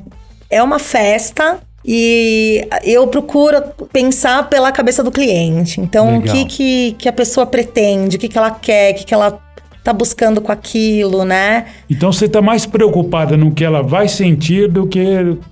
é 0.49 0.61
uma 0.61 0.79
festa 0.79 1.59
e 1.83 2.67
eu 2.83 3.07
procuro 3.07 3.61
pensar 3.93 4.49
pela 4.49 4.71
cabeça 4.71 5.03
do 5.03 5.11
cliente. 5.11 5.79
Então, 5.79 6.17
o 6.17 6.19
Legal. 6.19 6.35
que, 6.35 6.45
que, 6.45 6.95
que 6.97 7.09
a 7.09 7.13
pessoa 7.13 7.45
pretende, 7.45 8.17
o 8.17 8.19
que, 8.19 8.27
que 8.27 8.37
ela 8.37 8.51
quer, 8.51 8.93
o 8.93 8.95
que, 8.97 9.05
que 9.05 9.13
ela 9.13 9.39
tá 9.83 9.93
buscando 9.93 10.41
com 10.41 10.51
aquilo, 10.51 11.23
né? 11.23 11.65
Então 11.87 12.11
você 12.11 12.25
está 12.25 12.41
mais 12.41 12.65
preocupada 12.65 13.37
no 13.37 13.51
que 13.51 13.63
ela 13.63 13.83
vai 13.83 14.07
sentir 14.07 14.67
do 14.67 14.87
que 14.87 14.99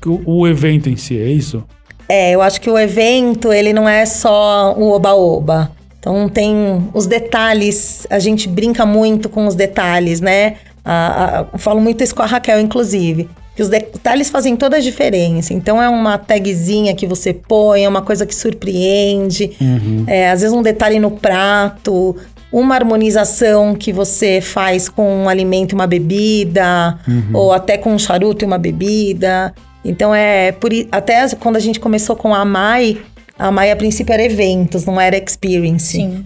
o, 0.08 0.40
o 0.40 0.48
evento 0.48 0.90
em 0.90 0.96
si, 0.96 1.20
é 1.20 1.28
isso? 1.28 1.64
É, 2.08 2.32
eu 2.32 2.42
acho 2.42 2.60
que 2.62 2.70
o 2.70 2.78
evento, 2.78 3.52
ele 3.54 3.74
não 3.74 3.88
é 3.88 4.06
só 4.06 4.74
o 4.78 4.92
oba-oba. 4.92 5.72
Então 6.00 6.28
tem 6.28 6.56
os 6.94 7.06
detalhes, 7.08 8.06
a 8.10 8.20
gente 8.20 8.48
brinca 8.48 8.86
muito 8.86 9.30
com 9.30 9.48
os 9.48 9.56
detalhes, 9.56 10.20
né? 10.20 10.56
A- 10.84 11.40
a- 11.40 11.46
eu 11.54 11.60
falo 11.60 11.80
muito 11.80 12.04
isso 12.04 12.14
com 12.14 12.22
a 12.22 12.26
Raquel, 12.26 12.60
inclusive. 12.60 13.30
Que 13.56 13.62
os 13.62 13.70
detalhes 13.70 14.30
fazem 14.30 14.56
toda 14.56 14.78
a 14.78 14.80
diferença. 14.80 15.54
Então 15.54 15.82
é 15.82 15.88
uma 15.88 16.18
tagzinha 16.18 16.94
que 16.96 17.06
você 17.08 17.34
põe, 17.34 17.86
é 17.86 17.90
uma 17.90 18.02
coisa 18.02 18.26
que 18.26 18.36
surpreende. 18.36 19.52
É, 20.08 20.30
às 20.32 20.42
vezes 20.42 20.56
um 20.56 20.62
detalhe 20.62 21.00
no 21.00 21.12
prato, 21.12 22.16
uma 22.52 22.76
harmonização 22.76 23.74
que 23.74 23.94
você 23.94 24.42
faz 24.42 24.90
com 24.90 25.24
um 25.24 25.30
alimento 25.30 25.72
e 25.72 25.76
uma 25.76 25.88
bebida, 25.88 26.98
ou 27.34 27.52
até 27.54 27.78
com 27.78 27.94
um 27.94 28.00
charuto 28.00 28.44
e 28.44 28.48
uma 28.48 28.58
bebida. 28.58 29.54
Então 29.84 30.14
é 30.14 30.52
por 30.52 30.72
até 30.92 31.28
quando 31.36 31.58
a 31.58 31.60
gente 31.60 31.80
começou 31.80 32.16
com 32.16 32.34
a 32.34 32.46
Mai, 32.46 33.02
a 33.38 33.52
Mai 33.52 33.72
a 33.72 33.76
princípio 33.76 34.14
era 34.14 34.24
eventos, 34.24 34.86
não 34.86 35.00
era 35.00 35.18
experience. 35.18 35.98
Sim. 35.98 36.26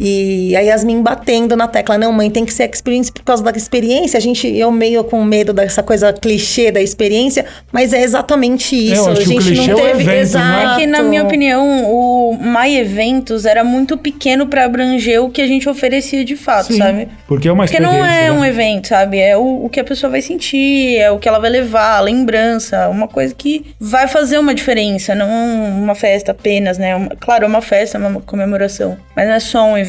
E 0.00 0.54
a 0.56 0.60
Yasmin 0.60 1.02
batendo 1.02 1.56
na 1.56 1.66
tecla, 1.66 1.98
não, 1.98 2.12
mãe, 2.12 2.30
tem 2.30 2.44
que 2.44 2.52
ser 2.52 2.68
experience 2.70 3.10
por 3.10 3.22
causa 3.24 3.42
da 3.42 3.50
experiência. 3.50 4.16
A 4.16 4.20
gente, 4.20 4.46
eu 4.46 4.70
meio 4.70 5.02
com 5.04 5.22
medo 5.24 5.52
dessa 5.52 5.82
coisa 5.82 6.12
clichê 6.12 6.70
da 6.70 6.80
experiência, 6.80 7.44
mas 7.72 7.92
é 7.92 8.02
exatamente 8.02 8.76
isso. 8.76 8.94
eu 8.94 9.12
acho 9.12 9.12
a 9.12 9.14
que 9.16 9.22
o 9.22 9.26
gente 9.40 9.42
clichê 9.44 9.62
é 9.70 9.74
não 9.74 9.78
o 9.78 9.82
teve 9.82 10.04
né? 10.04 10.20
exato. 10.20 10.72
É 10.72 10.76
que, 10.80 10.86
na 10.86 11.02
minha 11.02 11.24
opinião, 11.24 11.84
o 11.90 12.36
My 12.40 12.76
Eventos 12.76 13.44
era 13.44 13.64
muito 13.64 13.96
pequeno 13.98 14.46
pra 14.46 14.64
abranger 14.64 15.22
o 15.22 15.30
que 15.30 15.42
a 15.42 15.46
gente 15.46 15.68
oferecia 15.68 16.24
de 16.24 16.36
fato, 16.36 16.68
Sim, 16.72 16.78
sabe? 16.78 17.08
Porque 17.26 17.48
é 17.48 17.52
uma 17.52 17.64
Porque 17.64 17.76
experiência. 17.76 18.06
não 18.06 18.06
é 18.12 18.22
né? 18.24 18.32
um 18.32 18.44
evento, 18.44 18.88
sabe? 18.88 19.18
É 19.18 19.36
o, 19.36 19.64
o 19.64 19.68
que 19.68 19.80
a 19.80 19.84
pessoa 19.84 20.10
vai 20.10 20.22
sentir, 20.22 20.96
é 20.98 21.10
o 21.10 21.18
que 21.18 21.28
ela 21.28 21.38
vai 21.38 21.50
levar, 21.50 21.96
a 21.96 22.00
lembrança, 22.00 22.88
uma 22.88 23.08
coisa 23.08 23.34
que 23.34 23.64
vai 23.80 24.06
fazer 24.06 24.38
uma 24.38 24.54
diferença, 24.54 25.14
não 25.14 25.28
uma 25.28 25.94
festa 25.94 26.30
apenas, 26.32 26.78
né? 26.78 26.94
Uma- 26.94 27.10
claro, 27.18 27.44
é 27.44 27.48
uma 27.48 27.60
festa, 27.62 27.98
é 27.98 28.00
uma 28.00 28.20
comemoração, 28.20 28.96
mas 29.16 29.26
não 29.26 29.34
é 29.34 29.40
só 29.40 29.64
um 29.64 29.76
evento. 29.76 29.87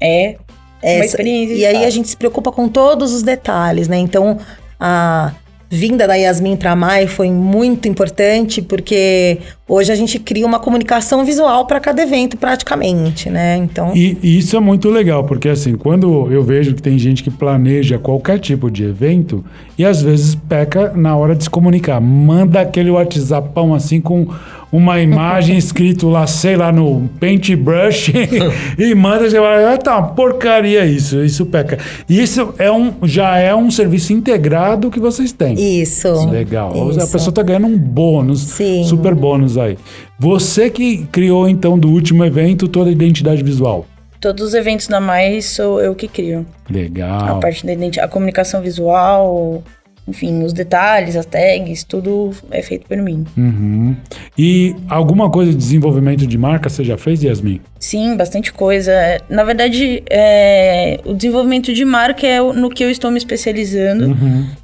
É 0.00 0.36
uma 0.82 0.90
Essa- 0.90 1.04
experiência. 1.06 1.54
de 1.56 1.60
E 1.62 1.66
aí 1.66 1.84
a 1.84 1.90
gente 1.90 2.08
se 2.08 2.16
preocupa 2.16 2.52
com 2.52 2.68
todos 2.68 3.12
os 3.12 3.22
detalhes, 3.22 3.88
né? 3.88 3.98
Então, 3.98 4.38
a 4.78 5.32
vinda 5.70 6.06
da 6.06 6.14
Yasmin 6.14 6.56
para 6.56 6.74
Mai 6.74 7.06
foi 7.06 7.30
muito 7.30 7.86
importante, 7.88 8.62
porque 8.62 9.36
hoje 9.68 9.92
a 9.92 9.94
gente 9.94 10.18
cria 10.18 10.46
uma 10.46 10.58
comunicação 10.58 11.26
visual 11.26 11.66
para 11.66 11.78
cada 11.78 12.00
evento, 12.02 12.38
praticamente, 12.38 13.28
né? 13.28 13.56
Então, 13.58 13.92
E, 13.94 14.16
e 14.22 14.38
isso 14.38 14.56
é 14.56 14.60
muito 14.60 14.88
legal, 14.88 15.24
porque 15.24 15.46
assim, 15.46 15.76
quando 15.76 16.32
eu 16.32 16.42
vejo 16.42 16.74
que 16.74 16.80
tem 16.80 16.98
gente 16.98 17.22
que 17.22 17.30
planeja 17.30 17.98
qualquer 17.98 18.38
tipo 18.38 18.70
de 18.70 18.84
evento 18.84 19.44
e 19.76 19.84
às 19.84 20.00
vezes 20.00 20.34
peca 20.34 20.92
na 20.94 21.14
hora 21.14 21.34
de 21.34 21.44
se 21.44 21.50
comunicar, 21.50 22.00
manda 22.00 22.62
aquele 22.62 22.90
WhatsAppão 22.90 23.74
assim 23.74 24.00
com 24.00 24.26
uma 24.70 25.00
imagem 25.00 25.56
escrito 25.58 26.08
lá, 26.08 26.26
sei 26.26 26.56
lá, 26.56 26.70
no 26.70 27.08
paintbrush 27.20 28.12
e 28.78 28.94
manda, 28.94 29.28
você 29.28 29.40
vai, 29.40 29.64
ah, 29.64 29.78
tá, 29.78 29.98
uma 29.98 30.08
porcaria 30.08 30.84
isso, 30.84 31.22
isso 31.22 31.46
peca. 31.46 31.78
Isso 32.08 32.54
é 32.58 32.70
um, 32.70 32.94
já 33.02 33.38
é 33.38 33.54
um 33.54 33.70
serviço 33.70 34.12
integrado 34.12 34.90
que 34.90 35.00
vocês 35.00 35.32
têm. 35.32 35.54
Isso. 35.80 36.28
Legal. 36.28 36.90
Isso. 36.90 37.00
A 37.02 37.06
pessoa 37.06 37.32
tá 37.32 37.42
ganhando 37.42 37.66
um 37.66 37.78
bônus, 37.78 38.40
Sim. 38.40 38.84
super 38.84 39.14
bônus 39.14 39.56
aí. 39.56 39.76
Você 40.18 40.68
que 40.68 41.06
criou, 41.12 41.48
então, 41.48 41.78
do 41.78 41.90
último 41.90 42.24
evento, 42.24 42.66
toda 42.66 42.90
a 42.90 42.92
identidade 42.92 43.42
visual. 43.42 43.86
Todos 44.20 44.48
os 44.48 44.54
eventos 44.54 44.88
da 44.88 45.00
Mais 45.00 45.46
sou 45.46 45.80
eu 45.80 45.94
que 45.94 46.08
crio. 46.08 46.44
A 46.68 46.72
Legal. 46.72 47.38
parte 47.38 47.64
da 47.64 47.72
identidade, 47.72 48.06
a 48.06 48.08
comunicação 48.08 48.60
visual, 48.60 49.62
enfim, 50.08 50.42
os 50.42 50.54
detalhes, 50.54 51.14
as 51.16 51.26
tags, 51.26 51.84
tudo 51.84 52.30
é 52.50 52.62
feito 52.62 52.86
por 52.86 52.96
mim. 52.96 53.26
Uhum. 53.36 53.94
E 54.36 54.74
alguma 54.88 55.30
coisa 55.30 55.52
de 55.52 55.58
desenvolvimento 55.58 56.26
de 56.26 56.38
marca 56.38 56.70
você 56.70 56.82
já 56.82 56.96
fez, 56.96 57.22
Yasmin? 57.22 57.60
Sim, 57.78 58.16
bastante 58.16 58.52
coisa. 58.52 58.92
Na 59.28 59.44
verdade, 59.44 60.02
é, 60.08 60.98
o 61.04 61.12
desenvolvimento 61.12 61.74
de 61.74 61.84
marca 61.84 62.26
é 62.26 62.40
no 62.40 62.70
que 62.70 62.82
eu 62.82 62.90
estou 62.90 63.10
me 63.10 63.18
especializando. 63.18 64.16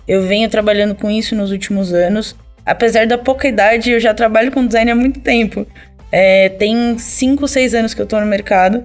Eu 0.08 0.22
venho 0.22 0.48
trabalhando 0.48 0.94
com 0.94 1.10
isso 1.10 1.36
nos 1.36 1.50
últimos 1.50 1.92
anos. 1.92 2.34
Apesar 2.64 3.06
da 3.06 3.18
pouca 3.18 3.46
idade, 3.46 3.90
eu 3.90 4.00
já 4.00 4.14
trabalho 4.14 4.50
com 4.50 4.66
design 4.66 4.90
há 4.90 4.94
muito 4.94 5.20
tempo. 5.20 5.66
É, 6.10 6.48
tem 6.48 6.96
5, 6.96 7.46
6 7.46 7.74
anos 7.74 7.92
que 7.92 8.00
eu 8.00 8.04
estou 8.04 8.20
no 8.20 8.26
mercado. 8.26 8.82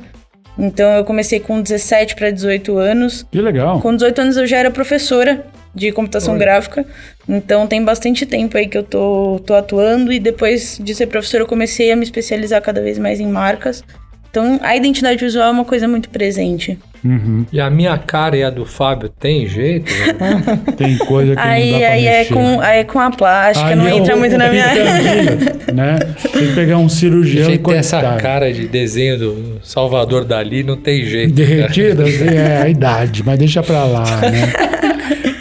Então, 0.57 0.89
eu 0.91 1.05
comecei 1.05 1.39
com 1.39 1.61
17 1.61 2.15
para 2.15 2.31
18 2.31 2.77
anos. 2.77 3.25
Que 3.31 3.39
legal. 3.39 3.79
Com 3.79 3.95
18 3.95 4.19
anos, 4.19 4.35
eu 4.35 4.45
já 4.45 4.57
era 4.57 4.69
professora 4.69 5.45
de 5.73 5.91
computação 5.91 6.37
gráfica. 6.37 6.85
Então, 7.27 7.67
tem 7.67 7.83
bastante 7.83 8.25
tempo 8.25 8.57
aí 8.57 8.67
que 8.67 8.77
eu 8.77 8.83
tô, 8.83 9.39
tô 9.45 9.53
atuando. 9.53 10.11
E 10.11 10.19
depois 10.19 10.79
de 10.81 10.95
ser 10.95 11.07
professora, 11.07 11.43
eu 11.43 11.47
comecei 11.47 11.91
a 11.91 11.95
me 11.95 12.03
especializar 12.03 12.61
cada 12.61 12.81
vez 12.81 12.97
mais 12.97 13.19
em 13.19 13.27
marcas. 13.27 13.83
Então, 14.31 14.59
a 14.61 14.75
identidade 14.75 15.19
visual 15.23 15.47
é 15.47 15.51
uma 15.51 15.65
coisa 15.65 15.87
muito 15.87 16.07
presente. 16.09 16.77
Uhum. 17.03 17.45
E 17.51 17.59
a 17.61 17.69
minha 17.69 17.97
cara 17.97 18.35
e 18.37 18.43
a 18.43 18.49
do 18.49 18.65
Fábio 18.65 19.09
tem 19.09 19.47
jeito? 19.47 19.89
né? 20.19 20.59
Tem 20.77 20.97
coisa 20.97 21.33
que 21.33 21.41
Aí, 21.41 21.71
não 21.71 21.79
dá 21.79 21.85
pra 21.85 21.93
aí, 21.95 22.05
é 22.07 22.17
mexer. 22.19 22.33
com, 22.33 22.61
aí 22.61 22.79
é 22.79 22.83
com 22.83 22.99
a 22.99 23.09
plástica, 23.09 23.69
Aí 23.69 23.75
não 23.75 23.87
é 23.87 23.95
entra 23.95 24.15
o- 24.15 24.19
muito 24.19 24.35
o 24.35 24.37
na 24.37 24.49
minha... 24.49 24.65
Né? 25.73 25.97
Tem 26.33 26.47
que 26.47 26.55
pegar 26.55 26.77
um 26.77 26.89
cirurgião 26.89 27.49
e 27.51 27.57
tem 27.57 27.75
essa 27.77 28.01
cortar. 28.01 28.21
cara 28.21 28.51
de 28.53 28.67
desenho 28.67 29.17
do 29.17 29.59
Salvador 29.63 30.25
Dali, 30.25 30.61
não 30.63 30.75
tem 30.75 31.05
jeito. 31.05 31.33
Derretida 31.33 32.03
é 32.09 32.61
a 32.63 32.67
idade, 32.69 33.23
mas 33.25 33.39
deixa 33.39 33.63
pra 33.63 33.85
lá, 33.85 34.03
né? 34.21 34.51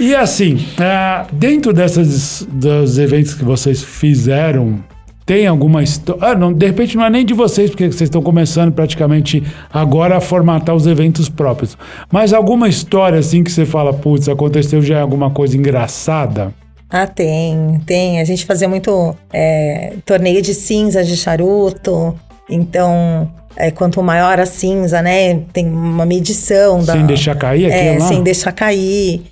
E 0.00 0.14
assim, 0.14 0.64
ah, 0.78 1.26
dentro 1.32 1.72
dessas 1.72 2.46
dos 2.50 2.98
eventos 2.98 3.34
que 3.34 3.44
vocês 3.44 3.82
fizeram, 3.82 4.78
tem 5.26 5.46
alguma 5.46 5.82
história? 5.82 6.22
Ah, 6.24 6.34
não, 6.34 6.52
de 6.52 6.64
repente 6.66 6.96
não 6.96 7.04
é 7.04 7.10
nem 7.10 7.26
de 7.26 7.34
vocês, 7.34 7.68
porque 7.70 7.86
vocês 7.86 8.02
estão 8.02 8.22
começando 8.22 8.72
praticamente 8.72 9.42
agora 9.72 10.16
a 10.16 10.20
formatar 10.20 10.74
os 10.74 10.86
eventos 10.86 11.28
próprios. 11.28 11.76
Mas 12.10 12.32
alguma 12.32 12.68
história 12.68 13.18
assim 13.18 13.42
que 13.42 13.50
você 13.50 13.66
fala, 13.66 13.92
putz, 13.92 14.28
aconteceu 14.28 14.80
já 14.80 15.00
alguma 15.00 15.30
coisa 15.30 15.56
engraçada? 15.56 16.54
Ah, 16.88 17.06
tem, 17.06 17.80
tem. 17.84 18.20
A 18.20 18.24
gente 18.24 18.46
fazia 18.46 18.68
muito 18.68 19.14
é, 19.32 19.94
torneio 20.06 20.40
de 20.40 20.54
cinza 20.54 21.04
de 21.04 21.16
charuto. 21.16 22.14
Então, 22.48 23.30
é, 23.56 23.70
quanto 23.70 24.02
maior 24.02 24.40
a 24.40 24.46
cinza, 24.46 25.02
né? 25.02 25.40
Tem 25.52 25.66
uma 25.66 26.06
medição 26.06 26.82
da. 26.82 26.94
Sem 26.94 27.04
deixar 27.04 27.34
cair 27.34 27.66
aquilo 27.66 27.88
É, 27.96 27.98
lá? 27.98 28.08
sem 28.08 28.22
deixar 28.22 28.52
cair. 28.52 29.24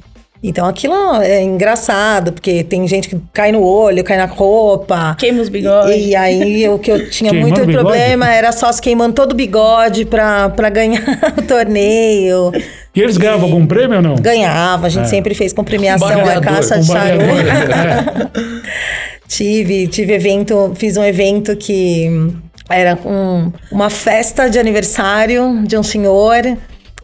Então 0.43 0.67
aquilo 0.67 0.95
é 1.23 1.43
engraçado, 1.43 2.33
porque 2.33 2.63
tem 2.63 2.87
gente 2.87 3.09
que 3.09 3.19
cai 3.33 3.51
no 3.51 3.63
olho, 3.63 4.05
cai 4.05 4.17
na 4.17 4.27
roupa. 4.27 5.17
Queima 5.19 5.41
os 5.43 5.49
bigodes. 5.49 5.97
E, 5.97 6.09
e 6.11 6.17
aí 6.17 6.69
o 6.69 6.79
que 6.79 6.91
eu 6.93 7.11
tinha 7.11 7.31
Queimando 7.31 7.57
muito 7.57 7.73
problema 7.73 8.31
era 8.33 8.53
só 8.53 8.71
se 8.71 8.81
queimando 8.81 9.15
todo 9.15 9.33
o 9.33 9.35
bigode 9.35 10.05
pra, 10.05 10.51
pra 10.51 10.69
ganhar 10.69 11.03
o 11.37 11.43
torneio. 11.43 12.53
E 12.95 13.01
eles 13.01 13.17
ganhavam 13.17 13.45
algum 13.47 13.67
prêmio 13.67 13.97
ou 13.97 14.03
não? 14.03 14.15
Ganhava, 14.17 14.87
a 14.87 14.91
gente 14.91 15.05
É. 15.07 15.09
sempre 15.09 15.35
fez 15.35 15.53
com 15.53 15.65
premiação, 15.65 16.09
Baleador, 16.09 16.43
caça 16.45 16.77
Um 16.77 16.81
de 16.81 16.87
charuto. 16.87 17.25
é. 18.37 18.47
Tive, 19.27 19.89
tive 19.89 20.13
evento, 20.15 20.73
fiz 20.77 20.97
um 20.97 21.03
evento 21.05 21.57
que 21.57 22.09
era 22.71 22.97
um- 23.05 23.51
uma 23.73 23.91
festa 23.91 24.49
de 24.49 24.59
aniversário 24.59 25.63
de 25.67 25.77
um 25.77 25.83
senhor. 25.83 26.43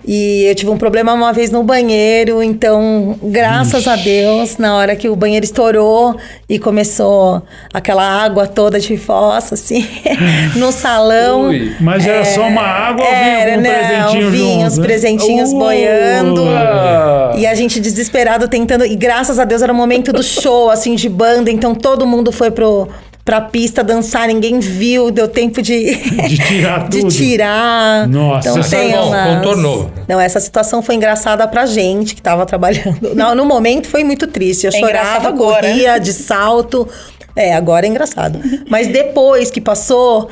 E 0.04 0.44
eu 0.44 0.54
tive 0.54 0.70
um 0.70 0.76
problema 0.76 1.12
uma 1.12 1.32
vez 1.32 1.50
no 1.50 1.62
banheiro, 1.62 2.42
então, 2.42 3.16
graças 3.22 3.86
a 3.86 3.94
Deus, 3.94 4.56
na 4.58 4.76
hora 4.76 4.96
que 4.96 5.08
o 5.08 5.14
banheiro 5.14 5.44
estourou 5.44 6.16
e 6.48 6.58
começou 6.58 7.40
aquela 7.72 8.02
água 8.02 8.46
toda 8.46 8.80
de 8.80 8.96
fossa, 8.96 9.54
assim, 9.54 9.86
no 10.56 10.72
salão. 10.72 11.48
Ui. 11.48 11.74
Mas 11.80 12.04
era 12.06 12.24
só 12.24 12.42
uma 12.48 12.62
água 12.62 13.04
ou 13.04 13.10
vinha 13.10 13.22
Era, 13.22 13.52
algum 13.52 13.62
não, 13.62 13.70
presentinho 13.70 14.30
vinha 14.30 14.54
junto, 14.54 14.66
os 14.72 14.78
né? 14.78 14.84
presentinhos 14.84 15.52
Uh! 15.52 15.58
boiando. 15.58 16.44
Ah, 16.48 17.32
E 17.36 17.46
a 17.46 17.54
gente 17.54 17.78
desesperado 17.80 18.48
tentando. 18.48 18.84
E 18.84 18.96
graças 18.96 19.38
a 19.38 19.44
Deus 19.44 19.62
era 19.62 19.72
o 19.72 19.76
momento 19.76 20.12
do 20.12 20.22
show, 20.22 20.68
assim, 20.70 20.94
de 20.96 21.08
banda. 21.08 21.50
Então 21.50 21.74
todo 21.74 22.06
mundo 22.06 22.32
foi 22.32 22.50
pro, 22.50 22.88
pra 23.24 23.40
pista 23.40 23.84
dançar, 23.84 24.26
ninguém 24.28 24.58
viu, 24.58 25.10
deu 25.10 25.28
tempo 25.28 25.62
de. 25.62 25.94
De 26.28 26.36
tirar 26.38 26.88
de 26.90 27.00
tudo. 27.00 27.10
tirar. 27.12 28.08
Nossa. 28.08 28.48
então, 28.48 28.60
Essa 28.60 28.76
tem 28.76 28.92
é 28.92 28.96
bom, 28.96 29.08
umas- 29.08 29.36
contornou. 29.36 29.90
Não, 30.08 30.20
essa 30.20 30.40
situação 30.40 30.82
foi 30.82 30.94
engraçada 30.96 31.46
pra 31.46 31.66
gente 31.66 32.14
que 32.14 32.22
tava 32.22 32.44
trabalhando. 32.46 33.14
Não, 33.14 33.34
no 33.34 33.44
momento 33.44 33.86
foi 33.88 34.02
muito 34.04 34.26
triste. 34.26 34.64
Eu 34.66 34.72
É 34.74 34.78
chorava, 34.78 35.28
agora. 35.28 35.66
corria 35.68 35.98
de 35.98 36.12
salto. 36.12 36.88
É, 37.34 37.54
agora 37.54 37.86
é 37.86 37.88
engraçado. 37.88 38.38
Mas 38.68 38.88
depois 38.92 39.50
que 39.50 39.60
passou, 39.60 40.28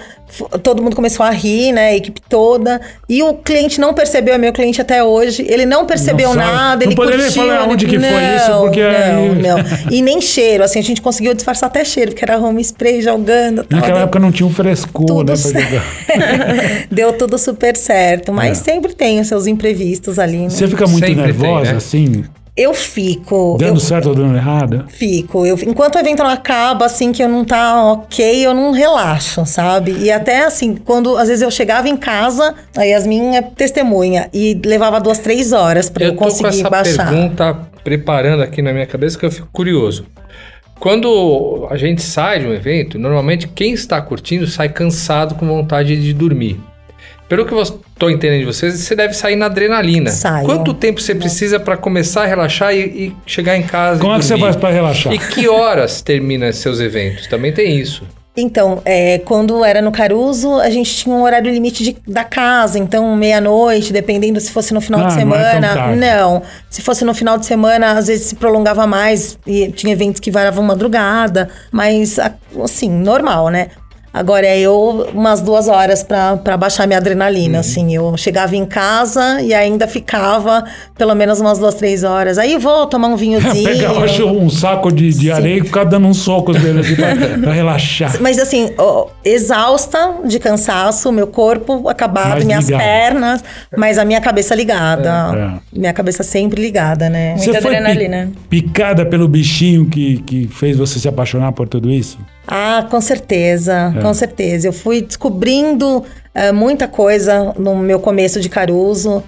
todo 0.63 0.83
mundo 0.83 0.95
começou 0.95 1.25
a 1.25 1.31
rir, 1.31 1.73
né? 1.73 1.89
A 1.89 1.97
equipe 1.97 2.21
toda. 2.29 2.81
E 3.09 3.23
o 3.23 3.35
cliente 3.35 3.81
não 3.81 3.95
percebeu, 3.95 4.35
é 4.35 4.39
meu 4.39 4.53
cliente 4.53 4.81
até 4.81 5.03
hoje. 5.03 5.45
Ele 5.49 5.65
não 5.65 5.87
percebeu 5.87 6.29
Não 6.29 6.37
nada, 6.37 6.85
Não 6.85 6.93
ele 6.93 6.95
poderia 6.97 7.25
curtiu. 7.25 7.43
falar 7.47 7.69
onde 7.69 7.87
que 7.87 7.99
foi 7.99 8.11
não, 8.11 8.37
isso, 8.37 8.61
porque 8.61 8.83
Não, 8.83 9.35
não. 9.35 9.65
E 9.91 10.03
nem 10.03 10.21
cheiro, 10.21 10.63
assim, 10.63 10.79
a 10.79 10.83
gente 10.83 11.01
conseguiu 11.01 11.33
disfarçar 11.35 11.69
até 11.69 11.85
cheiro, 11.85 12.11
porque 12.13 12.25
era 12.25 12.39
home 12.39 12.61
spray 12.63 13.01
jogando. 13.01 13.65
tal. 13.65 13.79
Naquela 13.79 13.95
Deu 13.99 14.03
época 14.05 14.19
não 14.19 14.31
tinha 14.31 14.47
um 14.47 14.53
frescor, 14.53 15.07
tudo 15.07 15.33
né? 15.33 15.37
Pra. 16.07 16.87
Deu 16.91 17.13
tudo 17.15 17.39
super 17.39 17.77
certo, 17.77 18.33
mas 18.33 18.61
É. 18.61 18.63
sempre 18.63 18.93
tem 18.95 19.21
os 19.21 19.27
seus 19.29 19.47
imprevistos 19.47 20.19
ali, 20.19 20.39
né? 20.39 20.49
Você 20.51 20.69
fica 20.69 20.87
muito 20.87 21.07
Sempre 21.07 21.23
nervosa, 21.23 21.63
tem, 21.63 21.71
né? 21.73 21.77
assim, 21.77 22.25
Eu 22.61 22.75
fico. 22.75 23.57
dando 23.59 23.77
eu 23.77 23.81
certo 23.81 24.11
ou 24.11 24.15
dando 24.15 24.37
errado? 24.37 24.85
Fico. 24.89 25.47
Eu, 25.47 25.59
enquanto 25.67 25.95
o 25.95 25.99
evento 25.99 26.23
não 26.23 26.29
acaba, 26.29 26.85
assim, 26.85 27.11
que 27.11 27.23
eu 27.23 27.29
não 27.29 27.43
tá 27.43 27.93
ok, 27.93 28.47
eu 28.47 28.53
não 28.53 28.71
relaxo, 28.71 29.47
sabe? 29.47 29.97
E 29.99 30.11
até 30.11 30.45
assim, 30.45 30.77
quando 30.77 31.17
às 31.17 31.29
vezes 31.29 31.41
eu 31.41 31.51
chegava 31.51 31.89
em 31.89 31.97
casa, 31.97 32.55
a 32.77 32.83
Yasmin 32.83 33.37
é 33.37 33.41
testemunha, 33.41 34.29
e 34.35 34.61
levava 34.63 35.01
duas, 35.01 35.19
três 35.19 35.55
horas 35.55 35.89
pra 35.89 36.05
eu, 36.05 36.11
eu 36.11 36.13
tô 36.13 36.19
com 36.19 36.25
conseguir 36.27 36.49
essa 36.61 36.69
baixar. 36.69 37.09
pergunta 37.09 37.59
preparando 37.83 38.43
aqui 38.43 38.61
na 38.61 38.75
minha 38.75 38.87
cabeça 38.87 39.19
que 39.19 39.25
eu 39.25 39.31
fico 39.31 39.49
curioso. 39.51 40.05
Quando 40.79 41.67
a 41.71 41.79
gente 41.79 42.03
sai 42.03 42.41
de 42.41 42.47
um 42.47 42.53
evento, 42.53 42.99
normalmente 42.99 43.49
quem 43.49 43.73
está 43.73 44.03
curtindo 44.03 44.47
sai 44.47 44.69
cansado 44.69 45.35
com 45.35 45.47
vontade 45.47 45.97
de 45.97 46.13
dormir. 46.13 46.61
Pelo 47.31 47.47
que 47.47 47.55
eu 47.55 47.63
estou 47.63 48.11
entendendo 48.11 48.41
de 48.41 48.47
vocês, 48.47 48.75
você 48.75 48.97
deve 48.97 49.15
sair 49.15 49.37
na 49.37 49.47
adrenalina. 49.47 50.11
Saio. 50.11 50.45
Quanto 50.45 50.75
tempo 50.75 51.01
você 51.01 51.15
precisa 51.15 51.61
para 51.61 51.77
começar 51.77 52.25
a 52.25 52.27
relaxar 52.27 52.75
e, 52.75 52.81
e 52.81 53.17
chegar 53.25 53.57
em 53.57 53.63
casa? 53.63 54.01
Como 54.01 54.13
e 54.13 54.17
é 54.17 54.19
que 54.19 54.25
você 54.25 54.37
faz 54.37 54.57
pra 54.57 54.69
relaxar? 54.71 55.13
E 55.13 55.19
que 55.19 55.49
horas 55.49 56.03
termina 56.03 56.53
seus 56.53 56.81
eventos? 56.81 57.29
Também 57.29 57.53
tem 57.53 57.79
isso. 57.79 58.03
Então, 58.37 58.83
é, 58.85 59.19
quando 59.19 59.65
era 59.65 59.81
no 59.81 59.93
Caruso, 59.93 60.55
a 60.59 60.71
gente 60.71 60.93
tinha 60.93 61.15
um 61.15 61.23
horário 61.23 61.53
limite 61.53 61.85
de- 61.85 61.97
da 62.07 62.25
casa, 62.25 62.79
então 62.79 63.15
meia-noite, 63.15 63.93
dependendo 63.93 64.41
se 64.41 64.51
fosse 64.51 64.75
no 64.75 64.81
final 64.81 65.01
Ah, 65.03 65.07
de 65.07 65.25
não 65.25 65.35
é 65.37 65.51
semana. 65.53 65.97
Não, 65.97 66.43
se 66.69 66.81
fosse 66.83 67.05
no 67.05 67.15
final 67.15 67.39
de 67.39 67.47
semana, 67.47 67.93
às 67.93 68.09
vezes 68.09 68.27
se 68.27 68.35
prolongava 68.37 68.87
mais 68.89 69.39
e 69.47 69.71
tinha 69.73 69.93
eventos 69.93 70.21
que 70.21 70.31
variavam 70.31 70.65
madrugada, 70.65 71.49
mas 71.71 72.19
assim, 72.65 72.89
normal, 72.91 73.51
né? 73.51 73.69
Agora 74.13 74.45
é 74.47 74.59
eu 74.59 75.09
umas 75.15 75.41
duas 75.41 75.69
horas 75.69 76.03
pra, 76.03 76.37
pra 76.37 76.57
baixar 76.57 76.87
minha 76.87 76.99
adrenalina, 76.99 77.55
Uhum. 77.55 77.61
assim. 77.61 77.95
Eu 77.95 78.17
chegava 78.17 78.57
em 78.57 78.67
casa 78.67 79.41
e 79.41 79.55
ainda 79.55 79.87
ficava 79.87 80.65
pelo 80.99 81.15
menos 81.15 81.41
umas 81.41 81.59
duas, 81.59 81.75
três 81.77 82.03
horas. 82.03 82.37
Aí 82.37 82.59
vou 82.59 82.87
tomar 82.87 83.07
um 83.09 83.15
vinhozinho. 83.17 83.65
Pegava 83.65 84.05
acho, 84.05 84.27
um 84.27 84.51
saco 84.51 84.91
de, 84.91 85.11
de 85.11 85.31
areia 85.31 85.61
e 85.61 85.65
ficava 85.65 85.89
dando 85.89 86.07
uns 86.09 86.19
socos 86.19 86.57
dele 86.61 86.81
assim, 86.81 86.97
pra, 86.97 87.15
pra 87.41 87.53
relaxar. 87.53 88.21
Mas 88.21 88.39
assim, 88.41 88.71
ó, 88.77 89.07
exausta 89.25 90.15
de 90.25 90.39
cansaço, 90.39 91.11
meu 91.13 91.27
corpo 91.27 91.89
acabado, 91.89 92.31
Mas 92.31 92.45
minhas 92.45 92.65
ligado. 92.65 92.81
pernas, 92.81 93.45
mas 93.77 93.99
a 93.99 94.05
minha 94.05 94.21
cabeça 94.21 94.55
ligada. 94.55 95.61
É. 95.73 95.79
Minha 95.79 95.93
cabeça 95.93 96.23
sempre 96.23 96.61
ligada, 96.61 97.09
né? 97.09 97.37
Muita 97.37 97.53
Você 97.53 97.61
foi 97.61 97.71
pi- 97.71 97.77
adrenalina. 97.77 98.31
picada 98.49 99.07
pelo 99.07 99.29
bichinho 99.29 99.87
que, 99.87 100.19
que 100.23 100.49
fez 100.49 100.77
você 100.77 100.99
se 100.99 101.09
apaixonar 101.09 101.53
por 101.53 101.69
tudo 101.69 101.91
isso? 101.91 102.19
Ah, 102.51 102.87
com 102.91 103.01
certeza, 103.01 103.95
É. 103.97 104.01
com 104.03 104.13
certeza. 104.13 104.67
Eu 104.69 104.73
fui 104.73 105.01
descobrindo 105.03 106.05
eh, 106.35 106.53
muita 106.53 106.89
coisa 106.89 107.55
no 107.59 107.77
meu 107.77 108.01
começo 108.01 108.41
de 108.41 108.49
Caruso. 108.49 109.23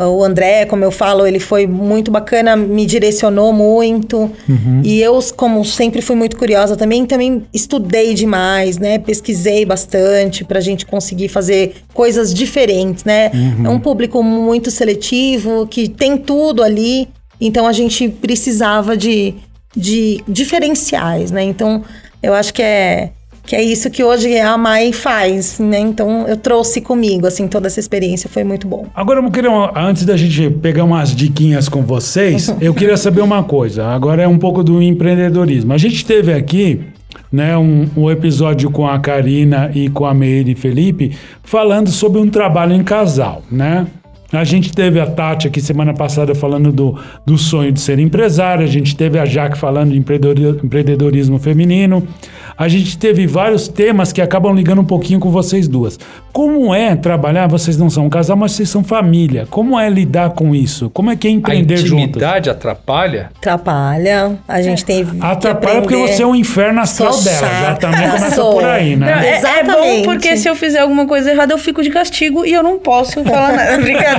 O 0.00 0.22
André, 0.22 0.64
como 0.64 0.84
eu 0.84 0.92
falo, 0.92 1.26
ele 1.26 1.40
foi 1.40 1.66
muito 1.66 2.08
bacana, 2.08 2.54
me 2.54 2.86
direcionou 2.86 3.52
muito. 3.52 4.30
Uhum. 4.48 4.80
E 4.84 5.00
eu, 5.02 5.18
como 5.36 5.64
sempre 5.64 6.00
fui 6.00 6.14
muito 6.14 6.36
curiosa 6.36 6.76
também, 6.76 7.04
também 7.04 7.44
estudei 7.52 8.14
demais, 8.14 8.78
né? 8.78 9.00
Pesquisei 9.00 9.64
bastante 9.64 10.44
pra 10.44 10.60
gente 10.60 10.86
conseguir 10.86 11.26
fazer 11.26 11.74
coisas 11.92 12.32
diferentes, 12.32 13.02
né? 13.02 13.32
Uhum. 13.34 13.66
É 13.66 13.68
um 13.70 13.80
público 13.80 14.22
muito 14.22 14.70
seletivo, 14.70 15.66
que 15.66 15.88
tem 15.88 16.16
tudo 16.16 16.62
ali. 16.62 17.08
Então 17.40 17.66
a 17.66 17.72
gente 17.72 18.08
precisava 18.08 18.96
de, 18.96 19.34
de 19.76 20.22
diferenciais, 20.28 21.32
né? 21.32 21.42
Então 21.42 21.82
eu 22.22 22.34
acho 22.34 22.52
que 22.52 22.62
é 22.62 23.10
que 23.48 23.56
é 23.56 23.62
isso 23.62 23.88
que 23.88 24.04
hoje 24.04 24.38
a 24.38 24.58
Mai 24.58 24.92
faz, 24.92 25.58
né? 25.58 25.78
Então 25.78 26.28
eu 26.28 26.36
trouxe 26.36 26.82
comigo, 26.82 27.26
assim, 27.26 27.48
toda 27.48 27.66
essa 27.66 27.80
experiência 27.80 28.28
foi 28.28 28.44
muito 28.44 28.68
bom. 28.68 28.86
Agora 28.94 29.20
eu 29.20 29.30
queria, 29.30 29.50
antes 29.74 30.04
da 30.04 30.18
gente 30.18 30.50
pegar 30.50 30.84
umas 30.84 31.16
diquinhas 31.16 31.66
com 31.66 31.80
vocês, 31.80 32.54
eu 32.60 32.74
queria 32.74 32.98
saber 32.98 33.22
uma 33.22 33.42
coisa. 33.42 33.86
Agora 33.86 34.22
é 34.22 34.28
um 34.28 34.38
pouco 34.38 34.62
do 34.62 34.82
empreendedorismo. 34.82 35.72
A 35.72 35.78
gente 35.78 36.04
teve 36.04 36.30
aqui 36.34 36.82
né, 37.32 37.56
um, 37.56 37.88
um 37.96 38.10
episódio 38.10 38.70
com 38.70 38.86
a 38.86 38.98
Karina 38.98 39.70
e 39.74 39.88
com 39.88 40.04
a 40.04 40.12
Meire 40.12 40.54
Felipe 40.54 41.16
falando 41.42 41.88
sobre 41.88 42.20
um 42.20 42.28
trabalho 42.28 42.74
em 42.74 42.84
casal, 42.84 43.42
né? 43.50 43.86
A 44.30 44.44
gente 44.44 44.72
teve 44.74 45.00
a 45.00 45.06
Tati 45.06 45.46
aqui 45.48 45.58
semana 45.58 45.94
passada 45.94 46.34
falando 46.34 46.70
do, 46.70 46.98
do 47.24 47.38
sonho 47.38 47.72
de 47.72 47.80
ser 47.80 47.98
empresária, 47.98 48.62
a 48.62 48.68
gente 48.68 48.94
teve 48.94 49.18
a 49.18 49.24
Jaque 49.24 49.56
falando 49.56 49.92
de 49.92 49.98
empreendedori- 49.98 50.60
empreendedorismo 50.62 51.38
feminino, 51.38 52.06
a 52.56 52.68
gente 52.68 52.98
teve 52.98 53.26
vários 53.26 53.68
temas 53.68 54.12
que 54.12 54.20
acabam 54.20 54.54
ligando 54.54 54.80
um 54.82 54.84
pouquinho 54.84 55.18
com 55.18 55.30
vocês 55.30 55.66
duas. 55.66 55.98
Como 56.30 56.74
é 56.74 56.94
trabalhar? 56.94 57.46
Vocês 57.46 57.78
não 57.78 57.88
são 57.88 58.04
um 58.04 58.10
casal, 58.10 58.36
mas 58.36 58.52
vocês 58.52 58.68
são 58.68 58.84
família. 58.84 59.46
Como 59.48 59.78
é 59.80 59.88
lidar 59.88 60.30
com 60.30 60.54
isso? 60.54 60.90
Como 60.90 61.10
é 61.10 61.16
que 61.16 61.26
é 61.26 61.30
A 61.30 61.34
empreender 61.34 61.78
juntas? 61.78 62.04
intimidade 62.08 62.50
atrapalha? 62.50 63.30
Atrapalha, 63.38 64.38
a 64.46 64.60
gente 64.60 64.84
tem 64.84 65.06
que 65.06 65.16
Atrapalha 65.20 65.80
porque 65.80 65.96
você 65.96 66.22
é 66.22 66.26
um 66.26 66.34
inferno 66.34 66.80
astral 66.80 67.12
Sou 67.14 67.24
dela. 67.24 67.40
Já 67.40 67.60
chata, 67.60 67.80
também 67.80 68.06
começa 68.10 68.34
sou. 68.36 68.52
por 68.54 68.64
aí, 68.64 68.94
Não, 68.94 69.06
né? 69.06 69.26
é, 69.26 69.28
é 69.30 69.40
bom 69.64 69.70
Exatamente. 69.72 70.04
porque 70.04 70.36
se 70.36 70.48
eu 70.48 70.54
fizer 70.54 70.80
alguma 70.80 71.06
coisa 71.06 71.30
errada, 71.30 71.54
eu 71.54 71.58
fico 71.58 71.82
de 71.82 71.88
castigo 71.90 72.44
e 72.44 72.52
eu 72.52 72.62
não 72.62 72.78
posso 72.78 73.24
falar 73.24 73.52
nada. 73.56 73.78
brincadeira. 73.80 74.17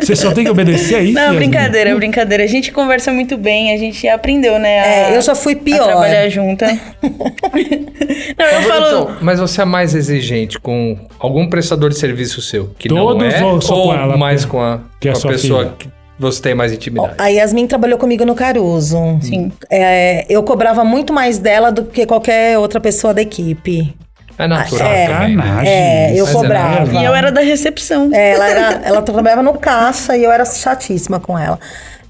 Você 0.00 0.16
só 0.16 0.32
tem 0.32 0.44
que 0.44 0.50
obedecer 0.50 0.94
a 0.96 1.00
isso? 1.02 1.14
Não, 1.14 1.34
brincadeira, 1.36 1.94
brincadeira. 1.96 2.44
A 2.44 2.46
gente 2.46 2.72
conversa 2.72 3.12
muito 3.12 3.36
bem, 3.36 3.72
a 3.74 3.78
gente 3.78 4.06
aprendeu, 4.08 4.58
né? 4.58 4.80
a- 4.80 4.86
É, 5.12 5.16
eu 5.16 5.22
já 5.22 5.34
fui 5.34 5.52
a 5.54 5.56
pior. 5.56 5.86
trabalhar 5.86 6.28
junta. 6.28 6.66
não, 7.02 8.46
eu 8.46 8.62
falo. 8.62 8.86
Então, 8.86 9.16
mas 9.20 9.40
você 9.40 9.62
é 9.62 9.64
mais 9.64 9.94
exigente 9.94 10.58
com 10.58 10.96
algum 11.18 11.48
prestador 11.48 11.90
de 11.90 11.96
serviço 11.98 12.40
seu 12.42 12.70
que 12.78 12.88
Todos 12.88 13.18
não 13.18 13.24
é? 13.30 13.44
ou 13.52 13.60
só 13.60 13.74
ou 13.74 13.88
com 13.88 13.94
ela, 13.94 14.16
mais 14.16 14.44
com 14.44 14.60
a, 14.60 14.80
que 15.00 15.08
é 15.08 15.12
com 15.12 15.18
a 15.18 15.20
sua 15.20 15.30
pessoa 15.32 15.60
filha? 15.64 15.74
que 15.78 15.88
você 16.18 16.40
tem 16.40 16.54
mais 16.54 16.72
intimidade? 16.72 17.14
A 17.18 17.26
Yasmin 17.28 17.66
trabalhou 17.66 17.98
comigo 17.98 18.24
no 18.24 18.34
Caruso. 18.34 18.96
Sim. 19.20 19.50
É, 19.70 20.24
eu 20.28 20.42
cobrava 20.42 20.84
muito 20.84 21.12
mais 21.12 21.38
dela 21.38 21.70
do 21.72 21.84
que 21.84 22.06
qualquer 22.06 22.58
outra 22.58 22.80
pessoa 22.80 23.12
da 23.12 23.22
equipe. 23.22 23.94
É 24.38 24.46
natural 24.46 24.86
É. 24.86 25.06
também, 25.06 25.36
né? 25.36 25.42
Sacanagem. 25.44 25.72
É, 25.72 26.12
eu 26.20 26.26
cobrava. 26.26 26.92
E 26.92 27.04
eu 27.04 27.14
era 27.14 27.30
da 27.30 27.40
recepção. 27.40 28.10
É, 28.12 28.32
ela, 28.32 28.48
era, 28.48 28.80
ela 28.84 29.02
trabalhava 29.02 29.42
no 29.42 29.54
caixa 29.54 30.16
e 30.16 30.24
eu 30.24 30.32
era 30.32 30.44
chatíssima 30.44 31.20
com 31.20 31.38
ela. 31.38 31.58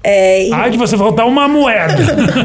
É, 0.07 0.43
e, 0.47 0.53
Ai, 0.53 0.69
de 0.69 0.77
você 0.77 0.95
faltar 0.95 1.25
uma 1.25 1.47
moeda. 1.47 1.95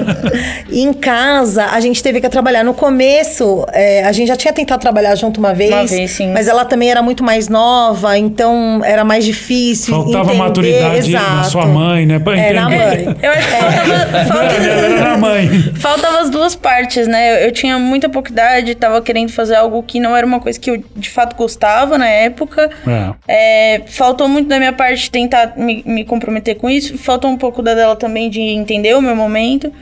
em 0.73 0.95
casa, 0.95 1.67
a 1.67 1.79
gente 1.81 2.03
teve 2.03 2.19
que 2.19 2.29
trabalhar. 2.31 2.65
No 2.65 2.73
começo, 2.73 3.67
é, 3.71 4.03
a 4.05 4.13
gente 4.13 4.29
já 4.29 4.37
tinha 4.37 4.53
tentado 4.53 4.81
trabalhar 4.81 5.15
junto 5.15 5.39
uma 5.39 5.53
vez. 5.53 5.71
Uma 5.71 5.85
vez, 5.85 6.11
sim. 6.13 6.33
Mas 6.33 6.49
ela 6.49 6.65
também 6.65 6.91
era 6.91 7.03
muito 7.03 7.23
mais 7.23 7.49
nova, 7.51 8.17
então 8.17 8.81
era 8.83 9.05
mais 9.05 9.27
difícil. 9.27 9.93
Faltava 9.95 10.25
entender, 10.31 10.39
maturidade 10.39 11.13
na 11.13 11.21
exato. 11.21 11.51
sua 11.51 11.67
mãe, 11.67 12.07
né? 12.07 12.19
Pra 12.19 12.39
É, 12.39 12.53
na 12.55 12.63
entender. 12.63 13.05
mãe. 13.05 13.17
Eu 13.23 13.31
acho 13.31 13.47
que 13.49 13.55
faltava, 13.57 14.25
falta- 14.25 14.55
Era 14.55 14.99
na 15.11 15.17
mãe. 15.19 15.49
Faltava 15.77 16.21
as 16.21 16.31
duas 16.31 16.55
partes, 16.55 17.07
né? 17.07 17.35
Eu, 17.43 17.47
eu 17.49 17.53
tinha 17.53 17.79
muita 17.79 18.09
pouca 18.09 18.31
idade, 18.33 18.75
tava 18.75 19.03
querendo 19.03 19.31
fazer 19.31 19.57
algo 19.57 19.83
que 19.83 20.01
não 20.01 20.17
era 20.17 20.27
uma 20.27 20.41
coisa 20.41 20.59
que 20.59 20.71
eu 20.71 20.83
de 20.97 21.11
fato 21.11 21.37
gostava 21.37 21.99
na 21.99 22.09
época. 22.09 22.71
É. 22.87 23.11
É, 23.77 23.81
faltou 23.87 24.29
muito 24.29 24.49
da 24.49 24.59
minha 24.59 24.73
parte 24.73 25.11
tentar 25.11 25.53
me, 25.57 25.83
me 25.87 26.05
comprometer 26.05 26.55
com 26.57 26.71
isso. 26.71 26.97
Faltou 26.97 27.31
um 27.31 27.37
pouco 27.37 27.50
da 27.63 27.75
dela 27.75 27.97
também 27.97 28.31
de 28.31 28.41
entender 28.41 28.95
o 28.97 29.03
meu 29.03 29.15
momento. 29.17 29.73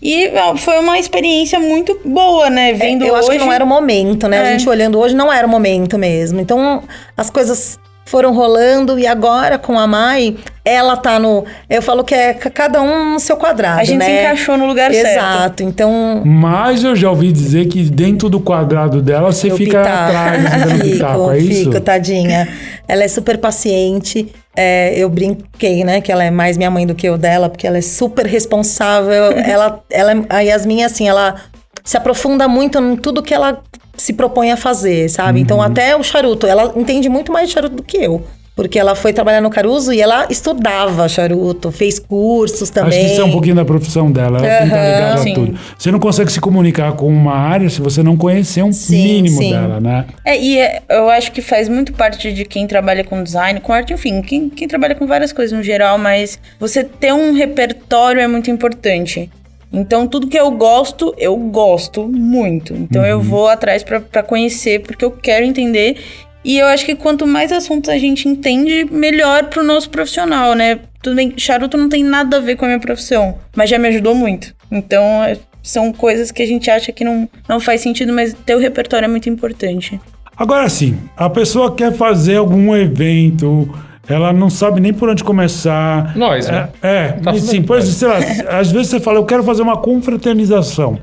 E 0.00 0.30
foi 0.58 0.78
uma 0.78 0.98
experiência 0.98 1.58
muito 1.58 1.98
boa, 2.04 2.48
né? 2.48 2.72
Vendo 2.72 3.04
É, 3.04 3.08
eu 3.10 3.16
acho 3.16 3.28
que 3.28 3.36
hoje- 3.36 3.44
não 3.44 3.52
era 3.52 3.64
o 3.64 3.66
momento, 3.66 4.28
né? 4.28 4.38
A 4.40 4.44
É. 4.46 4.52
gente 4.52 4.68
olhando 4.68 4.98
hoje 4.98 5.14
não 5.14 5.32
era 5.32 5.46
o 5.46 5.50
momento 5.50 5.98
mesmo. 5.98 6.40
Então, 6.40 6.82
as 7.16 7.28
coisas 7.30 7.78
foram 8.06 8.32
rolando 8.32 8.98
e 8.98 9.06
agora 9.06 9.58
com 9.58 9.78
a 9.78 9.86
Mai, 9.86 10.34
ela 10.64 10.96
tá 10.96 11.18
no. 11.18 11.44
Eu 11.68 11.82
falo 11.82 12.02
que 12.04 12.14
é 12.14 12.32
ca- 12.32 12.48
cada 12.48 12.80
um 12.80 13.12
no 13.14 13.20
seu 13.20 13.36
quadrado. 13.36 13.80
A 13.80 13.84
gente 13.84 13.98
né? 13.98 14.04
se 14.04 14.10
encaixou 14.12 14.56
no 14.56 14.66
lugar 14.66 14.90
certo. 14.94 15.08
Exato. 15.18 15.62
Então. 15.64 16.22
Mas 16.24 16.84
eu 16.84 16.94
já 16.96 17.10
ouvi 17.10 17.30
dizer 17.32 17.66
que 17.66 17.82
dentro 17.82 18.30
do 18.30 18.40
quadrado 18.40 19.02
dela 19.02 19.30
você 19.32 19.50
fica 19.50 19.82
pitaco. 19.82 19.88
atrás 19.88 20.42
dando 20.44 20.70
fico, 20.80 20.90
pitaco, 20.92 21.30
é 21.32 21.38
isso? 21.38 21.64
Fico, 21.64 21.80
tadinha. 21.80 22.48
Ela 22.88 23.04
é 23.04 23.08
super 23.08 23.38
paciente. 23.38 24.32
É, 24.56 24.98
eu 24.98 25.08
brinquei, 25.10 25.84
né? 25.84 26.00
Que 26.00 26.10
ela 26.10 26.24
é 26.24 26.30
mais 26.30 26.56
minha 26.56 26.70
mãe 26.70 26.86
do 26.86 26.94
que 26.94 27.06
eu 27.06 27.18
dela, 27.18 27.48
porque 27.48 27.66
ela 27.66 27.78
é 27.78 27.82
super 27.82 28.26
responsável. 28.26 29.32
ela, 29.44 29.84
ela, 29.90 30.24
a 30.30 30.40
Yasmin, 30.40 30.82
assim, 30.82 31.08
ela 31.08 31.36
se 31.84 31.96
aprofunda 31.96 32.48
muito 32.48 32.78
em 32.78 32.96
tudo 32.96 33.22
que 33.22 33.34
ela 33.34 33.62
se 33.96 34.12
propõe 34.12 34.50
a 34.50 34.56
fazer, 34.56 35.08
sabe? 35.10 35.38
Uhum. 35.38 35.44
Então, 35.44 35.62
até 35.62 35.94
o 35.94 36.02
charuto, 36.02 36.46
ela 36.46 36.72
entende 36.76 37.08
muito 37.08 37.32
mais 37.32 37.48
de 37.48 37.54
charuto 37.54 37.76
do 37.76 37.82
que 37.82 37.98
eu. 37.98 38.24
Porque 38.58 38.76
ela 38.76 38.96
foi 38.96 39.12
trabalhar 39.12 39.40
no 39.40 39.50
Caruso 39.50 39.92
e 39.92 40.00
ela 40.00 40.26
estudava 40.28 41.08
charuto, 41.08 41.70
fez 41.70 42.00
cursos 42.00 42.68
também. 42.70 42.88
Acho 42.88 42.98
que 43.06 43.12
isso 43.12 43.20
é 43.20 43.24
um 43.24 43.30
pouquinho 43.30 43.54
da 43.54 43.64
profissão 43.64 44.10
dela. 44.10 44.38
Ela 44.44 44.48
que 44.58 44.64
estar 44.64 44.84
ligada 44.84 45.14
a 45.14 45.18
sim. 45.18 45.32
tudo. 45.32 45.58
Você 45.78 45.92
não 45.92 46.00
consegue 46.00 46.32
se 46.32 46.40
comunicar 46.40 46.90
com 46.94 47.06
uma 47.06 47.36
área 47.36 47.70
se 47.70 47.80
você 47.80 48.02
não 48.02 48.16
conhecer 48.16 48.64
um 48.64 48.72
Sim, 48.72 48.96
mínimo 48.96 49.38
sim. 49.38 49.52
dela, 49.52 49.78
né? 49.78 50.06
É, 50.24 50.36
e 50.36 50.58
é- 50.58 50.82
eu 50.88 51.08
acho 51.08 51.30
que 51.30 51.40
faz 51.40 51.68
muito 51.68 51.92
parte 51.92 52.32
de 52.32 52.44
quem 52.44 52.66
trabalha 52.66 53.04
com 53.04 53.22
design, 53.22 53.60
com 53.60 53.72
arte, 53.72 53.92
enfim, 53.92 54.20
quem, 54.22 54.50
quem 54.50 54.66
trabalha 54.66 54.96
com 54.96 55.06
várias 55.06 55.32
coisas 55.32 55.56
no 55.56 55.62
geral, 55.62 55.96
mas 55.96 56.40
você 56.58 56.82
ter 56.82 57.14
um 57.14 57.34
repertório 57.34 58.20
é 58.20 58.26
muito 58.26 58.50
importante. 58.50 59.30
Então, 59.72 60.06
tudo 60.06 60.26
que 60.26 60.36
eu 60.36 60.50
gosto, 60.50 61.14
eu 61.16 61.36
gosto 61.36 62.08
muito. 62.08 62.74
Então, 62.74 63.04
eu 63.04 63.20
vou 63.20 63.48
atrás 63.48 63.84
pra 63.84 64.22
conhecer, 64.22 64.80
porque 64.80 65.04
eu 65.04 65.10
quero 65.12 65.44
entender. 65.44 65.96
E 66.44 66.58
eu 66.58 66.66
acho 66.66 66.84
que 66.86 66.94
quanto 66.94 67.26
mais 67.26 67.52
assuntos 67.52 67.90
a 67.90 67.98
gente 67.98 68.28
entende, 68.28 68.86
melhor 68.90 69.44
pro 69.44 69.62
nosso 69.62 69.90
profissional, 69.90 70.54
né? 70.54 70.78
Tudo 71.02 71.16
bem, 71.16 71.34
charuto 71.36 71.76
não 71.76 71.88
tem 71.88 72.02
nada 72.02 72.36
a 72.38 72.40
ver 72.40 72.56
com 72.56 72.64
a 72.64 72.68
minha 72.68 72.80
profissão, 72.80 73.36
mas 73.56 73.68
já 73.70 73.78
me 73.78 73.88
ajudou 73.88 74.14
muito. 74.14 74.54
Então, 74.70 75.02
é- 75.24 75.36
são 75.62 75.92
coisas 75.92 76.30
que 76.30 76.42
a 76.42 76.46
gente 76.46 76.70
acha 76.70 76.92
que 76.92 77.04
não, 77.04 77.28
não 77.48 77.60
faz 77.60 77.80
sentido, 77.80 78.12
mas 78.12 78.34
ter 78.46 78.54
o 78.54 78.58
repertório 78.58 79.04
é 79.04 79.08
muito 79.08 79.28
importante. 79.28 80.00
Agora 80.36 80.68
sim, 80.68 80.96
a 81.16 81.28
pessoa 81.28 81.74
quer 81.74 81.92
fazer 81.92 82.36
algum 82.36 82.74
evento, 82.74 83.68
ela 84.08 84.32
não 84.32 84.48
sabe 84.48 84.80
nem 84.80 84.92
por 84.94 85.08
onde 85.10 85.22
começar. 85.24 86.16
Nós, 86.16 86.48
né? 86.48 86.68
É, 86.82 86.88
é 86.96 87.08
Tá 87.12 87.34
sim, 87.34 87.62
pois, 87.62 87.84
sei 87.84 88.08
lá, 88.08 88.16
às 88.58 88.70
vezes 88.70 88.88
você 88.88 89.00
fala, 89.00 89.18
eu 89.18 89.24
quero 89.26 89.42
fazer 89.42 89.62
uma 89.62 89.76
confraternização. 89.76 90.98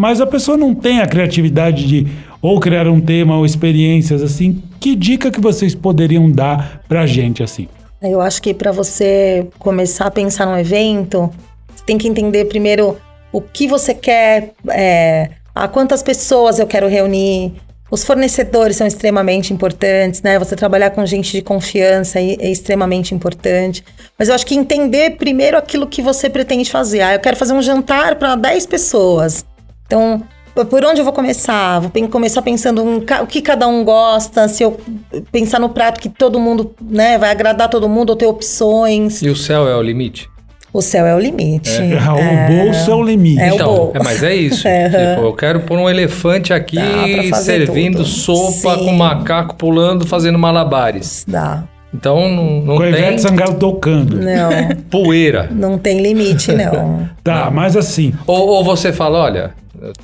Mas 0.00 0.18
a 0.18 0.26
pessoa 0.26 0.56
não 0.56 0.74
tem 0.74 1.00
a 1.00 1.06
criatividade 1.06 1.86
de 1.86 2.06
ou 2.40 2.58
criar 2.58 2.88
um 2.88 2.98
tema 2.98 3.36
ou 3.36 3.44
experiências 3.44 4.22
assim. 4.22 4.62
Que 4.80 4.96
dica 4.96 5.30
que 5.30 5.38
vocês 5.38 5.74
poderiam 5.74 6.30
dar 6.30 6.80
pra 6.88 7.06
gente 7.06 7.42
assim? 7.42 7.68
Eu 8.00 8.18
acho 8.18 8.40
que 8.40 8.54
para 8.54 8.72
você 8.72 9.46
começar 9.58 10.06
a 10.06 10.10
pensar 10.10 10.46
num 10.46 10.56
evento, 10.56 11.30
você 11.76 11.84
tem 11.84 11.98
que 11.98 12.08
entender 12.08 12.46
primeiro 12.46 12.96
o 13.30 13.42
que 13.42 13.68
você 13.68 13.92
quer, 13.92 14.54
é, 14.70 15.32
a 15.54 15.68
quantas 15.68 16.02
pessoas 16.02 16.58
eu 16.58 16.66
quero 16.66 16.88
reunir. 16.88 17.52
Os 17.90 18.02
fornecedores 18.02 18.76
são 18.76 18.86
extremamente 18.86 19.52
importantes, 19.52 20.22
né? 20.22 20.38
Você 20.38 20.56
trabalhar 20.56 20.90
com 20.92 21.04
gente 21.04 21.32
de 21.32 21.42
confiança 21.42 22.18
é, 22.18 22.36
é 22.40 22.50
extremamente 22.50 23.14
importante. 23.14 23.84
Mas 24.18 24.30
eu 24.30 24.34
acho 24.34 24.46
que 24.46 24.54
entender 24.54 25.16
primeiro 25.16 25.58
aquilo 25.58 25.86
que 25.86 26.00
você 26.00 26.30
pretende 26.30 26.70
fazer. 26.70 27.02
Ah, 27.02 27.12
eu 27.12 27.20
quero 27.20 27.36
fazer 27.36 27.52
um 27.52 27.60
jantar 27.60 28.14
para 28.14 28.34
10 28.34 28.64
pessoas. 28.64 29.44
Então, 29.90 30.22
por 30.54 30.84
onde 30.84 31.00
eu 31.00 31.04
vou 31.04 31.12
começar? 31.12 31.80
Vou 31.80 31.90
começar 32.08 32.42
pensando 32.42 32.80
em 32.80 33.04
o 33.22 33.26
que 33.26 33.42
cada 33.42 33.66
um 33.66 33.82
gosta, 33.84 34.46
se 34.46 34.62
eu 34.62 34.78
pensar 35.32 35.58
no 35.58 35.68
prato 35.68 36.00
que 36.00 36.08
todo 36.08 36.38
mundo, 36.38 36.72
né, 36.80 37.18
vai 37.18 37.32
agradar 37.32 37.68
todo 37.68 37.88
mundo 37.88 38.10
ou 38.10 38.16
ter 38.16 38.26
opções. 38.26 39.20
E 39.20 39.28
o 39.28 39.34
céu 39.34 39.66
é 39.66 39.74
o 39.76 39.82
limite? 39.82 40.30
O 40.72 40.80
céu 40.80 41.04
é 41.04 41.12
o 41.12 41.18
limite. 41.18 41.72
o 41.82 42.64
bolso 42.64 42.88
é 42.88 42.94
o 42.94 43.02
limite. 43.02 43.42
É 43.42 43.50
o 43.50 43.54
então, 43.56 43.74
bolo. 43.74 43.92
é, 43.96 43.98
mas 43.98 44.22
é 44.22 44.32
isso. 44.32 44.62
Tipo, 44.62 45.26
eu 45.26 45.32
quero 45.32 45.60
pôr 45.62 45.76
um 45.76 45.90
elefante 45.90 46.52
aqui 46.52 46.76
servindo 47.42 47.96
tudo. 47.96 48.08
sopa 48.08 48.78
Sim. 48.78 48.84
com 48.84 48.92
macaco 48.92 49.56
pulando, 49.56 50.06
fazendo 50.06 50.38
malabares. 50.38 51.24
Dá. 51.26 51.64
Então 51.92 52.28
não, 52.28 52.60
não 52.60 52.76
Com 52.76 52.82
a 52.82 52.86
tem 52.86 52.94
Ivete 52.94 53.20
Sangalo 53.22 53.54
tocando. 53.54 54.16
Não, 54.16 54.50
poeira. 54.90 55.48
não 55.50 55.76
tem 55.78 56.00
limite, 56.00 56.52
não. 56.52 57.08
Tá, 57.22 57.50
mas 57.50 57.76
assim, 57.76 58.14
Ou, 58.26 58.48
ou 58.48 58.64
você 58.64 58.92
fala, 58.92 59.18
olha, 59.18 59.54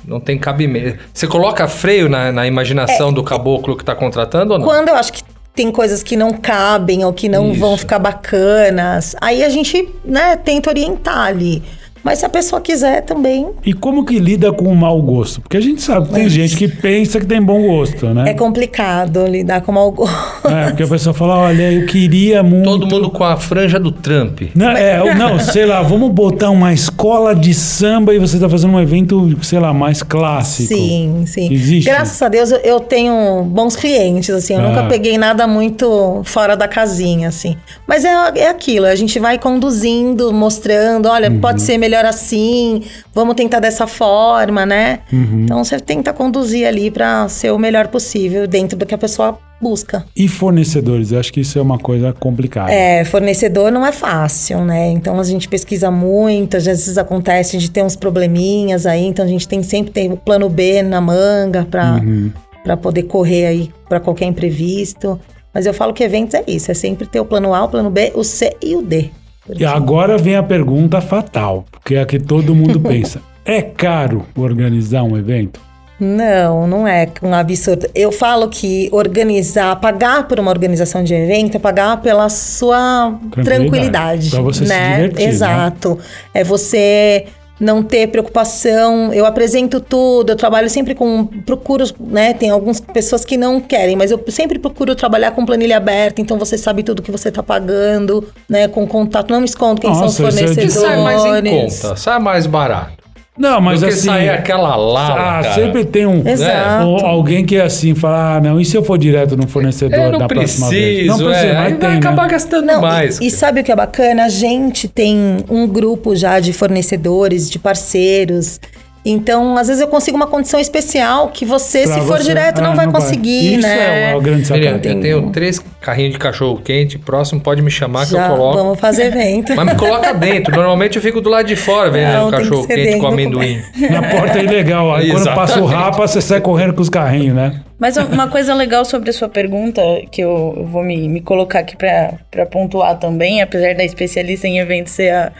não 0.05 0.19
tem 0.19 0.37
cabimento. 0.37 0.99
Você 1.13 1.27
coloca 1.27 1.67
freio 1.67 2.09
na, 2.09 2.31
na 2.31 2.45
É, 2.45 2.47
imaginação 2.47 3.11
do 3.13 3.23
caboclo 3.23 3.75
que 3.75 3.83
tá 3.85 3.95
contratando 3.95 4.53
ou 4.53 4.59
não? 4.59 4.65
Quando 4.67 4.89
eu 4.89 4.95
acho 4.95 5.13
que 5.13 5.23
tem 5.55 5.71
coisas 5.71 6.03
que 6.03 6.15
não 6.15 6.33
cabem 6.33 7.03
ou 7.03 7.11
que 7.11 7.27
não 7.27 7.51
Isso. 7.51 7.59
vão 7.59 7.75
ficar 7.77 7.97
bacanas. 7.97 9.15
Aí 9.19 9.43
a 9.43 9.49
gente, 9.49 9.89
né, 10.05 10.35
tenta 10.35 10.69
orientar 10.69 11.25
ali. 11.27 11.63
Mas 12.07 12.19
se 12.19 12.25
a 12.25 12.29
pessoa 12.29 12.61
quiser 12.61 13.01
também, 13.01 13.47
E 13.65 13.73
como 13.73 14.05
que 14.05 14.17
lida 14.17 14.49
com 14.53 14.63
o 14.71 14.75
mau 14.75 15.01
gosto? 15.01 15.41
Porque 15.41 15.57
a 15.57 15.61
gente 15.61 15.81
sabe 15.81 16.07
que 16.07 16.13
tem 16.13 16.29
gente 16.29 16.55
que 16.55 16.65
pensa 16.65 17.19
que 17.19 17.25
tem 17.25 17.41
bom 17.41 17.61
gosto, 17.67 18.05
né? 18.13 18.29
é 18.29 18.33
complicado 18.33 19.25
lidar 19.27 19.59
com 19.59 19.73
mau 19.73 19.91
gosto. 19.91 20.47
É, 20.47 20.67
porque 20.67 20.83
a 20.83 20.87
pessoa 20.87 21.13
fala, 21.13 21.37
olha, 21.37 21.69
eu 21.69 21.85
queria 21.85 22.41
muito... 22.41 22.63
Todo 22.63 22.87
mundo 22.87 23.09
com 23.11 23.25
a 23.25 23.35
franja 23.35 23.77
do 23.77 23.91
Trump. 23.91 24.43
Não, 24.55 24.69
é, 24.71 25.15
não, 25.15 25.37
sei 25.37 25.65
lá, 25.65 25.81
vamos 25.81 26.09
botar 26.13 26.49
uma 26.49 26.71
escola 26.73 27.35
de 27.35 27.53
samba 27.53 28.13
e 28.15 28.19
você 28.19 28.39
tá 28.39 28.47
fazendo 28.47 28.73
um 28.73 28.79
evento, 28.79 29.37
sei 29.43 29.59
lá, 29.59 29.73
mais 29.73 30.01
clássico. 30.01 30.69
Sim, 30.73 31.25
sim. 31.27 31.51
Existe? 31.51 31.89
Graças 31.89 32.21
a 32.21 32.29
Deus 32.29 32.51
eu, 32.51 32.59
eu 32.59 32.79
tenho 32.79 33.43
bons 33.43 33.75
clientes, 33.75 34.29
assim. 34.29 34.53
Eu 34.53 34.61
Ah. 34.61 34.69
nunca 34.69 34.83
peguei 34.85 35.17
nada 35.17 35.45
muito 35.45 36.21
fora 36.23 36.55
da 36.55 36.69
casinha, 36.69 37.27
assim. 37.27 37.57
Mas 37.85 38.05
é, 38.05 38.13
é 38.37 38.49
aquilo, 38.49 38.85
a 38.85 38.95
gente 38.95 39.19
vai 39.19 39.37
conduzindo, 39.37 40.31
mostrando, 40.33 41.07
olha, 41.09 41.29
Uhum. 41.29 41.39
pode 41.41 41.61
ser 41.61 41.77
melhor 41.77 41.96
assim, 42.05 42.83
vamos 43.13 43.35
tentar 43.35 43.59
dessa 43.59 43.87
forma, 43.87 44.65
né? 44.65 44.99
Uhum. 45.11 45.43
Então 45.43 45.63
você 45.63 45.79
tenta 45.79 46.13
conduzir 46.13 46.67
ali 46.67 46.89
pra 46.91 47.27
ser 47.29 47.51
o 47.51 47.57
melhor 47.59 47.87
possível 47.87 48.47
dentro 48.47 48.77
do 48.77 48.85
que 48.85 48.93
a 48.95 48.97
pessoa 48.97 49.37
busca. 49.59 50.05
E 50.15 50.27
fornecedores, 50.27 51.11
eu 51.11 51.19
acho 51.19 51.33
que 51.33 51.41
isso 51.41 51.57
é 51.57 51.61
uma 51.61 51.79
coisa 51.79 52.13
complicada. 52.13 52.71
É, 52.71 53.03
fornecedor 53.03 53.71
não 53.71 53.85
é 53.85 53.91
fácil, 53.91 54.63
né? 54.63 54.91
Então 54.91 55.19
a 55.19 55.23
gente 55.23 55.47
pesquisa 55.47 55.89
muito, 55.89 56.57
às 56.57 56.65
vezes 56.65 56.97
acontece 56.97 57.57
de 57.57 57.71
ter 57.71 57.83
uns 57.83 57.95
probleminhas 57.95 58.85
aí, 58.85 59.05
então 59.05 59.25
a 59.25 59.27
gente 59.27 59.47
tem 59.47 59.63
sempre 59.63 59.91
tem 59.91 60.11
o 60.11 60.17
plano 60.17 60.47
B 60.49 60.83
na 60.83 61.01
manga 61.01 61.65
pra, 61.69 61.93
Uhum. 61.95 62.31
pra 62.63 62.77
poder 62.77 63.03
correr 63.03 63.47
aí 63.47 63.71
pra 63.89 63.99
qualquer 63.99 64.25
imprevisto. 64.25 65.19
Mas 65.53 65.65
eu 65.65 65.73
falo 65.73 65.91
que 65.91 66.03
eventos 66.03 66.35
é 66.35 66.43
isso, 66.47 66.69
é 66.69 66.75
sempre 66.75 67.07
ter 67.07 67.19
o 67.19 67.25
plano 67.25 67.51
A, 67.51 67.63
o 67.63 67.69
plano 67.69 67.89
B, 67.89 68.11
o 68.13 68.23
C 68.23 68.55
e 68.61 68.75
o 68.75 68.81
D. 68.83 69.09
E 69.55 69.65
agora 69.65 70.17
vem 70.17 70.35
a 70.35 70.43
pergunta 70.43 70.99
fatal, 71.01 71.65
porque 71.71 71.95
é 71.95 72.01
a 72.01 72.05
que 72.05 72.19
todo 72.19 72.53
mundo 72.55 72.79
pensa. 72.81 73.21
É 73.45 73.61
caro 73.61 74.25
organizar 74.35 75.03
um 75.03 75.17
evento? 75.17 75.59
Não, 75.99 76.67
não 76.67 76.87
é 76.87 77.09
um 77.23 77.33
absurdo. 77.33 77.87
Eu 77.95 78.11
falo 78.11 78.49
que 78.49 78.87
organizar, 78.91 79.75
pagar 79.77 80.27
por 80.27 80.39
uma 80.39 80.51
organização 80.51 81.03
de 81.03 81.13
evento 81.13 81.55
é 81.55 81.59
pagar 81.59 81.97
pela 82.01 82.29
sua 82.29 83.17
Tranquilidade. 83.31 83.45
tranquilidade. 83.45 84.29
Pra 84.29 84.41
você 84.41 84.65
se 84.65 84.69
né? 84.69 84.95
divertir, 84.95 85.25
né? 85.25 85.31
Exato. 85.31 85.97
É 86.33 86.43
você 86.43 87.25
não 87.59 87.83
ter 87.83 88.07
preocupação. 88.07 89.13
Eu 89.13 89.25
apresento 89.25 89.79
tudo, 89.79 90.31
eu 90.31 90.35
trabalho 90.35 90.69
sempre 90.69 90.93
com. 90.93 91.25
Procuro, 91.25 91.85
né? 91.99 92.33
Tem 92.33 92.49
algumas 92.49 92.79
pessoas 92.79 93.25
que 93.25 93.37
não 93.37 93.59
querem, 93.59 93.95
mas 93.95 94.11
eu 94.11 94.23
sempre 94.29 94.59
procuro 94.59 94.95
trabalhar 94.95 95.31
com 95.31 95.45
planilha 95.45 95.77
aberta, 95.77 96.21
então 96.21 96.37
você 96.37 96.57
sabe 96.57 96.83
tudo 96.83 97.01
que 97.01 97.11
você 97.11 97.29
está 97.29 97.43
pagando, 97.43 98.27
né? 98.47 98.67
Com 98.67 98.87
contato. 98.87 99.31
Não 99.31 99.39
me 99.39 99.45
escondo 99.45 99.81
quem 99.81 99.89
Nossa, 99.89 100.09
são 100.09 100.27
os 100.27 100.35
isso 100.35 100.39
é 100.39 100.47
fornecedores. 100.47 100.73
Sai 100.73 101.03
mais 101.03 101.45
em 101.45 101.49
conta, 101.49 101.95
sai 101.95 102.19
mais 102.19 102.45
barato. 102.45 103.06
Não, 103.37 103.61
mas 103.61 103.81
do 103.81 103.87
que 103.87 103.93
assim. 103.93 104.05
sair 104.07 104.29
aquela 104.29 104.75
lala, 104.75 105.39
Ah, 105.39 105.41
cara. 105.43 105.53
sempre 105.55 105.85
tem 105.85 106.05
um. 106.05 106.27
Exato. 106.27 106.85
um- 106.87 107.05
alguém 107.05 107.45
que 107.45 107.55
é 107.55 107.61
assim, 107.61 107.93
fala, 107.93 108.37
ah, 108.37 108.41
não, 108.41 108.59
e 108.59 108.65
se 108.65 108.75
eu 108.75 108.83
for 108.83 108.97
direto 108.97 109.37
no 109.37 109.47
fornecedor 109.47 109.97
É, 109.99 110.09
não 110.11 110.19
da 110.19 110.27
próxima 110.27 110.69
vez? 110.69 110.95
preciso, 110.95 111.07
Não 111.23 111.29
precisa, 111.29 111.47
é. 111.47 111.53
mas 111.53 111.69
tem, 111.69 111.77
vai 111.79 111.91
né? 111.91 111.97
acabar 111.97 112.27
gastando 112.27 112.65
Não, 112.65 112.81
mais. 112.81 113.19
e, 113.19 113.27
e 113.27 113.31
sabe 113.31 113.61
o 113.61 113.63
que 113.63 113.71
é 113.71 113.75
bacana? 113.75 114.25
A 114.25 114.29
gente 114.29 114.87
tem 114.87 115.37
um 115.49 115.67
grupo 115.67 116.15
já 116.15 116.39
de 116.39 116.51
fornecedores, 116.53 117.49
de 117.49 117.59
parceiros. 117.59 118.59
Então, 119.09 119.57
às 119.57 119.67
vezes 119.67 119.81
eu 119.81 119.87
consigo 119.87 120.17
uma 120.17 120.27
condição 120.27 120.59
especial 120.59 121.29
que 121.29 121.45
você, 121.45 121.83
Pra 121.83 121.93
se 121.93 121.99
for 122.01 122.17
você- 122.17 122.23
direto, 122.23 122.59
ah, 122.59 122.61
não 122.61 122.75
vai 122.75 122.87
conseguir, 122.91 123.55
Isso 123.55 123.67
né? 123.67 124.11
é 124.11 124.13
uma 124.15 124.21
grande 124.21 124.45
sacada. 124.47 124.87
eu 124.89 124.99
tenho 124.99 125.29
três 125.29 125.59
carrinhos 125.79 126.13
de 126.13 126.19
cachorro 126.19 126.59
quente, 126.63 126.97
próximo 126.99 127.39
pode 127.39 127.61
me 127.61 127.71
chamar 127.71 128.05
que 128.05 128.11
Já 128.11 128.27
eu 128.27 128.35
coloco. 128.35 128.57
vamos 128.57 128.79
fazer 128.79 129.05
evento. 129.05 129.53
Mas 129.55 129.65
me 129.65 129.75
coloca 129.75 130.13
dentro. 130.13 130.53
Normalmente 130.55 130.97
eu 130.97 131.01
fico 131.01 131.21
do 131.21 131.29
lado 131.29 131.45
de 131.47 131.55
fora 131.55 131.89
tem 131.91 132.01
que 132.25 132.31
cachorro 132.31 132.61
ser 132.63 132.67
quente 132.67 132.83
dentro 132.83 132.99
com 132.99 133.07
do 133.07 133.13
amendoim. 133.13 133.61
Na 133.89 134.03
porta 134.03 134.39
é 134.39 134.43
ilegal. 134.43 134.93
Aí 134.93 135.09
quando 135.09 135.33
passa 135.33 135.59
o 135.61 135.65
rapa, 135.65 136.05
você 136.07 136.21
sai 136.21 136.41
correndo 136.41 136.73
com 136.73 136.81
os 136.81 136.89
carrinhos, 136.89 137.35
né? 137.35 137.61
Mas 137.79 137.95
uma 137.95 138.27
coisa 138.27 138.53
legal 138.55 138.83
sobre 138.83 139.09
a 139.11 139.13
sua 139.13 139.29
pergunta, 139.29 139.81
que 140.11 140.21
eu, 140.21 140.65
vou 140.69 140.83
me, 140.83 141.07
me 141.07 141.21
colocar 141.21 141.59
aqui 141.59 141.77
pra 141.77 142.45
pontuar 142.49 142.97
também, 142.97 143.41
apesar 143.41 143.75
da 143.75 143.83
especialista 143.85 144.47
em 144.47 144.57
eventos 144.59 144.93
ser 144.93 145.11
a, 145.13 145.31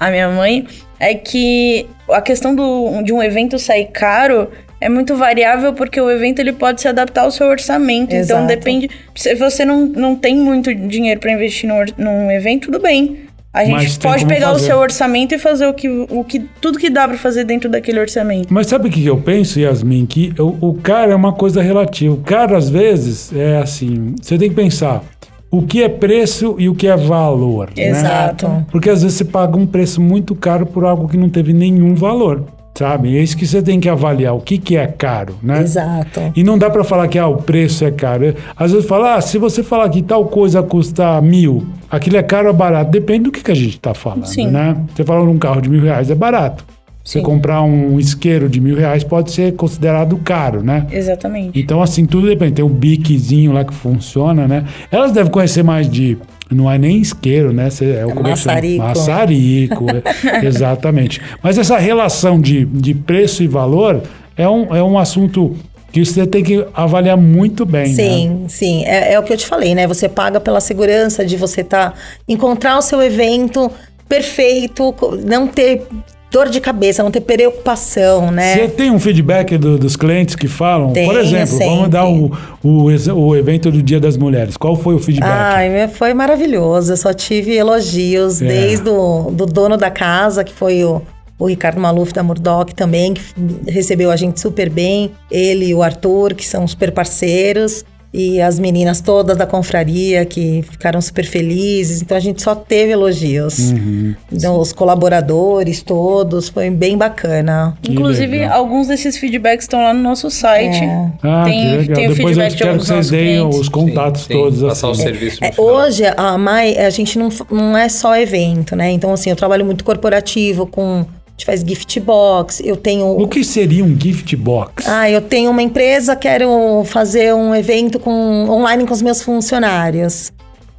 a 0.00 0.10
minha 0.10 0.30
mãe, 0.30 0.66
é 0.98 1.14
que 1.14 1.86
a 2.10 2.22
questão 2.22 2.54
do, 2.54 3.02
de 3.02 3.12
um 3.12 3.22
evento 3.22 3.58
sair 3.58 3.86
caro 3.92 4.48
é 4.80 4.88
muito 4.88 5.14
variável 5.14 5.74
porque 5.74 6.00
o 6.00 6.10
evento 6.10 6.38
ele 6.38 6.52
pode 6.52 6.80
se 6.80 6.88
adaptar 6.88 7.22
ao 7.22 7.30
seu 7.30 7.46
orçamento. 7.46 8.14
Então 8.14 8.38
Exato. 8.38 8.46
depende. 8.46 8.90
Se 9.14 9.34
você 9.34 9.64
não, 9.64 9.84
não 9.86 10.16
tem 10.16 10.36
muito 10.36 10.74
dinheiro 10.74 11.20
pra 11.20 11.30
investir 11.30 11.68
num, 11.68 11.84
num 11.98 12.30
evento, 12.30 12.70
tudo 12.70 12.80
bem. 12.80 13.28
A 13.52 13.66
Mas 13.66 13.82
gente 13.82 13.98
tem 13.98 14.10
pode 14.10 14.26
pegar 14.26 14.52
fazer. 14.52 14.62
o 14.62 14.66
seu 14.66 14.78
orçamento 14.78 15.34
e 15.34 15.38
fazer 15.38 15.66
o 15.66 15.74
que, 15.74 15.88
o 15.88 16.24
que 16.24 16.38
tudo 16.60 16.78
que 16.78 16.88
dá 16.88 17.08
pra 17.08 17.18
fazer 17.18 17.42
dentro 17.42 17.68
daquele 17.68 17.98
orçamento. 17.98 18.46
Mas 18.48 18.68
sabe 18.68 18.88
o 18.88 18.90
que 18.90 19.04
eu 19.04 19.18
penso, 19.18 19.58
Yasmin? 19.58 20.06
Que 20.06 20.32
o, 20.38 20.68
o 20.68 20.74
cara 20.74 21.12
é 21.12 21.16
uma 21.16 21.32
coisa 21.32 21.60
relativa. 21.60 22.14
O 22.14 22.18
cara, 22.18 22.56
às 22.56 22.70
vezes, 22.70 23.32
é 23.34 23.58
assim: 23.58 24.14
você 24.22 24.38
tem 24.38 24.48
que 24.48 24.54
pensar 24.54 25.02
o 25.50 25.62
que 25.62 25.82
é 25.82 25.88
preço 25.88 26.54
e 26.58 26.68
o 26.68 26.74
que 26.74 26.86
é 26.86 26.96
valor. 26.96 27.70
né? 27.76 27.88
Exato. 27.88 28.66
Porque 28.70 28.88
às 28.88 29.02
vezes 29.02 29.18
você 29.18 29.24
paga 29.24 29.56
um 29.56 29.66
preço 29.66 30.00
muito 30.00 30.34
caro 30.34 30.64
por 30.64 30.84
algo 30.84 31.08
que 31.08 31.16
não 31.16 31.28
teve 31.28 31.52
nenhum 31.52 31.94
valor. 31.94 32.44
Sabe? 32.78 33.18
É 33.18 33.20
isso 33.20 33.36
que 33.36 33.46
você 33.46 33.60
tem 33.60 33.78
que 33.80 33.88
avaliar. 33.88 34.34
O 34.34 34.40
que, 34.40 34.56
que 34.56 34.76
é 34.76 34.86
caro, 34.86 35.34
né? 35.42 35.60
Exato. 35.60 36.32
E 36.34 36.42
não 36.44 36.56
dá 36.56 36.70
pra 36.70 36.84
falar 36.84 37.08
que 37.08 37.18
ah, 37.18 37.26
o 37.26 37.36
preço 37.36 37.84
é 37.84 37.90
caro. 37.90 38.34
Às 38.56 38.72
vezes 38.72 38.86
fala, 38.88 39.16
ah, 39.16 39.20
se 39.20 39.36
você 39.38 39.62
falar 39.62 39.88
que 39.90 40.00
tal 40.00 40.24
coisa 40.26 40.62
custa 40.62 41.20
mil, 41.20 41.66
aquilo 41.90 42.16
é 42.16 42.22
caro 42.22 42.48
ou 42.48 42.54
barato. 42.54 42.90
Depende 42.90 43.24
do 43.24 43.32
que, 43.32 43.42
que 43.42 43.50
a 43.50 43.54
gente 43.56 43.78
tá 43.78 43.92
falando, 43.92 44.24
Sim. 44.26 44.46
né? 44.46 44.76
Você 44.94 45.04
falou 45.04 45.26
num 45.26 45.36
carro 45.36 45.60
de 45.60 45.68
mil 45.68 45.82
reais, 45.82 46.10
é 46.10 46.14
barato. 46.14 46.64
Você 47.10 47.20
comprar 47.20 47.60
um 47.62 47.98
isqueiro 47.98 48.48
de 48.48 48.60
mil 48.60 48.76
reais 48.76 49.02
pode 49.02 49.32
ser 49.32 49.54
considerado 49.56 50.16
caro, 50.18 50.62
né? 50.62 50.86
Exatamente. 50.92 51.58
Então, 51.58 51.82
assim, 51.82 52.06
tudo 52.06 52.28
depende. 52.28 52.52
Tem 52.52 52.64
o 52.64 52.68
biquezinho 52.68 53.50
lá 53.52 53.64
que 53.64 53.74
funciona, 53.74 54.46
né? 54.46 54.64
Elas 54.92 55.10
devem 55.10 55.32
conhecer 55.32 55.64
mais 55.64 55.90
de. 55.90 56.16
Não 56.48 56.70
é 56.70 56.78
nem 56.78 56.98
isqueiro, 56.98 57.52
né? 57.52 57.68
Cê- 57.68 57.96
É 57.96 58.06
o 58.06 58.10
é 58.10 58.14
chama? 58.14 58.28
Maçarico. 58.28 58.84
Maçarico, 58.84 59.86
é, 59.90 60.46
exatamente. 60.46 61.20
Mas 61.42 61.58
essa 61.58 61.78
relação 61.78 62.40
de, 62.40 62.64
de 62.64 62.94
preço 62.94 63.42
e 63.42 63.48
valor 63.48 64.02
é 64.36 64.48
um, 64.48 64.74
é 64.74 64.82
um 64.82 64.96
assunto 64.96 65.56
que 65.92 66.04
você 66.04 66.24
tem 66.26 66.44
que 66.44 66.64
avaliar 66.72 67.16
muito 67.16 67.66
bem, 67.66 67.88
né? 67.88 67.94
Sim, 67.94 68.44
sim. 68.46 68.84
É, 68.84 69.14
é 69.14 69.18
o 69.18 69.22
que 69.24 69.32
eu 69.32 69.36
te 69.36 69.46
falei, 69.46 69.74
né? 69.74 69.86
Você 69.88 70.08
paga 70.08 70.38
pela 70.38 70.60
segurança 70.60 71.24
de 71.24 71.36
você 71.36 71.64
tá 71.64 71.92
encontrar 72.28 72.78
o 72.78 72.82
seu 72.82 73.02
evento 73.02 73.70
perfeito, 74.08 74.94
não 75.24 75.46
ter 75.46 75.86
dor 76.30 76.48
de 76.48 76.60
cabeça, 76.60 77.02
não 77.02 77.10
ter 77.10 77.20
preocupação, 77.22 78.30
né? 78.30 78.54
Você 78.54 78.68
tem 78.68 78.90
um 78.90 78.98
feedback 79.00 79.56
do- 79.58 79.78
dos 79.78 79.96
clientes 79.96 80.34
que 80.36 80.46
falam? 80.48 80.92
Tenho 80.92 81.10
Por 81.10 81.18
exemplo, 81.20 81.58
vamos 81.58 81.74
sempre. 81.74 81.88
dar 81.90 82.06
o, 82.06 82.30
o, 82.62 82.84
o 83.14 83.36
evento 83.36 83.70
do 83.70 83.82
Dia 83.82 83.98
das 84.00 84.16
Mulheres. 84.16 84.56
Qual 84.56 84.76
foi 84.76 84.94
o 84.94 84.98
feedback? 84.98 85.28
Ai, 85.30 85.88
foi 85.88 86.14
maravilhoso. 86.14 86.92
Eu 86.92 86.96
só 86.96 87.12
tive 87.12 87.54
elogios, 87.56 88.40
É. 88.40 88.46
desde 88.46 88.88
o 88.88 89.30
do 89.32 89.46
dono 89.46 89.76
da 89.76 89.90
casa, 89.90 90.44
que 90.44 90.52
foi 90.52 90.84
o, 90.84 91.02
o 91.38 91.46
Ricardo 91.46 91.80
Maluf 91.80 92.12
da 92.12 92.22
Murdoch 92.22 92.74
também, 92.74 93.14
que 93.14 93.22
recebeu 93.66 94.10
a 94.10 94.16
gente 94.16 94.38
super 94.40 94.70
bem. 94.70 95.10
Ele 95.30 95.66
e 95.66 95.74
o 95.74 95.82
Arthur, 95.82 96.34
que 96.34 96.46
são 96.46 96.66
super 96.66 96.92
parceiros. 96.92 97.84
E 98.12 98.40
as 98.42 98.58
meninas 98.58 99.00
todas 99.00 99.36
da 99.36 99.46
confraria, 99.46 100.24
que 100.24 100.62
ficaram 100.68 101.00
super 101.00 101.24
felizes. 101.24 102.02
Então 102.02 102.16
a 102.16 102.20
gente 102.20 102.42
só 102.42 102.56
teve 102.56 102.90
elogios. 102.92 103.70
Uhum. 103.70 104.14
Então, 104.32 104.58
os 104.58 104.72
colaboradores 104.72 105.80
todos, 105.82 106.48
foi 106.48 106.70
bem 106.70 106.98
bacana. 106.98 107.76
Que 107.80 107.92
Inclusive, 107.92 108.38
legal. 108.38 108.58
alguns 108.58 108.88
desses 108.88 109.16
feedbacks 109.16 109.64
estão 109.64 109.80
lá 109.82 109.94
no 109.94 110.02
nosso 110.02 110.28
site. 110.28 110.82
É. 110.82 111.10
Ah, 111.22 111.44
tem, 111.44 111.60
que 111.60 111.76
legal. 111.76 111.96
tem 111.96 112.06
o 112.08 112.14
Depois 112.14 112.18
eu 112.18 112.26
feedback 112.26 112.50
de 112.50 112.56
quero 112.56 112.58
que 112.58 112.68
alguns 112.72 112.86
vocês 112.86 112.96
nossos 112.96 113.10
deem 113.12 113.36
clientes. 113.38 113.58
os 113.60 113.68
contatos 113.68 114.20
Sim, 114.22 114.26
sim, 114.26 114.32
todos. 114.34 114.62
Passar 114.62 114.88
o 114.88 114.90
assim. 114.90 115.02
serviço 115.02 115.38
no 115.40 115.46
É, 115.46 115.52
final. 115.52 115.66
hoje, 115.70 116.02
a 116.16 116.36
Mai, 116.38 116.76
a 116.78 116.90
gente 116.90 117.16
não, 117.16 117.28
não 117.48 117.78
é 117.78 117.88
só 117.88 118.16
evento, 118.16 118.74
né? 118.74 118.90
Então, 118.90 119.12
assim, 119.12 119.30
eu 119.30 119.36
trabalho 119.36 119.64
muito 119.64 119.84
corporativo, 119.84 120.66
com. 120.66 121.06
Gente 121.40 121.46
faz 121.46 121.60
gift 121.62 121.98
box, 122.00 122.60
eu 122.62 122.76
tenho. 122.76 123.06
O 123.18 123.26
que 123.26 123.42
seria 123.42 123.82
um 123.82 123.98
gift 123.98 124.36
box? 124.36 124.86
Ah, 124.86 125.10
eu 125.10 125.22
tenho 125.22 125.50
uma 125.50 125.62
empresa, 125.62 126.14
quero 126.14 126.82
fazer 126.84 127.34
um 127.34 127.54
evento 127.54 127.98
com, 127.98 128.46
online 128.50 128.86
com 128.86 128.92
os 128.92 129.00
meus 129.00 129.22
funcionários. 129.22 130.30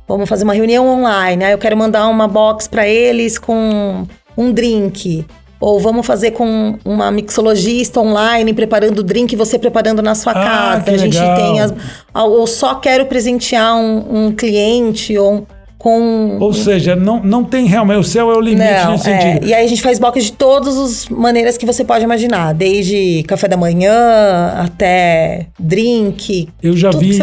Vamos 0.08 0.30
fazer 0.30 0.44
uma 0.44 0.54
reunião 0.54 0.88
online. 0.88 1.44
Aí 1.46 1.52
eu 1.52 1.58
quero 1.58 1.76
mandar 1.76 2.08
uma 2.08 2.28
box 2.28 2.68
para 2.68 2.88
eles 2.88 3.40
com 3.40 4.06
um 4.38 4.52
drink. 4.52 5.26
Ou 5.60 5.80
vamos 5.80 6.06
fazer 6.06 6.30
com 6.30 6.78
uma 6.86 7.10
mixologista 7.10 8.00
online 8.00 8.54
preparando 8.54 9.00
o 9.00 9.04
drink 9.04 9.36
você 9.36 9.58
preparando 9.58 10.04
na 10.04 10.14
sua 10.14 10.34
Ah, 10.34 10.80
casa. 10.80 10.92
a 10.92 10.98
gente 10.98 11.18
legal. 11.18 11.36
tem 11.38 11.60
as. 11.60 11.74
Ou 12.14 12.46
só 12.46 12.76
quero 12.76 13.08
presentear 13.08 13.76
um, 13.76 14.28
um 14.28 14.32
cliente 14.32 15.18
ou. 15.18 15.48
Com. 15.82 16.38
Ou 16.40 16.54
seja, 16.54 16.96
não, 16.96 17.24
não 17.24 17.44
tem 17.44 17.66
realmente. 17.66 17.98
O 17.98 18.04
céu 18.04 18.32
é 18.32 18.38
o 18.38 18.40
limite 18.40 18.72
Não, 18.72 18.92
nesse 18.92 19.10
é. 19.10 19.20
sentido. 19.20 19.48
E 19.48 19.54
aí 19.54 19.66
a 19.66 19.68
gente 19.68 19.82
faz 19.82 19.98
box 19.98 20.26
de 20.26 20.34
todas 20.34 20.78
as 20.78 21.10
maneiras 21.10 21.58
que 21.58 21.66
você 21.66 21.84
pode 21.84 22.04
imaginar. 22.04 22.54
Desde 22.54 23.24
café 23.24 23.48
da 23.48 23.58
manhã 23.58 23.92
até 24.58 25.48
drink. 25.58 26.50
Eu 26.62 26.78
já 26.78 26.92
tudo 26.92 27.02
vi 27.02 27.20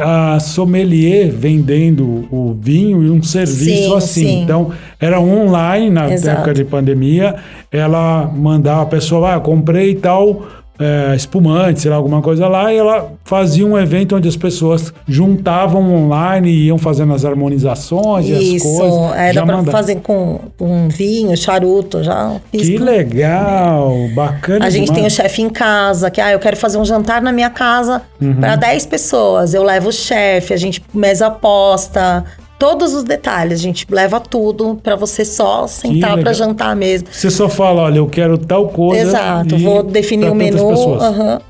a 0.00 0.40
sommelier 0.40 1.30
vendendo 1.30 2.26
o 2.30 2.56
vinho 2.58 3.02
e 3.02 3.10
um 3.10 3.22
serviço 3.22 3.90
Sim, 3.90 3.96
assim. 3.96 4.24
sim. 4.24 4.42
Então, 4.42 4.72
era 4.98 5.20
online 5.20 5.90
na 5.90 6.10
Exato. 6.10 6.38
época 6.38 6.54
de 6.54 6.64
pandemia. 6.64 7.34
Ela 7.70 8.26
mandava 8.34 8.82
a 8.82 8.86
pessoa, 8.86 9.34
ah, 9.34 9.40
comprei 9.40 9.94
tal 9.94 10.46
é, 10.78 11.14
espumante, 11.16 11.80
sei 11.80 11.90
lá, 11.90 11.96
alguma 11.96 12.22
coisa 12.22 12.46
lá, 12.48 12.72
e 12.72 12.76
ela 12.78 13.12
fazia 13.24 13.66
um 13.66 13.76
evento 13.78 14.14
onde 14.16 14.28
as 14.28 14.36
pessoas 14.36 14.92
juntavam 15.06 15.92
online 15.94 16.48
e 16.50 16.66
iam 16.66 16.78
fazendo 16.78 17.12
as 17.14 17.24
harmonizações 17.24 18.28
e 18.28 18.32
as 18.34 18.42
Isso, 18.42 18.76
coisas. 18.78 19.16
é, 19.16 19.32
já 19.32 19.40
dá 19.40 19.46
pra 19.46 19.56
manda- 19.56 19.72
fazer 19.72 19.96
com, 19.96 20.40
com 20.56 20.88
vinho, 20.88 21.36
charuto, 21.36 22.02
já 22.04 22.36
Que 22.52 22.78
legal, 22.78 23.92
bacana 24.14 24.64
A 24.66 24.70
gente 24.70 24.86
tem 24.86 24.94
o 24.94 25.08
demais. 25.08 25.12
chefe 25.12 25.42
em 25.42 25.50
casa, 25.50 26.10
que 26.10 26.20
ah, 26.20 26.32
eu 26.32 26.38
quero 26.38 26.56
fazer 26.56 26.78
um 26.78 26.84
jantar 26.84 27.20
na 27.22 27.32
minha 27.32 27.50
casa 27.50 28.02
Uhum. 28.20 28.34
para 28.36 28.56
10 28.56 28.86
pessoas. 28.86 29.54
Eu 29.54 29.62
levo 29.62 29.88
o 29.88 29.92
chefe, 29.92 30.52
a 30.54 30.56
gente 30.56 30.82
mesa 30.94 31.30
posta, 31.30 32.24
todos 32.58 32.92
os 32.92 33.04
detalhes, 33.04 33.60
a 33.60 33.62
gente 33.62 33.86
leva 33.88 34.18
tudo 34.18 34.78
para 34.82 34.96
você 34.96 35.24
só 35.24 35.66
sentar 35.66 36.18
para 36.18 36.32
jantar 36.32 36.74
mesmo. 36.74 37.08
Você 37.10 37.30
só 37.30 37.48
fala, 37.48 37.82
olha, 37.82 37.98
eu 37.98 38.06
quero 38.06 38.36
tal 38.36 38.68
coisa. 38.68 39.02
Exato, 39.02 39.54
e 39.54 39.62
vou 39.62 39.82
definir 39.82 40.30
o 40.30 40.34
menu. 40.34 40.94
aham. 41.00 41.40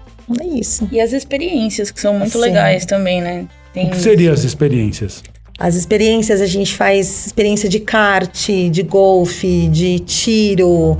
É 0.40 0.46
isso. 0.46 0.86
E 0.92 1.00
as 1.00 1.12
experiências, 1.14 1.90
que 1.90 1.98
são 1.98 2.12
muito 2.18 2.32
Sim. 2.32 2.40
legais 2.40 2.84
também, 2.84 3.22
né? 3.22 3.46
Tem... 3.72 3.86
O 3.86 3.90
que 3.90 3.96
seriam 3.96 4.34
as 4.34 4.44
experiências? 4.44 5.22
As 5.58 5.74
experiências, 5.74 6.42
a 6.42 6.46
gente 6.46 6.74
faz 6.74 7.26
experiência 7.26 7.68
de 7.68 7.80
kart, 7.80 8.48
de 8.70 8.82
golfe, 8.82 9.68
de 9.68 10.00
tiro. 10.00 10.98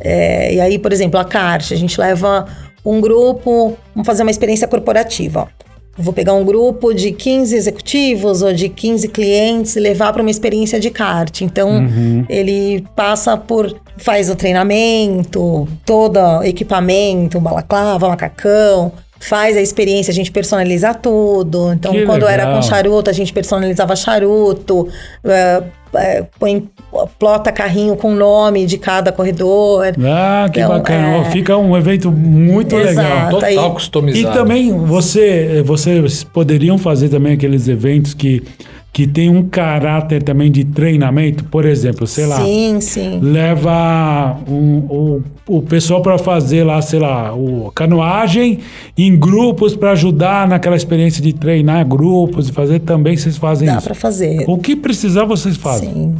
É, 0.00 0.54
e 0.54 0.60
aí, 0.60 0.78
por 0.78 0.92
exemplo, 0.92 1.18
a 1.18 1.24
kart, 1.24 1.72
a 1.72 1.76
gente 1.76 1.98
leva 1.98 2.46
um 2.84 3.00
grupo, 3.00 3.76
vamos 3.94 4.06
fazer 4.06 4.22
uma 4.22 4.30
experiência 4.30 4.68
corporativa. 4.68 5.48
ó. 5.50 5.65
Vou 5.98 6.12
pegar 6.12 6.34
um 6.34 6.44
grupo 6.44 6.92
de 6.92 7.12
15 7.12 7.56
executivos 7.56 8.42
ou 8.42 8.52
de 8.52 8.68
15 8.68 9.08
clientes 9.08 9.76
e 9.76 9.80
levar 9.80 10.12
para 10.12 10.22
uma 10.22 10.30
experiência 10.30 10.78
de 10.78 10.90
kart. 10.90 11.40
Então, 11.40 11.86
ele 12.28 12.84
passa 12.94 13.36
por. 13.36 13.74
faz 13.96 14.28
o 14.28 14.36
treinamento, 14.36 15.66
todo 15.84 16.42
equipamento, 16.42 17.40
balaclava, 17.40 18.08
macacão, 18.08 18.92
faz 19.18 19.56
a 19.56 19.60
experiência, 19.60 20.10
a 20.10 20.14
gente 20.14 20.30
personaliza 20.30 20.92
tudo. 20.94 21.72
Então, 21.72 21.92
Que 21.92 22.04
quando 22.06 22.26
era 22.28 22.44
legal. 22.44 22.60
com 22.60 22.62
charuto, 22.66 23.10
a 23.10 23.12
gente 23.12 23.32
personalizava 23.32 23.96
charuto, 23.96 24.88
é, 25.24 25.62
é, 25.94 26.24
põe, 26.38 26.68
plota 27.18 27.50
carrinho 27.50 27.96
com 27.96 28.14
nome 28.14 28.66
de 28.66 28.76
cada 28.78 29.10
corredor. 29.10 29.86
Ah, 30.04 30.48
que 30.52 30.60
Então, 30.60 30.76
bacana. 30.76 31.26
é. 31.26 31.30
Fica 31.30 31.56
um 31.56 31.76
evento 31.76 32.10
muito 32.12 32.76
Exato. 32.76 32.98
legal. 33.08 33.30
Total 33.30 33.48
aí- 33.48 33.70
customizado. 33.72 34.34
E 34.34 34.38
também 34.38 34.72
você, 34.78 35.62
vocês 35.64 36.22
poderiam 36.22 36.76
fazer 36.78 37.08
também 37.08 37.32
aqueles 37.32 37.66
eventos 37.68 38.12
que, 38.14 38.42
que 38.92 39.06
tem 39.06 39.28
um 39.28 39.46
caráter 39.46 40.22
também 40.22 40.50
de 40.50 40.64
treinamento, 40.64 41.44
por 41.44 41.66
exemplo, 41.66 42.06
sei 42.06 42.24
lá, 42.24 42.40
Sim, 42.40 42.80
sim. 42.80 43.20
leva 43.22 44.38
um- 44.48 44.78
o, 44.88 45.22
o 45.58 45.62
pessoal 45.62 46.00
para 46.00 46.16
fazer 46.16 46.64
lá, 46.64 46.80
sei 46.80 46.98
lá, 46.98 47.34
o 47.34 47.70
canoagem 47.74 48.60
em 48.96 49.14
grupos 49.14 49.76
para 49.76 49.90
ajudar 49.92 50.48
naquela 50.48 50.76
experiência 50.76 51.22
de 51.22 51.34
treinar 51.34 51.84
grupos 51.86 52.48
e 52.48 52.52
fazer 52.52 52.78
também 52.80 53.16
vocês 53.18 53.36
fazem 53.36 53.66
Dá 53.68 53.74
isso. 53.76 53.84
pra 53.84 53.94
fazer. 53.94 54.44
O 54.48 54.56
que 54.56 54.74
precisar 54.74 55.24
vocês 55.24 55.56
fazem. 55.58 55.92
Sim. 55.92 56.14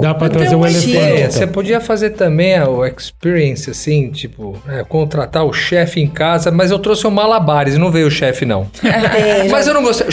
Dá 0.00 0.12
para 0.12 0.26
Eu 0.26 0.30
trazer 0.30 0.56
um 0.56 0.66
elefante. 0.66 0.96
É, 0.96 1.18
então. 1.20 1.30
você 1.30 1.46
podia 1.46 1.80
fazer 1.80 2.10
também 2.10 2.56
a- 2.56 2.68
o 2.68 2.84
experience, 2.86 3.70
assim, 3.70 4.10
tipo, 4.10 4.56
é, 4.66 4.82
contratar 4.82 5.44
o 5.44 5.52
chefe 5.52 6.00
em 6.00 6.08
casa, 6.08 6.50
mas 6.50 6.70
eu 6.72 6.78
trouxe 6.80 7.06
o 7.06 7.10
malabares 7.12 7.74
e 7.74 7.78
não 7.78 7.92
veio 7.92 8.08
o 8.08 8.10
chefe, 8.10 8.44
não. 8.44 8.64
Tem, 8.80 9.48
mas 9.50 9.66
eu 9.68 9.74
não 9.74 9.82
gostei. 9.84 10.06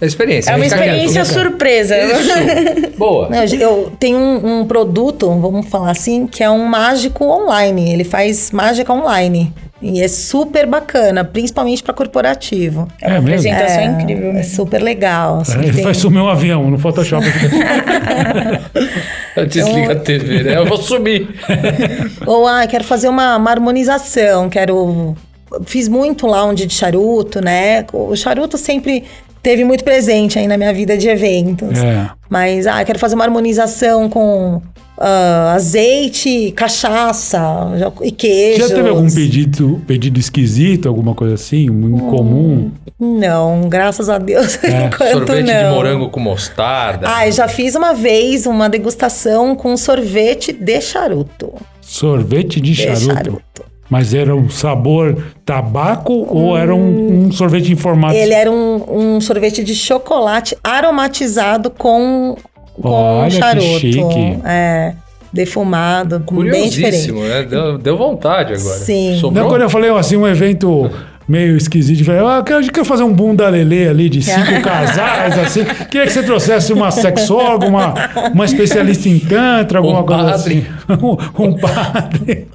É 0.00 0.06
experiência. 0.06 0.50
É 0.50 0.56
uma 0.56 0.64
fica 0.64 0.76
quieto. 0.76 0.88
experiência 1.04 1.24
surpresa. 1.24 1.96
Isso. 1.98 2.96
Boa. 2.98 3.28
Não, 3.30 3.44
eu 3.44 3.92
tenho 3.98 4.18
um, 4.18 4.60
um 4.60 4.66
produto, 4.66 5.26
vamos 5.40 5.66
falar 5.68 5.90
assim, 5.90 6.26
que 6.26 6.42
é 6.44 6.50
um 6.50 6.66
mágico 6.66 7.24
online. 7.24 7.92
Ele 7.92 8.04
faz 8.04 8.50
mágica 8.50 8.92
online. 8.92 9.52
E 9.80 10.00
é 10.02 10.08
super 10.08 10.66
bacana, 10.66 11.24
principalmente 11.24 11.82
para 11.82 11.94
corporativo. 11.94 12.88
É 13.00 13.08
uma 13.08 13.16
É 13.16 13.20
mesmo? 13.20 13.50
apresentação 13.50 13.84
incrível 14.00 14.30
É 14.30 14.32
mesmo. 14.34 14.54
super 14.54 14.82
legal. 14.82 15.40
assim, 15.40 15.58
Ele 15.58 15.72
tem- 15.72 15.84
vai 15.84 15.94
sumir 15.94 16.20
um 16.20 16.28
avião 16.28 16.70
no 16.70 16.78
Photoshop. 16.78 17.24
Desliga 19.48 19.92
a 19.92 19.96
TV, 19.96 20.42
né? 20.42 20.56
Eu 20.56 20.66
vou 20.66 20.78
subir. 20.78 21.28
Ou, 22.26 22.46
ah, 22.46 22.66
quero 22.66 22.84
fazer 22.84 23.08
uma, 23.08 23.36
uma 23.36 23.50
harmonização, 23.50 24.48
quero... 24.48 25.14
Fiz 25.64 25.88
muito 25.88 26.26
lounge 26.26 26.66
de 26.66 26.74
charuto, 26.74 27.40
né? 27.40 27.86
O 27.92 28.16
charuto 28.16 28.58
sempre 28.58 29.04
teve 29.46 29.62
muito 29.62 29.84
presente 29.84 30.40
aí 30.40 30.48
na 30.48 30.56
minha 30.56 30.74
vida 30.74 30.98
de 30.98 31.08
eventos. 31.08 31.78
É. 31.78 32.10
Mas, 32.28 32.66
ah, 32.66 32.84
quero 32.84 32.98
fazer 32.98 33.14
uma 33.14 33.22
harmonização 33.22 34.08
com 34.08 34.60
ah, 34.98 35.52
azeite, 35.54 36.50
cachaça 36.50 37.40
e 38.02 38.10
queijo. 38.10 38.66
Já 38.66 38.74
teve 38.74 38.88
algum 38.88 39.08
pedido, 39.08 39.80
pedido 39.86 40.18
esquisito, 40.18 40.88
alguma 40.88 41.14
coisa 41.14 41.34
assim, 41.34 41.70
um 41.70 41.96
incomum? 41.96 42.72
Não, 42.98 43.68
graças 43.68 44.08
a 44.08 44.18
Deus, 44.18 44.58
É, 44.64 44.90
Sorvete 45.12 45.46
não. 45.46 45.68
de 45.70 45.74
morango 45.76 46.10
com 46.10 46.18
mostarda. 46.18 47.06
Ah, 47.08 47.28
eu 47.28 47.30
já 47.30 47.46
fiz 47.46 47.76
uma 47.76 47.94
vez 47.94 48.46
uma 48.46 48.68
degustação 48.68 49.54
com 49.54 49.76
sorvete 49.76 50.52
de 50.52 50.80
charuto. 50.80 51.52
Sorvete 51.80 52.60
de 52.60 52.72
De 52.72 52.82
charuto. 52.82 53.04
charuto. 53.14 53.75
Mas 53.88 54.14
era 54.14 54.34
um 54.34 54.50
sabor 54.50 55.16
tabaco 55.44 56.12
ou 56.28 56.56
era 56.56 56.74
um, 56.74 57.26
um 57.26 57.32
sorvete 57.32 57.72
em 57.72 57.76
formato? 57.76 58.14
Ele 58.14 58.34
era 58.34 58.50
um, 58.50 59.16
um 59.16 59.20
sorvete 59.20 59.62
de 59.62 59.74
chocolate 59.74 60.56
aromatizado 60.62 61.70
com, 61.70 62.36
com 62.74 62.88
Olha, 62.88 63.30
que 63.30 63.36
charuto. 63.36 63.78
chique. 63.78 64.38
É, 64.44 64.94
defumado, 65.32 66.18
bem 66.18 66.68
diferente. 66.68 67.12
Curiosíssimo, 67.12 67.20
né? 67.20 67.42
Deu, 67.44 67.78
deu 67.78 67.96
vontade 67.96 68.54
agora. 68.54 68.78
Sim. 68.78 69.18
Sobrou? 69.20 69.44
Não, 69.44 69.50
quando 69.50 69.62
eu 69.62 69.70
falei 69.70 69.90
assim, 69.90 70.16
um 70.16 70.26
evento 70.26 70.90
meio 71.28 71.56
esquisito, 71.56 72.04
falei, 72.04 72.20
ah, 72.20 72.38
eu 72.38 72.62
quero, 72.70 72.84
fazer 72.84 73.02
um 73.02 73.12
bunda 73.12 73.48
lelê 73.48 73.88
ali 73.88 74.08
de 74.08 74.22
cinco 74.22 74.60
casais, 74.62 75.38
assim. 75.38 75.64
Queria 75.90 76.06
que 76.06 76.12
você 76.12 76.22
trouxesse 76.22 76.72
uma 76.72 76.90
sexóloga, 76.90 77.66
uma, 77.66 77.94
uma 78.32 78.44
especialista 78.44 79.08
em 79.08 79.18
tantra, 79.18 79.78
alguma 79.78 80.00
Um 80.02 80.06
coisa 80.06 80.22
padre. 80.32 80.66
assim. 80.88 81.04
um, 81.38 81.42
um 81.46 81.52
padre. 81.58 82.46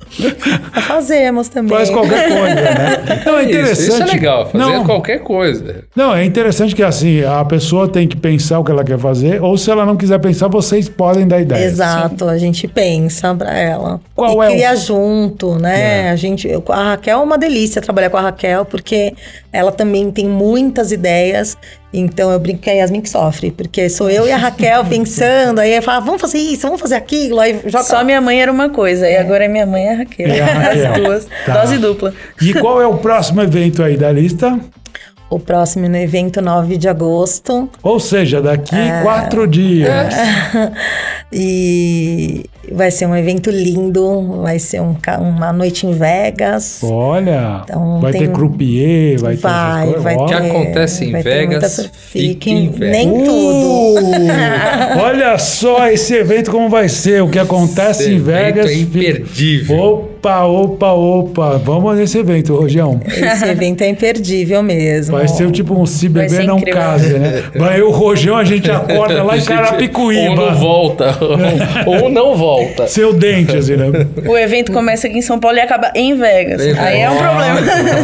Fazemos 0.88 1.48
também. 1.50 1.76
Faz 1.78 1.90
qualquer 1.90 2.28
coisa, 2.30 2.56
né? 2.56 3.22
Não, 3.26 3.38
é 3.38 3.42
Isso, 3.44 3.50
interessante. 3.50 3.90
isso 3.90 4.02
é 4.02 4.06
legal, 4.06 4.46
fazer 4.50 4.58
Não, 4.58 4.84
qualquer 4.86 5.20
coisa. 5.20 5.84
Não, 5.96 6.14
é 6.16 6.24
interessante 6.26 6.76
que 6.76 6.84
assim, 6.84 7.24
a 7.24 7.44
pessoa 7.46 7.88
tem 7.88 8.08
que 8.08 8.16
pensar 8.16 8.60
o 8.60 8.64
que 8.64 8.72
ela 8.72 8.84
quer 8.84 8.98
fazer, 9.00 9.42
ou 9.42 9.58
se 9.58 9.70
ela 9.72 9.86
não 9.86 9.96
quiser 9.96 10.20
pensar, 10.20 10.48
vocês 10.48 10.88
podem 10.90 11.28
dar 11.28 11.40
ideia. 11.42 11.64
Exato, 11.66 12.28
a 12.28 12.38
gente 12.38 12.68
pensa 12.68 13.34
pra 13.36 13.54
ela. 13.58 14.00
Qual 14.16 14.44
e 14.44 14.46
é 14.46 14.50
o- 14.50 14.52
cria 14.54 14.76
junto, 14.76 15.56
né? 15.56 16.10
A 16.12 16.16
gente, 16.16 16.48
a 16.70 16.84
Raquel 16.92 17.20
é 17.20 17.24
uma 17.24 17.38
delícia 17.38 17.82
trabalhar 17.82 18.10
com 18.10 18.18
a 18.18 18.22
Raquel, 18.22 18.61
porque 18.66 19.14
ela 19.52 19.72
também 19.72 20.12
tem 20.12 20.28
muitas 20.28 20.92
ideias. 20.92 21.58
Então 21.94 22.32
eu 22.32 22.40
brinco 22.40 22.62
que 22.62 22.70
é 22.70 22.74
a 22.74 22.76
Yasmin 22.78 23.02
que 23.02 23.10
sofre, 23.10 23.52
porque 23.52 23.90
sou 23.90 24.10
eu 24.10 24.26
e 24.28 24.32
a 24.32 24.38
Raquel 24.38 24.86
pensando, 24.90 25.60
aí 25.60 25.76
eu 25.76 25.82
falo, 25.82 26.06
vamos 26.06 26.22
fazer 26.22 26.38
isso, 26.38 26.62
vamos 26.62 26.80
fazer 26.80 26.96
aquilo, 26.96 27.40
aí 27.40 27.60
joga. 27.66 27.84
Só 27.84 28.04
minha 28.04 28.22
mãe 28.22 28.42
era 28.42 28.52
uma 28.52 28.70
coisa, 28.70 29.10
e 29.10 29.18
agora 29.18 29.48
minha 29.50 29.66
mãe 29.66 29.88
é 29.88 29.94
a 29.94 29.98
Raquel. 29.98 30.28
É 30.30 30.40
a 30.42 30.46
Raquel. 30.54 30.92
As 30.92 31.00
duas. 31.00 31.28
Tá. 31.46 31.62
Dose 31.62 31.78
dupla. 31.78 32.14
E 32.42 32.54
qual 32.54 32.82
é 32.82 32.88
o 32.88 32.98
próximo 32.98 33.42
evento 33.42 33.84
aí 33.84 33.98
da 33.98 34.12
lista? 34.12 34.58
O 35.30 35.40
próximo 35.40 35.88
no 35.88 35.96
evento 35.96 36.42
9 36.42 36.76
de 36.78 36.90
agosto. 36.90 37.70
Ou 37.82 38.00
seja, 38.02 38.42
daqui 38.42 38.76
É. 38.76 39.02
quatro 39.02 39.48
dias. 39.48 40.14
E 41.34 42.50
vai 42.72 42.92
ser 42.92 43.06
um 43.06 43.16
evento 43.16 43.50
lindo, 43.50 44.42
vai 44.42 44.60
ser 44.60 44.82
um 44.82 44.96
uma 45.20 45.52
noite 45.54 45.88
em 45.88 45.92
Vegas. 45.94 46.80
Olha, 46.84 47.62
Então, 47.64 48.00
vai 48.02 48.12
tem- 48.12 48.22
ter 48.22 48.32
croupier, 48.32 49.20
vai, 49.20 49.36
ter 49.36 49.40
essas 49.48 49.52
Vai, 49.52 49.94
vai 49.94 50.16
Ó. 50.16 50.24
O 50.24 50.28
que 50.28 50.34
ter. 50.36 50.48
acontece 50.48 51.06
em 51.06 51.12
vai 51.12 51.24
ter 51.24 51.30
Vegas, 51.48 51.78
muita 51.78 51.90
fica 51.94 52.34
fica 52.34 52.50
em 52.50 52.70
Vegas. 52.70 52.90
Nem 52.92 53.24
tudo. 53.24 53.32
Uh! 53.32 55.00
Olha 55.02 55.38
só 55.38 55.88
esse 55.90 56.14
evento 56.14 56.52
como 56.52 56.70
vai 56.70 56.88
ser. 56.90 57.24
O 57.24 57.30
que 57.30 57.40
acontece 57.40 58.04
Esse 58.04 58.12
em 58.12 58.16
evento 58.18 58.44
Vegas. 58.56 58.72
é 58.72 58.76
imperdível. 58.76 59.78
Vou 59.78 60.11
Opa, 60.22 60.44
opa, 60.44 60.92
opa. 60.92 61.58
Vamos 61.58 61.98
nesse 61.98 62.20
evento, 62.20 62.56
Rojão. 62.56 63.02
Esse 63.08 63.44
evento 63.46 63.82
é 63.82 63.90
imperdível 63.90 64.62
mesmo. 64.62 65.18
Vai 65.18 65.28
ser 65.28 65.50
tipo 65.50 65.74
um 65.74 65.84
se 65.84 66.08
beber 66.08 66.46
não 66.46 66.60
incrível. 66.60 66.80
case, 66.80 67.18
né? 67.18 67.44
Vai 67.56 67.82
o 67.82 67.90
Rojão, 67.90 68.38
a 68.38 68.44
gente 68.44 68.70
acorda 68.70 69.24
lá 69.24 69.36
em 69.36 69.40
Ou 69.42 69.46
não 69.48 69.56
Carapicuíba. 69.56 70.52
volta. 70.54 71.18
ou 71.88 72.08
não 72.12 72.36
volta. 72.36 72.86
Seu 72.86 73.12
dente, 73.14 73.58
assim, 73.58 73.76
né? 73.76 73.88
O 74.28 74.38
evento 74.38 74.72
começa 74.72 75.08
aqui 75.08 75.18
em 75.18 75.24
São 75.24 75.40
Paulo 75.40 75.58
e 75.58 75.62
acaba 75.62 75.92
em 75.96 76.14
Vegas. 76.16 76.62
Em 76.62 76.78
Aí 76.78 77.00
é 77.02 77.10
um 77.10 77.18
problema. 77.18 77.62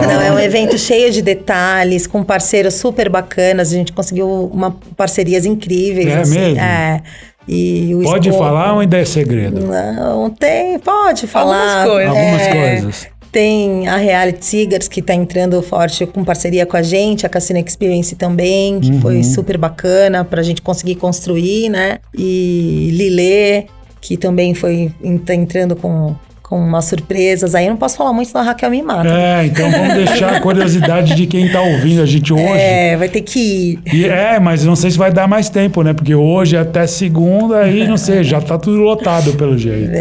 Não, 0.08 0.22
é 0.22 0.32
um 0.32 0.40
evento 0.40 0.76
cheio 0.76 1.12
de 1.12 1.22
detalhes, 1.22 2.08
com 2.08 2.24
parceiros 2.24 2.74
super 2.74 3.10
bacanas. 3.10 3.72
A 3.72 3.76
gente 3.76 3.94
conseguiu 3.94 4.50
uma, 4.52 4.76
parcerias 4.96 5.46
incríveis. 5.46 6.08
É 6.08 6.18
assim. 6.18 6.40
mesmo? 6.40 6.60
É. 6.60 7.02
E 7.48 7.96
o 7.96 8.04
Pode 8.04 8.30
falar 8.32 8.74
ou 8.74 8.80
ainda 8.82 8.98
é 8.98 9.06
segredo? 9.06 9.62
Não, 9.62 10.30
tem, 10.30 10.78
pode 10.80 11.28
falar. 11.28 11.86
coisas. 11.88 12.10
Algumas 12.10 12.42
É, 12.42 12.72
coisas. 12.82 13.08
Tem 13.32 13.88
a 13.88 13.98
Reality 13.98 14.46
Seegers, 14.46 14.88
que 14.88 15.00
está 15.00 15.14
entrando 15.14 15.62
forte 15.62 16.06
com 16.06 16.24
parceria 16.24 16.66
com 16.66 16.76
a 16.78 16.82
gente, 16.82 17.26
a 17.26 17.30
Cassino 17.30 17.60
Experience 17.60 18.16
também, 18.16 18.80
que 18.80 18.92
Uhum. 18.92 19.02
foi 19.02 19.24
super 19.24 19.58
bacana 19.58 20.24
para 20.26 20.42
a 20.42 20.44
gente 20.44 20.62
conseguir 20.62 20.96
construir, 20.96 21.70
né? 21.70 22.00
E 22.18 22.90
Lilê, 22.94 23.66
que 24.02 24.18
também 24.18 24.54
foi 24.54 24.92
tá 25.26 25.36
entrando 25.36 25.76
com, 25.76 26.16
com 26.50 26.58
umas 26.58 26.86
surpresas. 26.86 27.54
Aí 27.54 27.66
eu 27.66 27.72
não 27.72 27.78
posso 27.78 27.98
falar 27.98 28.14
muito, 28.14 28.28
senão 28.30 28.42
a 28.42 28.46
Raquel 28.46 28.70
me 28.70 28.82
mata. 28.82 29.08
É, 29.10 29.46
então 29.46 29.70
vamos 29.70 29.94
deixar 29.96 30.36
a 30.38 30.40
curiosidade 30.40 31.14
de 31.14 31.28
quem 31.28 31.52
tá 31.52 31.62
ouvindo 31.62 32.02
a 32.02 32.06
gente 32.06 32.32
hoje. 32.34 32.44
É, 32.46 32.96
vai 32.96 33.10
ter 33.10 33.22
que 33.22 33.40
ir. 33.40 33.80
E 33.94 34.06
é, 34.06 34.40
mas 34.40 34.64
não 34.64 34.76
sei 34.76 34.92
se 34.92 34.98
vai 34.98 35.12
dar 35.12 35.28
mais 35.28 35.50
tempo, 35.50 35.82
né? 35.84 35.94
Porque 35.94 36.16
hoje 36.16 36.56
até 36.56 36.88
segunda 36.88 37.58
aí, 37.60 37.86
não 37.86 37.98
sei, 37.98 38.24
já 38.24 38.40
tá 38.40 38.58
tudo 38.58 38.78
lotado 38.78 39.34
pelo 39.34 39.58
jeito. 39.58 39.92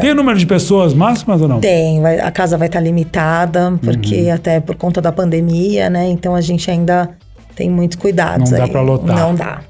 Tem 0.00 0.10
o 0.10 0.14
número 0.14 0.38
de 0.38 0.46
pessoas 0.46 0.94
máximas 0.94 1.40
ou 1.42 1.48
não? 1.48 1.58
É. 1.58 1.60
Tem, 1.60 2.00
vai- 2.00 2.18
a 2.20 2.30
casa 2.30 2.56
vai 2.56 2.68
estar 2.68 2.80
limitada, 2.80 3.72
porque 3.82 4.22
Uhum. 4.22 4.32
até 4.34 4.58
por 4.60 4.76
conta 4.76 5.00
da 5.02 5.12
pandemia, 5.12 5.90
né? 5.90 6.08
Então 6.08 6.34
a 6.34 6.40
gente 6.40 6.70
ainda 6.70 7.10
tem 7.54 7.68
muitos 7.68 7.98
cuidados 7.98 8.50
Não 8.50 8.58
dá 8.58 8.64
aí. 8.64 8.70
pra 8.70 8.80
lotar. 8.80 9.16
Não 9.18 9.34
dá. 9.34 9.60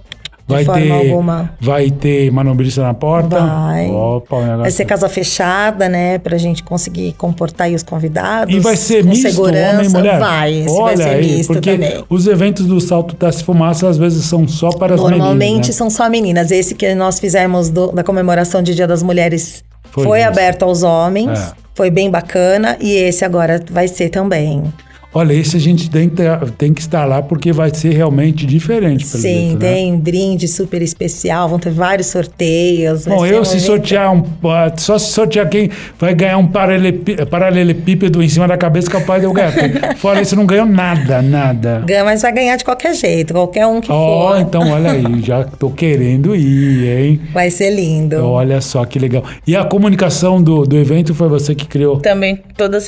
Vai 0.54 0.64
forma 0.64 0.80
ter, 0.82 0.90
alguma. 0.92 1.50
vai 1.60 1.90
ter 1.90 2.30
manobrista 2.30 2.82
na 2.82 2.94
porta? 2.94 3.38
Vai. 3.40 3.88
Opa. 3.90 4.56
Vai 4.58 4.70
ser 4.70 4.84
casa 4.84 5.08
fechada, 5.08 5.88
né? 5.88 6.18
Pra 6.18 6.36
gente 6.38 6.62
conseguir 6.62 7.12
comportar 7.14 7.70
os 7.70 7.82
convidados. 7.82 8.54
E 8.54 8.58
vai 8.60 8.76
ser 8.76 9.02
com 9.02 9.10
misto, 9.10 9.28
segurança. 9.28 9.74
homem 9.76 9.86
e 9.86 9.88
mulher? 9.88 10.18
Vai, 10.18 10.64
Olha 10.68 10.82
vai 10.84 10.96
ser 10.96 11.02
aí, 11.14 11.36
misto 11.36 11.52
porque 11.52 11.72
também. 11.72 12.04
os 12.08 12.26
eventos 12.26 12.66
do 12.66 12.80
Salto 12.80 13.16
das 13.16 13.40
Fumaças 13.40 13.84
às 13.90 13.98
vezes 13.98 14.24
são 14.24 14.46
só 14.48 14.70
para 14.70 14.94
as 14.94 15.00
Normalmente 15.00 15.38
meninas, 15.38 15.66
né? 15.68 15.72
são 15.72 15.90
só 15.90 16.08
meninas. 16.08 16.50
Esse 16.50 16.74
que 16.74 16.94
nós 16.94 17.18
fizemos 17.20 17.68
do- 17.70 17.92
da 17.92 18.02
comemoração 18.04 18.62
de 18.62 18.74
Dia 18.74 18.86
das 18.86 19.02
Mulheres 19.02 19.62
Foi 19.90 20.04
foi, 20.04 20.22
aberto 20.22 20.62
aos 20.64 20.82
homens. 20.82 21.38
É. 21.38 21.52
Foi 21.74 21.90
bem 21.90 22.10
bacana. 22.10 22.76
E 22.80 22.92
esse 22.92 23.24
agora 23.24 23.62
vai 23.70 23.88
ser 23.88 24.08
também. 24.10 24.64
Olha, 25.12 25.32
esse 25.32 25.56
a 25.56 25.60
gente 25.60 25.90
tem, 25.90 26.08
que- 26.08 26.22
tem 26.56 26.72
que 26.72 26.80
estar 26.80 27.04
lá 27.04 27.20
porque 27.20 27.52
vai 27.52 27.74
ser 27.74 27.92
realmente 27.92 28.46
diferente. 28.46 29.04
Pelo 29.04 29.22
Sim, 29.22 29.28
jeito, 29.48 29.52
né? 29.54 29.72
tem 29.74 29.96
brinde 29.98 30.46
super 30.46 30.80
especial. 30.82 31.48
Vão 31.48 31.58
ter 31.58 31.70
vários 31.70 32.06
sorteios. 32.06 33.06
Bom, 33.06 33.26
eu 33.26 33.40
um 33.40 33.44
se 33.44 33.56
evento- 33.56 33.66
sortear 33.66 34.14
um. 34.14 34.22
ah, 34.48 34.70
Só 34.76 34.98
se 34.98 35.12
sortear 35.12 35.48
quem 35.48 35.68
vai 35.98 36.14
ganhar 36.14 36.38
um 36.38 36.46
paralelepí- 36.46 37.16
paralelepípedo 37.26 38.22
em 38.22 38.28
cima 38.28 38.46
da 38.46 38.56
cabeça, 38.56 38.88
capaz 38.88 39.20
de 39.20 39.26
eu 39.26 39.32
ganhar. 39.32 39.50
Fora 39.98 40.20
isso, 40.20 40.36
não 40.36 40.46
ganho 40.46 40.64
nada, 40.64 41.20
nada. 41.20 41.82
Ganha, 41.84 42.04
mas 42.04 42.22
vai 42.22 42.32
ganhar 42.32 42.56
de 42.56 42.64
qualquer 42.64 42.94
jeito. 42.94 43.34
Qualquer 43.34 43.66
um 43.66 43.80
que 43.80 43.90
Ó, 43.90 44.30
for. 44.32 44.40
então 44.40 44.70
olha 44.70 44.92
aí, 44.92 45.20
já 45.22 45.42
tô 45.42 45.70
querendo 45.70 46.36
ir, 46.36 46.86
hein? 46.88 47.20
Vai 47.32 47.50
ser 47.50 47.70
lindo. 47.70 48.16
Olha 48.24 48.60
só 48.60 48.84
que 48.84 48.98
legal. 48.98 49.24
E 49.44 49.56
a 49.56 49.64
comunicação 49.64 50.40
do, 50.40 50.64
do 50.64 50.76
evento 50.76 51.12
foi 51.16 51.28
você 51.28 51.52
que 51.52 51.66
criou? 51.66 51.98
Também 51.98 52.38
toda, 52.56 52.78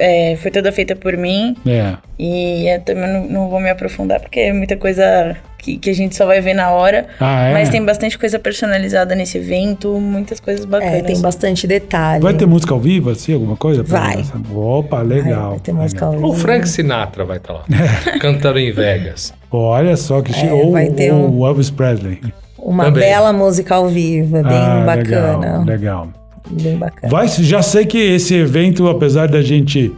é, 0.00 0.36
foi 0.42 0.50
toda 0.50 0.72
feita 0.72 0.96
por 0.96 1.16
mim. 1.16 1.54
É. 1.66 1.94
E 2.18 2.68
eu 2.68 2.80
também 2.80 3.12
não, 3.12 3.26
não 3.26 3.48
vou 3.48 3.60
me 3.60 3.70
aprofundar, 3.70 4.20
porque 4.20 4.40
é 4.40 4.52
muita 4.52 4.76
coisa 4.76 5.36
que, 5.58 5.76
que 5.76 5.90
a 5.90 5.94
gente 5.94 6.16
só 6.16 6.26
vai 6.26 6.40
ver 6.40 6.54
na 6.54 6.70
hora. 6.70 7.06
Ah, 7.20 7.48
é? 7.48 7.52
Mas 7.52 7.68
tem 7.68 7.84
bastante 7.84 8.18
coisa 8.18 8.38
personalizada 8.38 9.14
nesse 9.14 9.38
evento, 9.38 9.92
muitas 10.00 10.40
coisas 10.40 10.64
bacanas. 10.64 10.94
É, 10.94 11.02
tem 11.02 11.20
bastante 11.20 11.66
detalhe. 11.66 12.22
Vai 12.22 12.34
ter 12.34 12.46
música 12.46 12.72
ao 12.72 12.80
vivo, 12.80 13.10
assim, 13.10 13.34
alguma 13.34 13.56
coisa? 13.56 13.82
Vai. 13.82 14.24
Opa, 14.52 15.02
legal. 15.02 15.50
Vai 15.50 15.60
ter 15.60 15.72
música 15.72 16.06
ao 16.06 16.12
legal. 16.12 16.28
O 16.28 16.32
vivo. 16.32 16.42
Frank 16.42 16.68
Sinatra 16.68 17.24
vai 17.24 17.36
estar 17.36 17.52
lá. 17.52 17.64
Cantando 18.20 18.58
em 18.58 18.72
Vegas. 18.72 19.34
Olha 19.50 19.96
só 19.96 20.22
que 20.22 20.32
chique. 20.32 20.50
Ou, 20.52 20.68
É, 20.68 20.72
vai 20.72 20.88
ter 20.90 21.12
ou 21.12 21.28
um- 21.28 21.38
o 21.40 21.46
Elvis 21.46 21.70
Presley. 21.70 22.20
Uma 22.58 22.84
Também. 22.84 23.04
bela 23.04 23.32
música 23.32 23.74
ao 23.74 23.88
vivo, 23.88 24.36
é 24.36 24.42
bem 24.42 24.52
ah, 24.52 24.82
bacana. 24.84 25.36
Legal, 25.38 25.64
legal. 25.64 26.08
Bem 26.50 26.76
bacana. 26.76 27.10
Vai, 27.10 27.26
já 27.28 27.62
sei 27.62 27.86
que 27.86 27.96
esse 27.98 28.34
evento, 28.34 28.86
apesar 28.88 29.28
da 29.28 29.40
gente 29.40 29.90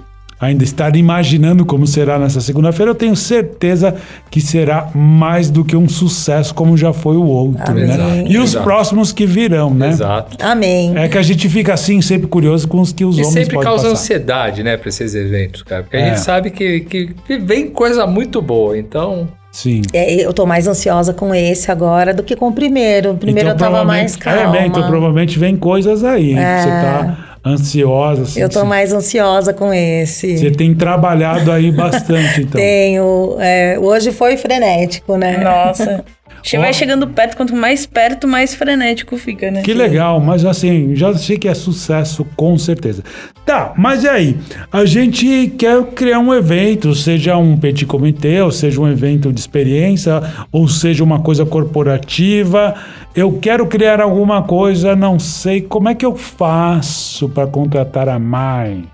ainda 0.42 0.64
estar 0.64 0.96
imaginando 0.96 1.64
como 1.64 1.86
será 1.86 2.18
nessa 2.18 2.40
segunda-feira, 2.40 2.90
eu 2.90 2.94
tenho 2.96 3.14
certeza 3.14 3.94
que 4.28 4.40
será 4.40 4.88
mais 4.92 5.48
do 5.48 5.64
que 5.64 5.76
um 5.76 5.88
sucesso 5.88 6.52
como 6.52 6.76
já 6.76 6.92
foi 6.92 7.16
o 7.16 7.24
outro, 7.24 7.72
né? 7.74 7.94
Amém. 7.94 8.26
E 8.30 8.38
os 8.38 8.50
Exato. 8.50 8.64
próximos 8.64 9.12
que 9.12 9.24
virão, 9.24 9.72
né? 9.72 9.88
Exato. 9.90 10.36
Amém. 10.44 10.92
É 10.96 11.08
que 11.08 11.16
a 11.16 11.22
gente 11.22 11.48
fica 11.48 11.72
assim, 11.72 12.00
sempre 12.02 12.26
curioso 12.26 12.66
com 12.66 12.80
os 12.80 12.92
que 12.92 13.04
os 13.04 13.16
E 13.16 13.20
homens 13.20 13.32
sempre 13.32 13.54
podem 13.54 13.70
causa 13.70 13.84
passar. 13.84 13.94
ansiedade, 13.94 14.62
né, 14.64 14.76
pra 14.76 14.88
esses 14.88 15.14
eventos, 15.14 15.62
cara. 15.62 15.84
Porque 15.84 15.96
É. 15.96 16.02
a 16.02 16.08
gente 16.08 16.20
sabe 16.20 16.50
que, 16.50 16.80
que, 16.80 17.38
vem 17.38 17.68
coisa 17.70 18.04
muito 18.06 18.42
boa. 18.42 18.76
Então, 18.76 19.28
Sim. 19.52 19.82
É, 19.92 20.14
eu 20.26 20.32
tô 20.32 20.46
mais 20.46 20.66
ansiosa 20.66 21.12
com 21.12 21.34
esse 21.34 21.70
agora 21.70 22.14
do 22.14 22.22
que 22.22 22.34
com 22.34 22.48
o 22.48 22.52
primeiro. 22.52 23.10
O 23.12 23.16
primeiro 23.18 23.50
Então, 23.50 23.68
eu 23.68 23.72
tava 23.72 23.84
mais 23.84 24.16
provavelmente- 24.16 24.42
calma. 24.50 24.56
É, 24.56 24.60
né? 24.62 24.66
então 24.66 24.88
provavelmente 24.88 25.38
vem 25.38 25.56
coisas 25.56 26.02
aí. 26.02 26.30
hein? 26.30 26.36
Você 26.36 26.68
tá 26.68 27.31
ansiosa. 27.44 28.22
Assim, 28.22 28.40
eu 28.40 28.48
tô 28.48 28.60
você- 28.60 28.66
mais 28.66 28.92
ansiosa 28.92 29.52
com 29.52 29.72
esse. 29.72 30.38
Você 30.38 30.50
tem 30.50 30.74
trabalhado 30.74 31.50
aí 31.50 31.70
bastante, 31.72 32.42
então. 32.42 32.60
Tenho. 32.60 33.36
é, 33.40 33.78
hoje 33.78 34.12
foi 34.12 34.36
frenético, 34.36 35.16
né? 35.16 35.38
Nossa. 35.38 36.04
Ó. 36.54 36.60
Vai 36.60 36.72
chegando 36.72 37.06
perto, 37.06 37.36
quanto 37.36 37.54
mais 37.54 37.86
perto, 37.86 38.26
mais 38.26 38.54
frenético 38.54 39.16
fica, 39.16 39.50
né? 39.50 39.62
Que 39.62 39.72
legal, 39.72 40.20
mas 40.20 40.44
assim, 40.44 40.94
já 40.94 41.14
sei 41.14 41.38
que 41.38 41.48
é 41.48 41.54
sucesso, 41.54 42.26
com 42.36 42.58
certeza. 42.58 43.02
Tá, 43.46 43.72
mas 43.76 44.04
e 44.04 44.08
aí? 44.08 44.36
A 44.70 44.84
gente 44.84 45.52
quer 45.56 45.82
criar 45.86 46.18
um 46.18 46.32
evento, 46.32 46.94
seja 46.94 47.36
um 47.36 47.56
petit 47.56 47.86
comitê, 47.86 48.40
ou 48.40 48.52
seja 48.52 48.80
um 48.80 48.88
evento 48.88 49.32
de 49.32 49.40
experiência, 49.40 50.22
ou 50.50 50.68
seja 50.68 51.02
uma 51.02 51.20
coisa 51.20 51.44
corporativa. 51.44 52.74
Eu 53.14 53.38
quero 53.40 53.66
criar 53.66 54.00
alguma 54.00 54.42
coisa, 54.42 54.96
não 54.96 55.18
sei 55.18 55.60
como 55.60 55.88
é 55.88 55.94
que 55.94 56.06
eu 56.06 56.16
faço 56.16 57.28
para 57.28 57.46
contratar 57.46 58.08
a 58.08 58.18
Mai. 58.18 58.84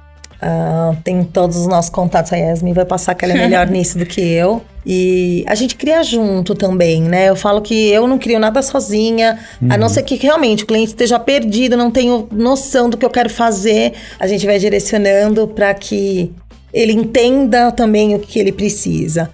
Ah, 0.41 0.95
tem 1.03 1.24
todos 1.24 1.57
os 1.57 1.66
nossos 1.66 1.91
contatos. 1.91 2.32
A 2.32 2.36
Yasmin 2.36 2.72
vai 2.72 2.84
passar 2.84 3.14
que 3.14 3.24
ela 3.24 3.34
é 3.34 3.36
melhor 3.36 3.66
nisso 3.70 3.99
do 3.99 4.07
que 4.07 4.20
eu. 4.20 4.62
E 4.86 5.45
a 5.47 5.55
gente 5.55 5.74
cria 5.74 6.03
junto 6.03 6.55
também, 6.55 7.03
né? 7.03 7.28
Eu 7.28 7.36
falo 7.36 7.61
que 7.61 7.89
eu 7.89 8.07
não 8.07 8.18
crio 8.18 8.39
nada 8.39 8.62
sozinha, 8.62 9.39
a 9.68 9.76
não 9.76 9.89
ser 9.89 10.03
que 10.03 10.14
realmente 10.14 10.64
o 10.64 10.66
cliente 10.66 10.89
esteja 10.89 11.18
perdido, 11.18 11.76
não 11.76 11.91
tenho 11.91 12.26
noção 12.32 12.89
do 12.89 12.97
que 12.97 13.05
eu 13.05 13.11
quero 13.11 13.28
fazer. 13.28 13.93
A 14.18 14.26
gente 14.26 14.47
vai 14.47 14.59
direcionando 14.59 15.47
para 15.49 15.74
que 15.74 16.32
ele 16.72 16.93
entenda 16.93 17.70
também 17.72 18.14
o 18.14 18.18
que 18.18 18.39
ele 18.39 18.53
precisa. 18.53 19.30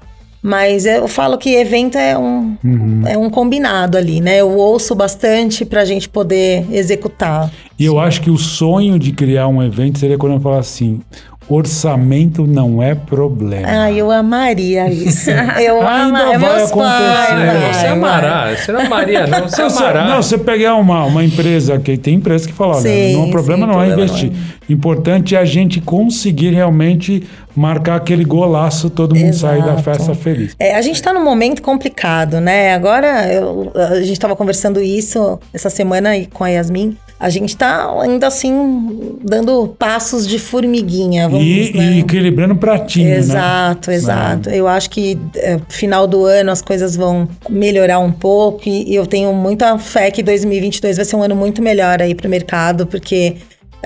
Mas 0.47 0.85
eu 0.85 1.09
falo 1.09 1.39
que 1.39 1.55
evento 1.55 1.97
é 1.97 2.19
um, 2.19 2.55
é 3.07 3.17
um 3.17 3.31
combinado 3.31 3.97
ali, 3.97 4.21
né? 4.21 4.43
Eu 4.43 4.51
ouço 4.59 4.95
bastante 4.95 5.65
para 5.65 5.81
a 5.81 5.85
gente 5.87 6.07
poder 6.07 6.67
executar. 6.71 7.51
E 7.79 7.87
eu 7.87 7.99
acho 7.99 8.21
que 8.21 8.31
o 8.31 8.37
sonho 8.37 8.99
de 8.99 9.11
criar 9.13 9.49
um 9.49 9.63
evento 9.63 9.99
seria 9.99 10.19
quando 10.19 10.35
eu 10.35 10.41
falar 10.41 10.59
assim: 10.59 11.01
orçamento 11.49 12.47
não 12.47 12.83
é 12.83 12.95
problema. 12.95 13.67
Ah, 13.69 13.93
eu 13.93 14.11
amaria 14.11 14.89
isso. 14.91 15.31
Eu 15.61 15.81
Ainda 15.87 16.05
amaria. 16.21 16.39
vai 16.39 16.57
Meus 16.57 16.71
acontecer. 16.71 16.99
pais. 17.05 17.61
Vai, 17.63 17.73
você 17.75 17.87
amará. 17.87 18.55
Você 18.57 18.73
não 18.73 18.81
amaria, 18.81 19.27
não. 19.27 19.49
Você 19.49 19.63
Não, 19.63 19.71
você, 19.71 19.83
amará. 19.83 20.05
não, 20.05 20.23
você 20.23 20.39
pegar 20.39 20.75
uma, 20.77 21.05
uma 21.05 21.25
empresa 21.25 21.79
que 21.79 21.97
tem 21.97 22.15
empresa 22.15 22.47
que 22.47 22.53
fala, 22.53 22.75
olha, 22.77 22.83
Sim, 22.83 23.13
não, 23.15 23.29
o 23.29 23.31
problema 23.31 23.67
sim, 23.67 23.73
não 23.73 23.83
é 23.83 23.89
investir. 23.89 24.33
Importante 24.69 25.35
é 25.37 25.39
a 25.39 25.45
gente 25.45 25.81
conseguir 25.81 26.51
realmente 26.51 27.23
marcar 27.55 27.97
aquele 27.97 28.25
golaço, 28.25 28.89
todo 28.91 29.15
mundo 29.15 29.33
sair 29.35 29.61
da 29.61 29.73
Exato. 29.75 29.83
festa 29.83 30.15
feliz. 30.15 30.57
É, 30.59 30.75
a 30.75 30.83
gente 30.83 31.01
tá 31.03 31.13
num 31.13 31.23
momento 31.23 31.63
complicado, 31.63 32.41
né? 32.41 32.75
Agora, 32.75 33.27
eu- 33.33 33.71
a 33.75 34.01
gente 34.03 34.19
tava 34.19 34.35
conversando 34.35 34.81
isso 34.81 35.39
essa 35.53 35.69
semana 35.71 36.11
aí 36.11 36.27
com 36.33 36.43
a 36.43 36.49
Yasmin. 36.49 36.97
A 37.19 37.31
gente 37.31 37.57
tá 37.57 37.89
ainda 38.01 38.27
assim, 38.27 39.19
dando 39.23 39.75
passos 39.79 40.27
de 40.27 40.39
formiguinha, 40.39 41.29
vamos 41.29 41.47
E, 41.47 41.73
né? 41.75 41.85
e 41.85 41.99
equilibrando 42.01 42.57
pratinho, 42.57 43.09
né? 43.09 43.17
Exato, 43.17 43.91
exato. 43.91 44.51
Eu 44.51 44.67
acho 44.67 44.91
que 44.91 45.19
é, 45.37 45.59
final 45.69 46.07
do 46.07 46.25
ano 46.25 46.51
as 46.51 46.61
coisas 46.61 46.97
vão 46.97 47.29
melhorar 47.49 47.99
um 48.01 48.13
pouco 48.13 48.69
e, 48.69 48.91
e 48.91 48.95
eu 48.95 49.07
tenho 49.07 49.33
muita 49.33 49.79
fé 49.79 50.11
que 50.11 50.23
2022 50.23 50.97
vai 50.97 51.05
ser 51.05 51.17
um 51.17 51.23
ano 51.23 51.37
muito 51.37 51.63
melhor 51.63 52.03
aí 52.03 52.15
pro 52.15 52.29
mercado, 52.29 52.87
porque 52.87 53.37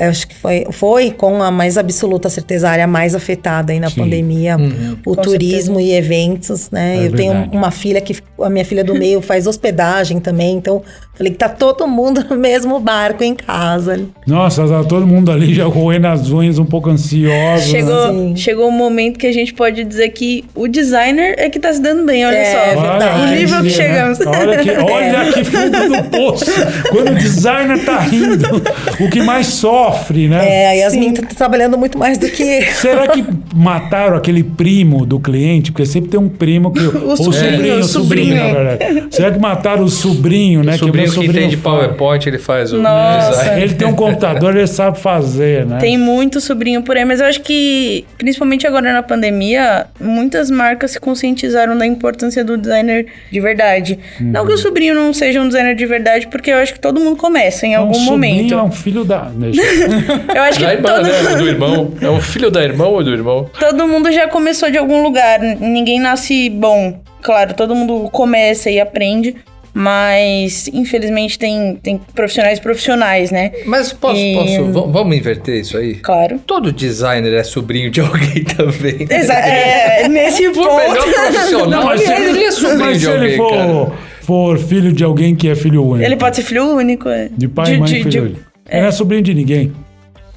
acho 0.00 0.28
que 0.28 0.34
foi, 0.34 0.66
foi 0.70 1.10
com 1.10 1.42
a 1.42 1.50
mais 1.50 1.76
absoluta 1.78 2.28
certeza 2.28 2.68
a 2.68 2.72
área 2.72 2.86
mais 2.86 3.14
afetada 3.14 3.72
aí 3.72 3.80
na 3.80 3.90
Sim. 3.90 4.00
pandemia, 4.02 4.56
o 5.04 5.14
Com 5.16 5.22
turismo 5.22 5.80
e 5.80 5.92
eventos, 5.92 6.70
né? 6.70 6.98
É 6.98 7.06
eu 7.06 7.12
tenho 7.12 7.32
verdade. 7.32 7.56
uma 7.56 7.70
filha 7.70 8.00
que 8.00 8.16
a 8.40 8.48
minha 8.50 8.64
filha 8.64 8.84
do 8.84 8.94
meio 8.94 9.20
faz 9.20 9.46
hospedagem 9.46 10.20
também, 10.20 10.56
então 10.56 10.82
falei 11.14 11.32
que 11.32 11.38
tá 11.38 11.48
todo 11.48 11.86
mundo 11.88 12.24
no 12.30 12.36
mesmo 12.36 12.78
barco 12.78 13.24
em 13.24 13.34
casa. 13.34 14.00
Nossa, 14.26 14.66
tá 14.68 14.84
todo 14.84 15.06
mundo 15.06 15.32
ali 15.32 15.52
já 15.52 15.64
roendo 15.64 16.06
as 16.06 16.30
unhas, 16.30 16.58
um 16.58 16.64
pouco 16.64 16.88
ansioso. 16.90 17.32
né? 17.32 17.58
Chegou, 17.58 18.08
Sim. 18.12 18.36
chegou 18.36 18.68
um 18.68 18.72
momento 18.72 19.18
que 19.18 19.26
a 19.26 19.32
gente 19.32 19.52
pode 19.52 19.82
dizer 19.84 20.10
que 20.10 20.44
o 20.54 20.68
designer 20.68 21.34
é 21.36 21.50
que 21.50 21.58
tá 21.58 21.72
se 21.72 21.80
dando 21.82 22.04
bem, 22.04 22.24
olha 22.24 22.36
É, 22.36 22.52
só. 22.52 22.58
é 22.58 22.76
verdade. 22.76 23.20
O 23.22 23.26
nível 23.34 23.62
que 23.62 23.68
diria, 23.68 23.88
né? 23.88 24.14
chegamos. 24.14 24.18
Olha 24.26 24.58
que, 24.58 24.70
olha 24.70 25.32
que 25.32 25.44
fundo 25.44 25.88
do 25.88 26.10
poço. 26.10 26.44
Quando 26.90 27.10
o 27.10 27.14
designer 27.16 27.84
tá 27.84 27.98
rindo, 28.00 28.62
o 29.00 29.10
que 29.10 29.20
mais 29.22 29.46
sofre, 29.92 30.28
né? 30.28 30.48
É, 30.48 30.68
a 30.68 30.72
Yasmin 30.72 31.12
tá 31.12 31.22
trabalhando 31.36 31.76
muito 31.78 31.98
mais 31.98 32.18
do 32.18 32.28
que 32.28 32.42
eu. 32.42 32.62
Será 32.76 33.08
que 33.08 33.24
mataram 33.54 34.16
aquele 34.16 34.42
primo 34.42 35.04
do 35.06 35.18
cliente? 35.18 35.72
Porque 35.72 35.86
sempre 35.86 36.10
tem 36.10 36.20
um 36.20 36.28
primo 36.28 36.72
que. 36.72 36.78
O 37.08 37.16
sobrinho, 37.16 37.78
o 37.78 37.84
sobrinho. 37.84 38.36
na 38.36 38.52
verdade. 38.52 39.06
Será 39.10 39.30
que 39.32 39.38
mataram 39.38 39.84
o 39.84 39.88
sobrinho, 39.88 40.62
né? 40.62 40.74
O 40.74 40.78
sobrinho 40.78 41.08
o 41.08 41.12
meu 41.12 41.20
que 41.22 41.26
entende 41.28 41.56
fala. 41.56 41.78
PowerPoint, 41.88 42.26
ele 42.28 42.38
faz 42.38 42.72
o 42.72 42.78
Nossa. 42.78 43.30
design. 43.30 43.62
Ele 43.62 43.74
tem 43.74 43.88
um 43.88 43.94
computador, 43.94 44.56
ele 44.56 44.66
sabe 44.66 44.98
fazer, 45.00 45.64
né? 45.66 45.78
Tem 45.78 45.96
muito 45.96 46.40
sobrinho 46.40 46.82
por 46.82 46.96
aí, 46.96 47.04
mas 47.04 47.20
eu 47.20 47.26
acho 47.26 47.40
que, 47.40 48.04
principalmente 48.18 48.66
agora 48.66 48.92
na 48.92 49.02
pandemia, 49.02 49.86
muitas 50.00 50.50
marcas 50.50 50.92
se 50.92 51.00
conscientizaram 51.00 51.76
da 51.76 51.86
importância 51.86 52.44
do 52.44 52.56
designer 52.58 53.06
de 53.30 53.40
verdade. 53.40 53.98
Não 54.20 54.42
Uhum. 54.42 54.46
que 54.48 54.52
o 54.54 54.58
sobrinho 54.58 54.94
não 54.94 55.12
seja 55.14 55.40
um 55.40 55.46
designer 55.46 55.74
de 55.74 55.86
verdade, 55.86 56.26
porque 56.28 56.50
eu 56.50 56.56
acho 56.58 56.74
que 56.74 56.80
todo 56.80 57.00
mundo 57.00 57.16
começa 57.16 57.66
em 57.66 57.76
Um 57.76 57.80
algum 57.80 57.94
sobrinho 57.94 58.10
momento. 58.12 58.54
É 58.54 58.62
um 58.62 58.72
filho 58.72 59.04
da. 59.04 59.30
Deixa. 59.34 59.60
Eu 60.34 60.42
acho 60.42 60.58
que 60.58 60.64
Da 60.64 60.72
irmã, 60.74 60.88
todo, 60.88 61.02
né? 61.02 61.34
Do 61.36 61.48
irmão. 61.48 61.94
É 62.00 62.10
um 62.10 62.20
filho 62.20 62.50
da 62.50 62.62
irmã 62.62 62.86
ou 62.86 63.02
do 63.02 63.10
irmão? 63.12 63.48
todo 63.58 63.86
mundo 63.86 64.10
já 64.12 64.28
começou 64.28 64.70
de 64.70 64.78
algum 64.78 65.02
lugar. 65.02 65.40
Ninguém 65.40 66.00
nasce 66.00 66.50
bom. 66.50 67.00
Claro, 67.22 67.54
todo 67.54 67.74
mundo 67.74 68.08
começa 68.10 68.70
e 68.70 68.80
aprende. 68.80 69.34
Mas, 69.74 70.68
infelizmente, 70.74 71.38
tem, 71.38 71.78
tem 71.80 72.00
profissionais 72.12 72.58
profissionais, 72.58 73.30
né? 73.30 73.52
Mas 73.64 73.92
posso, 73.92 74.16
E- 74.20 74.34
posso 74.34 74.72
vamos 74.90 75.16
inverter 75.16 75.60
isso 75.60 75.76
aí? 75.76 75.94
Claro. 75.96 76.40
Todo 76.44 76.72
designer 76.72 77.32
é 77.34 77.44
sobrinho 77.44 77.88
de 77.90 78.00
alguém 78.02 78.42
também. 78.42 79.06
Exa 79.08 79.34
é, 79.34 80.08
nesse 80.10 80.48
O 80.48 80.52
ponto. 80.52 80.74
melhor 80.76 81.04
profissional, 81.12 81.84
mas 81.84 82.00
se, 82.00 82.12
ele 82.12 82.42
é 82.44 82.50
sobrinho 82.50 82.80
mas 82.86 82.98
de 83.00 83.04
se 83.06 83.10
ele 83.12 83.20
alguém, 83.22 83.36
for, 83.36 83.50
cara. 83.52 83.92
for 84.22 84.58
filho 84.58 84.92
de 84.92 85.04
alguém 85.04 85.36
que 85.36 85.48
é 85.48 85.54
filho 85.54 85.84
único. 85.84 86.04
Ele 86.04 86.16
pode 86.16 86.36
ser 86.36 86.42
filho 86.42 86.64
único. 86.74 87.08
é. 87.08 87.28
De 87.36 87.46
pai 87.46 87.74
e 87.74 87.78
mãe, 87.78 87.88
filho 88.02 88.22
único. 88.24 88.47
Ele 88.68 88.82
não 88.82 88.88
é 88.88 88.92
sobrinho 88.92 89.22
de 89.22 89.34
ninguém. 89.34 89.72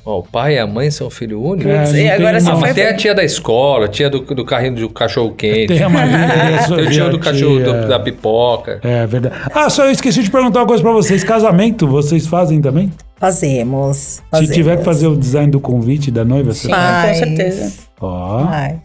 Ó, 0.03 0.17
o 0.19 0.23
pai 0.23 0.55
e 0.55 0.59
a 0.59 0.65
mãe 0.65 0.89
são 0.89 1.11
filho 1.11 1.39
único? 1.43 1.69
É, 1.69 1.91
e 1.91 2.09
agora 2.09 2.41
Não, 2.41 2.59
foi- 2.59 2.73
tem 2.73 2.87
a 2.87 2.95
tia 2.95 3.13
da 3.13 3.23
escola, 3.23 3.85
a 3.85 3.87
tia 3.87 4.09
do, 4.09 4.21
do 4.21 4.43
carrinho 4.43 4.73
do 4.75 4.89
cachorro 4.89 5.31
quente. 5.33 5.67
Tem 5.67 5.83
a 5.83 5.87
Maria, 5.89 6.17
tem 6.67 6.87
o 6.87 6.89
tio 6.89 7.09
do 7.11 7.19
cachorro 7.19 7.59
do- 7.59 7.87
da 7.87 7.99
pipoca. 7.99 8.79
É 8.83 9.05
verdade. 9.05 9.35
Ah, 9.53 9.69
só 9.69 9.85
eu 9.85 9.91
esqueci 9.91 10.23
de 10.23 10.31
perguntar 10.31 10.61
uma 10.61 10.65
coisa 10.65 10.81
pra 10.81 10.91
vocês. 10.91 11.23
Casamento, 11.23 11.87
vocês 11.87 12.25
fazem 12.25 12.59
também? 12.59 12.91
Fazemos. 13.19 13.97
Se 13.97 14.21
fazemos. 14.31 14.55
tiver 14.55 14.77
que 14.77 14.83
fazer 14.83 15.05
o 15.05 15.15
design 15.15 15.51
do 15.51 15.59
convite 15.59 16.09
da 16.09 16.25
noiva, 16.25 16.51
você 16.51 16.65
Sim, 16.65 16.69
faz? 16.73 17.05
Faz. 17.05 17.19
com 17.19 17.25
certeza. 17.25 17.73
Ó. 18.01 18.45
Ai, 18.49 18.77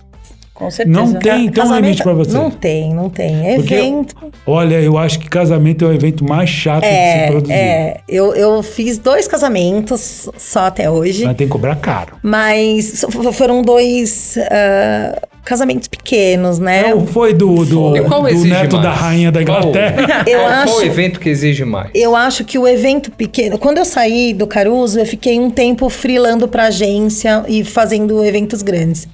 Com 0.57 0.71
certeza. 0.71 0.99
Não 0.99 1.13
tem, 1.15 1.47
então 1.47 1.65
casamento- 1.65 1.85
limite 1.85 2.03
pra 2.03 2.13
você. 2.15 2.33
Não 2.33 2.51
tem, 2.51 2.95
não 2.95 3.11
tem. 3.11 3.57
Porque- 3.57 3.75
Evento. 3.75 4.15
Olha, 4.47 4.81
eu 4.81 4.97
acho 4.97 5.19
que 5.19 5.29
casamento 5.29 5.85
é 5.85 5.89
o 5.89 5.93
evento 5.93 6.25
mais 6.25 6.49
chato 6.49 6.81
de 6.83 6.89
se 6.89 6.95
É, 6.95 7.27
produzir. 7.31 7.53
é. 7.53 8.01
Eu, 8.09 8.35
eu 8.35 8.63
fiz 8.63 8.97
dois 8.99 9.29
casamentos 9.29 10.29
só 10.39 10.61
até 10.67 10.91
hoje. 10.91 11.25
Mas 11.27 11.37
tem 11.37 11.47
que 11.47 11.53
cobrar 11.53 11.77
caro. 11.77 12.15
Mas 12.23 13.05
foram 13.35 13.61
dois 13.61 14.39
ah, 14.51 15.21
casamentos 15.45 15.89
pequenos, 15.89 16.59
né? 16.59 16.89
Não 16.95 17.07
foi 17.07 17.35
do, 17.35 17.65
do, 17.65 18.05
qual 18.05 18.23
do 18.23 18.45
neto 18.45 18.77
mais? 18.77 18.83
da 18.87 18.93
rainha 18.93 19.31
da 19.31 19.45
Qual- 19.45 19.59
Inglaterra. 19.69 20.25
Eu 20.27 20.39
qual, 20.41 20.51
acho- 20.51 20.73
qual 20.73 20.83
evento 20.87 21.21
que 21.21 21.29
exige 21.29 21.65
mais? 21.65 21.91
Eu 21.95 22.17
acho 22.17 22.45
que 22.45 22.59
o 22.59 22.67
evento 22.67 23.11
pequeno. 23.11 23.59
Quando 23.59 23.79
eu 23.79 23.85
saí 23.85 24.33
do 24.33 24.47
Caruso, 24.47 24.99
eu 24.99 25.07
fiquei 25.07 25.39
um 25.39 25.51
tempo 25.51 25.89
freelando 25.91 26.49
pra 26.49 26.65
agência 26.69 27.45
e 27.47 27.63
fazendo 27.63 28.25
eventos 28.25 28.63
grandes. 28.63 29.07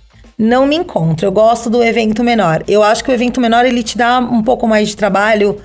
Não 0.43 0.67
me 0.67 0.75
encontro. 0.75 1.25
Eu 1.27 1.31
gosto 1.31 1.71
do 1.71 1.83
evento 1.85 2.25
menor. 2.25 2.65
Eu 2.67 2.83
acho 2.83 3.05
que 3.05 3.11
o 3.11 3.15
evento 3.15 3.41
menor 3.41 3.65
ele 3.65 3.81
te 3.83 3.97
dá 3.97 4.19
um 4.19 4.43
pouco 4.43 4.67
mais 4.67 4.89
de 4.89 4.97
trabalho, 4.97 5.57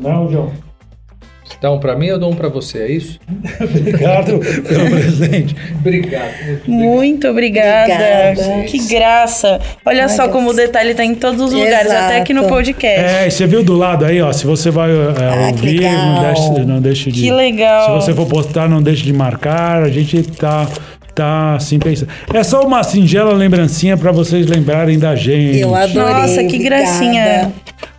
Não, 0.00 0.30
João. 0.30 0.50
Dá 1.60 1.70
um 1.70 1.78
pra 1.78 1.94
mim 1.94 2.08
ou 2.10 2.18
dou 2.18 2.32
um 2.32 2.34
pra 2.34 2.48
você, 2.48 2.78
é 2.78 2.90
isso? 2.92 3.20
Obrigado 3.60 4.38
pelo 4.38 4.88
presente. 4.96 5.54
Obrigado. 5.78 6.32
Muito 6.66 7.28
obrigada. 7.28 7.92
Obrigada. 8.32 8.62
Que 8.64 8.78
graça. 8.88 9.60
Olha 9.84 10.08
só 10.08 10.22
Deus. 10.22 10.32
como 10.32 10.50
o 10.50 10.54
detalhe 10.54 10.94
tá 10.94 11.04
em 11.04 11.14
todos 11.14 11.38
os 11.42 11.52
lugares, 11.52 11.90
até 11.92 12.18
aqui 12.18 12.32
no 12.32 12.40
Exato. 12.40 12.54
podcast. 12.54 13.00
É, 13.00 13.26
e 13.26 13.30
você 13.30 13.46
viu 13.46 13.62
do 13.62 13.74
lado 13.74 14.06
aí, 14.06 14.22
ó. 14.22 14.32
Se 14.32 14.46
você 14.46 14.70
vai 14.70 14.90
é, 14.90 14.94
Ah, 14.94 15.48
ouvir, 15.48 15.82
não 15.82 16.22
deixe, 16.22 16.64
não 16.64 16.80
deixe 16.80 17.12
de. 17.12 17.20
Que 17.24 17.30
legal. 17.30 18.00
Se 18.00 18.06
você 18.06 18.14
for 18.14 18.26
postar, 18.26 18.66
não 18.66 18.80
deixe 18.82 19.02
de 19.04 19.12
marcar. 19.12 19.82
A 19.82 19.90
gente 19.90 20.22
tá, 20.22 20.66
tá 21.20 21.54
assim 21.54 21.78
pensando. 21.78 22.08
É 22.32 22.42
só 22.42 22.62
uma 22.62 22.82
singela 22.82 23.32
lembrancinha 23.32 23.96
pra 23.96 24.10
vocês 24.10 24.46
lembrarem 24.46 24.98
da 24.98 25.14
gente. 25.14 25.58
Eu 25.60 25.74
adorei. 25.74 26.14
Nossa, 26.14 26.44
que 26.44 26.56
obrigada. 26.56 27.52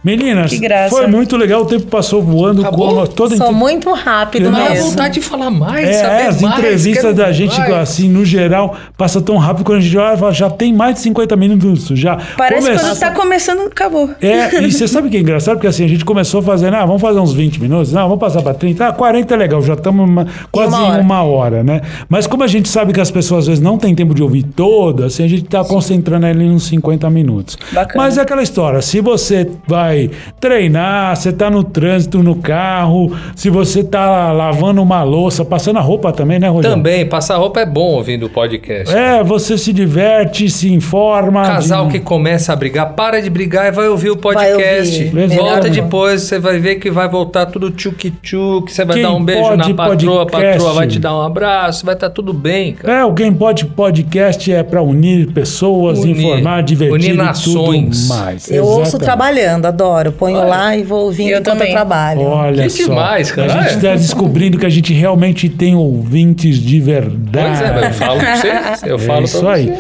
Meninas, 0.04 0.50
Que 0.52 0.58
graça. 0.58 0.96
foi 0.96 1.06
muito 1.06 1.38
legal. 1.38 1.62
O 1.62 1.66
tempo 1.66 1.86
passou 1.86 2.24
voando. 2.24 2.62
Acabou? 2.62 2.96
Com 2.96 3.06
toda 3.06 3.38
Sou 3.38 3.54
muito 3.54 3.92
rápido 3.94 4.50
Não, 4.50 4.58
Dá 4.60 4.70
mesmo. 4.72 4.90
vontade 4.90 5.14
de 5.16 5.22
falar 5.22 5.52
mais, 5.52 5.88
É, 5.88 5.94
saber 5.94 6.22
as 6.28 6.42
mais, 6.42 6.58
entrevistas 6.58 7.16
da 7.16 7.32
gente, 7.32 7.58
mais. 7.58 7.72
assim, 7.74 8.10
no 8.10 8.26
geral, 8.26 8.76
passa 8.98 9.22
tão 9.22 9.38
rápido 9.38 9.64
quando 9.66 9.78
a 9.78 9.82
gente 9.82 9.96
olha 9.98 10.16
e 10.16 10.18
fala, 10.18 10.34
já 10.34 10.50
tem 10.50 10.74
mais 10.74 10.96
de 10.96 11.02
50 11.02 11.36
minutos 11.36 11.88
já. 12.00 12.18
Parece 12.36 12.62
que 12.68 12.68
Começa- 12.74 12.90
quando 12.90 13.00
tá 13.00 13.12
começando, 13.12 13.60
acabou. 13.68 14.10
É, 14.20 14.64
e 14.64 14.72
você 14.72 14.88
sabe 14.88 15.08
o 15.08 15.12
que 15.12 15.18
é 15.18 15.20
engraçado? 15.20 15.56
Porque 15.58 15.68
assim, 15.68 15.86
a 15.86 15.88
gente 15.88 16.04
começou 16.04 16.42
fazendo, 16.42 16.74
ah, 16.76 16.86
vamos 16.86 17.02
fazer 17.02 17.20
uns 17.20 17.34
20 17.34 17.62
minutos, 17.62 17.94
não, 17.94 18.04
vamos 18.04 18.20
passar 18.20 18.42
para 18.42 18.56
30, 18.56 18.88
ah, 18.88 18.92
40 18.94 19.34
é 19.36 19.38
legal, 19.38 19.62
já 19.62 19.74
estamos 19.74 20.26
quase 20.52 20.74
uma 20.74 20.82
em 20.84 20.92
hora. 20.92 21.02
uma 21.04 21.22
hora, 21.24 21.64
né? 21.64 21.82
Mas 22.10 22.26
como 22.26 22.44
a 22.44 22.48
gente 22.48 22.70
sabe 22.70 22.92
que 22.92 23.00
as 23.02 23.12
pessoas 23.12 23.42
às 23.42 23.48
vezes 23.48 23.64
não 23.64 23.78
têm 23.78 23.94
tempo 23.94 24.16
de 24.16 24.24
ouvir 24.24 24.42
todo, 24.44 25.04
assim, 25.04 25.24
a 25.24 25.28
gente 25.28 25.44
tá 25.44 25.64
concentrando 25.64 26.26
ali 26.26 26.46
uns 26.50 26.64
50 26.68 27.08
minutos. 27.10 27.56
Bacana. 27.72 28.04
Mas 28.04 28.18
é 28.18 28.22
aquela 28.22 28.42
história, 28.42 28.82
se 28.82 29.00
você 29.00 29.48
vai 29.68 29.91
vai 29.92 30.10
treinar, 30.40 31.16
você 31.16 31.32
tá 31.32 31.50
no 31.50 31.64
trânsito, 31.64 32.24
no 32.24 32.36
carro, 32.36 33.16
se 33.36 33.50
você 33.50 33.84
tá 33.84 34.32
lavando 34.32 34.82
uma 34.82 35.04
louça, 35.04 35.44
passando 35.44 35.78
a 35.78 35.82
roupa 35.82 36.12
também, 36.12 36.40
né, 36.40 36.48
Rogério? 36.48 36.78
Também, 36.78 37.06
passar 37.06 37.36
roupa 37.38 37.60
é 37.60 37.66
bom 37.66 37.96
ouvindo 37.96 38.26
o 38.26 38.30
podcast. 38.30 38.94
É, 38.96 39.24
você 39.24 39.58
se 39.58 39.74
diverte, 39.74 40.50
se 40.50 40.72
informa. 40.74 41.44
Casal 41.46 41.88
de- 41.88 41.94
que 41.94 42.00
começa 42.00 42.54
a 42.54 42.56
brigar, 42.56 42.94
para 42.94 43.22
de 43.22 43.30
brigar 43.30 43.68
e 43.68 43.72
vai 43.72 43.88
ouvir 43.88 44.10
o 44.12 44.18
podcast. 44.18 45.04
Vai 45.10 45.24
ouvir. 45.24 45.36
Volta 45.38 45.68
Melhor, 45.68 45.70
depois, 45.70 46.22
você 46.22 46.40
vai 46.40 46.58
ver 46.60 46.76
que 46.76 46.90
vai 46.90 47.08
voltar 47.10 47.46
tudo 47.48 47.70
tchuk-tchuk, 47.72 48.72
você 48.72 48.86
vai 48.86 48.96
Quem 48.96 49.04
dar 49.04 49.14
um 49.14 49.24
beijo 49.24 49.42
pode 49.42 49.58
na 49.70 49.74
patroa, 49.76 50.24
a 50.24 50.26
patroa 50.26 50.74
vai 50.74 50.88
te 50.88 51.00
dar 51.00 51.16
um 51.16 51.22
abraço, 51.22 51.86
vai 51.86 51.96
estar 51.96 52.10
tudo 52.10 52.34
bem, 52.34 52.74
cara. 52.74 53.00
É, 53.00 53.06
o 53.06 53.14
Quem 53.14 53.34
Pode 53.34 53.66
Podcast 53.66 54.52
é 54.52 54.64
para 54.64 54.82
unir 54.82 55.32
pessoas, 55.32 56.00
Unir. 56.00 56.18
informar, 56.18 56.62
divertir 56.64 56.94
Unir 56.96 57.14
e 57.14 57.18
nações. 57.18 58.08
tudo 58.08 58.20
mais. 58.20 58.50
Eu 58.52 58.64
ouço 58.64 58.82
Exatamente. 58.98 59.04
trabalhando, 59.06 59.66
adoro. 59.66 59.81
Ponho 60.12 60.38
Olha, 60.38 60.48
lá 60.48 60.78
e 60.78 60.84
vou 60.84 61.06
ouvindo 61.06 61.30
eu 61.30 61.40
enquanto 61.40 61.54
também. 61.58 61.68
eu 61.70 61.74
trabalho. 61.74 62.22
Olha 62.22 62.64
Que 62.64 62.70
só. 62.70 62.84
demais, 62.90 63.32
cara. 63.32 63.54
A 63.54 63.62
gente 63.62 63.72
É. 63.72 63.76
está 63.76 63.96
descobrindo 63.96 64.58
que 64.58 64.66
a 64.66 64.70
gente 64.70 64.94
realmente 64.94 65.50
tem 65.50 65.76
ouvintes 65.76 66.58
de 66.58 66.80
verdade. 66.80 67.58
Pois 67.58 67.62
é, 67.62 67.74
mas 67.74 67.84
eu 67.86 67.94
falo 67.94 68.20
pra 68.20 68.36
você. 68.36 68.90
Eu 68.90 68.96
É 68.96 69.00
falo 69.00 69.26
isso 69.26 69.48
aí. 69.48 69.66
você. 69.68 69.78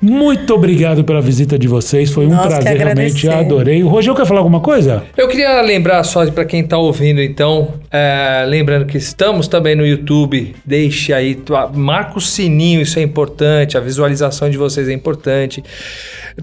Muito 0.00 0.52
obrigado 0.54 1.02
pela 1.04 1.22
visita 1.22 1.58
de 1.58 1.66
vocês. 1.66 2.10
Foi 2.10 2.26
um 2.26 2.36
que 2.36 2.46
prazer, 2.46 2.76
realmente. 2.76 3.28
Adorei. 3.28 3.82
O 3.82 3.88
Rogério 3.88 4.14
quer 4.16 4.26
falar 4.26 4.40
alguma 4.40 4.60
coisa? 4.60 5.02
Eu 5.16 5.28
queria 5.28 5.62
lembrar 5.62 6.02
só 6.04 6.26
para 6.30 6.44
quem 6.44 6.62
tá 6.62 6.76
ouvindo, 6.76 7.22
então, 7.22 7.68
é, 7.90 8.44
lembrando 8.46 8.84
que 8.84 8.98
estamos 8.98 9.48
também 9.48 9.74
no 9.74 9.86
YouTube. 9.86 10.54
Deixe 10.64 11.12
aí, 11.12 11.38
marca 11.74 12.18
o 12.18 12.20
sininho, 12.20 12.82
isso 12.82 12.98
é 12.98 13.02
importante. 13.02 13.78
A 13.78 13.80
visualização 13.80 14.50
de 14.50 14.58
vocês 14.58 14.88
é 14.88 14.92
importante. 14.92 15.64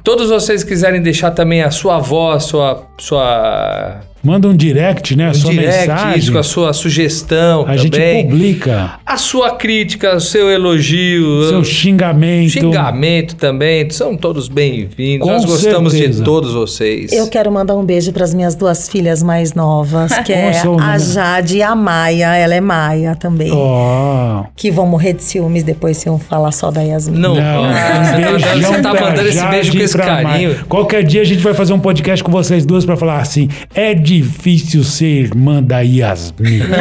Todos 0.04 0.30
vocês 0.30 0.64
quiserem 0.64 1.02
deixar 1.02 1.32
também 1.32 1.62
a 1.62 1.70
sua 1.72 2.00
voz, 2.00 2.44
sua, 2.44 2.88
sua 2.98 4.02
Manda 4.24 4.48
um 4.48 4.56
direct, 4.56 5.16
né? 5.16 5.30
A 5.30 5.34
sua 5.34 5.50
direct, 5.50 5.88
mensagem. 5.90 6.20
isso 6.20 6.32
com 6.32 6.38
a 6.38 6.44
sua 6.44 6.74
sugestão 6.74 7.66
a 7.68 7.76
gente 7.76 7.92
também. 7.92 8.24
publica. 8.28 9.00
A 9.04 9.18
sua 9.18 9.56
crítica, 9.56 10.16
o 10.16 10.22
seu 10.22 10.48
elogio, 10.48 11.50
Seu 11.50 11.64
xingamento. 11.64 12.52
xingamento 12.52 13.36
também, 13.36 13.90
são 13.90 14.16
todos 14.16 14.48
bem-vindos. 14.48 15.28
Nós 15.28 15.44
gostamos 15.44 15.94
certeza. 15.94 16.20
de 16.20 16.26
todos 16.26 16.54
vocês. 16.54 17.12
Eu 17.12 17.28
quero 17.30 17.52
mandar 17.52 17.76
um 17.76 17.84
beijo 17.84 18.14
para 18.14 18.24
as 18.24 18.32
minhas 18.32 18.54
duas 18.54 18.88
filhas 18.88 19.24
mais 19.24 19.56
novas, 19.56 20.16
que 20.24 20.32
é 20.32 20.60
a 20.60 20.66
nome? 20.66 21.00
Jade 21.00 21.58
e 21.58 21.64
a 21.64 21.76
Maia. 21.76 22.36
Ela 22.36 22.54
é 22.54 22.62
Maia 22.62 23.16
também. 23.16 23.50
Ó. 23.52 24.44
Que 24.56 24.70
vão 24.70 24.86
morrer 24.86 25.14
de 25.14 25.24
ciúmes 25.24 25.64
depois 25.64 25.98
se 25.98 26.08
eu 26.08 26.20
falar 26.20 26.52
só 26.52 26.70
da 26.70 26.84
Yasmin. 26.84 27.18
Não, 27.18 27.34
Não, 27.34 27.42
ah, 27.66 27.72
um 28.36 28.38
você 28.38 28.42
tá, 28.44 28.52
beijão 28.54 28.72
você 28.74 28.82
tá 28.82 28.92
pra 28.92 29.02
mandando 29.02 29.28
esse 29.28 29.48
beijo 29.48 29.72
com 29.82 29.86
esse 29.86 29.98
pra 29.98 30.06
carinho. 30.24 30.56
Qualquer 30.68 31.04
dia 31.04 31.22
a 31.22 31.26
gente 31.26 31.42
vai 31.42 31.54
fazer 31.54 31.74
um 31.74 31.80
podcast 31.80 32.24
com 32.24 32.32
vocês 32.32 32.66
duas 32.66 32.86
pra 32.86 32.96
falar 32.98 33.20
assim: 33.20 33.50
é 33.74 33.94
difícil 33.94 34.84
ser 34.84 35.06
irmã 35.26 35.62
da 35.62 35.82
Yasmin. 35.82 36.62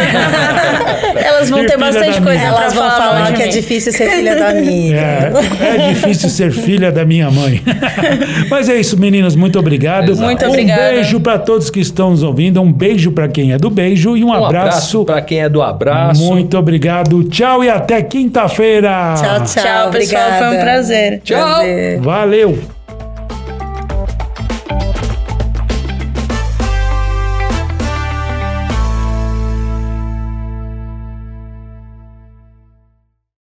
Elas 1.17 1.51
vão 1.51 1.63
E 1.63 1.67
ter 1.67 1.77
bastante 1.79 2.21
coisa 2.21 2.39
minha. 2.39 2.49
Elas 2.49 2.73
vão 2.75 2.83
falar, 2.89 2.97
falar 2.97 3.31
de 3.31 3.37
que 3.37 3.43
é 3.43 3.49
difícil 3.49 3.93
ser 3.93 4.09
filha 4.11 4.37
da 4.37 4.49
amiga. 4.51 5.01
É, 5.61 5.77
é 5.91 5.93
difícil 5.93 6.29
ser 6.29 6.53
filha 6.53 6.91
da 6.93 7.05
minha 7.05 7.31
mãe. 7.31 7.61
Mas 8.49 8.69
é 8.69 8.77
isso, 8.77 8.99
meninas. 8.99 9.35
Muito 9.35 9.59
obrigado. 9.59 10.17
Muito 10.17 10.45
um 10.45 10.49
obrigada. 10.49 10.91
beijo 10.93 11.21
pra 11.21 11.39
todos 11.39 11.71
que 11.71 11.81
estão 11.81 12.11
nos 12.11 12.23
ouvindo. 12.23 12.61
Um 12.61 12.73
beijo 12.73 13.13
pra 13.13 13.29
quem 13.29 13.53
é 13.53 13.59
do 13.59 13.69
beijo 13.71 14.17
e 14.17 14.25
um, 14.25 14.29
Um 14.29 14.33
abraço 14.33 14.69
abraço. 14.69 15.05
para 15.05 15.21
quem 15.23 15.41
é 15.41 15.49
do 15.49 15.63
abraço. 15.63 16.23
Muito 16.23 16.57
obrigado. 16.57 17.25
Tchau 17.25 17.63
e 17.65 17.69
até 17.71 18.03
quinta-feira. 18.03 19.15
Tchau, 19.17 19.45
tchau. 19.45 19.65
Tchau, 19.65 19.91
pessoal. 19.91 20.23
Foi 20.23 20.33
um 20.33 20.51
obrigada. 20.51 20.65
prazer. 20.65 21.21
Tchau. 21.25 21.39
Prazer. 21.39 22.01
Valeu. 22.01 22.80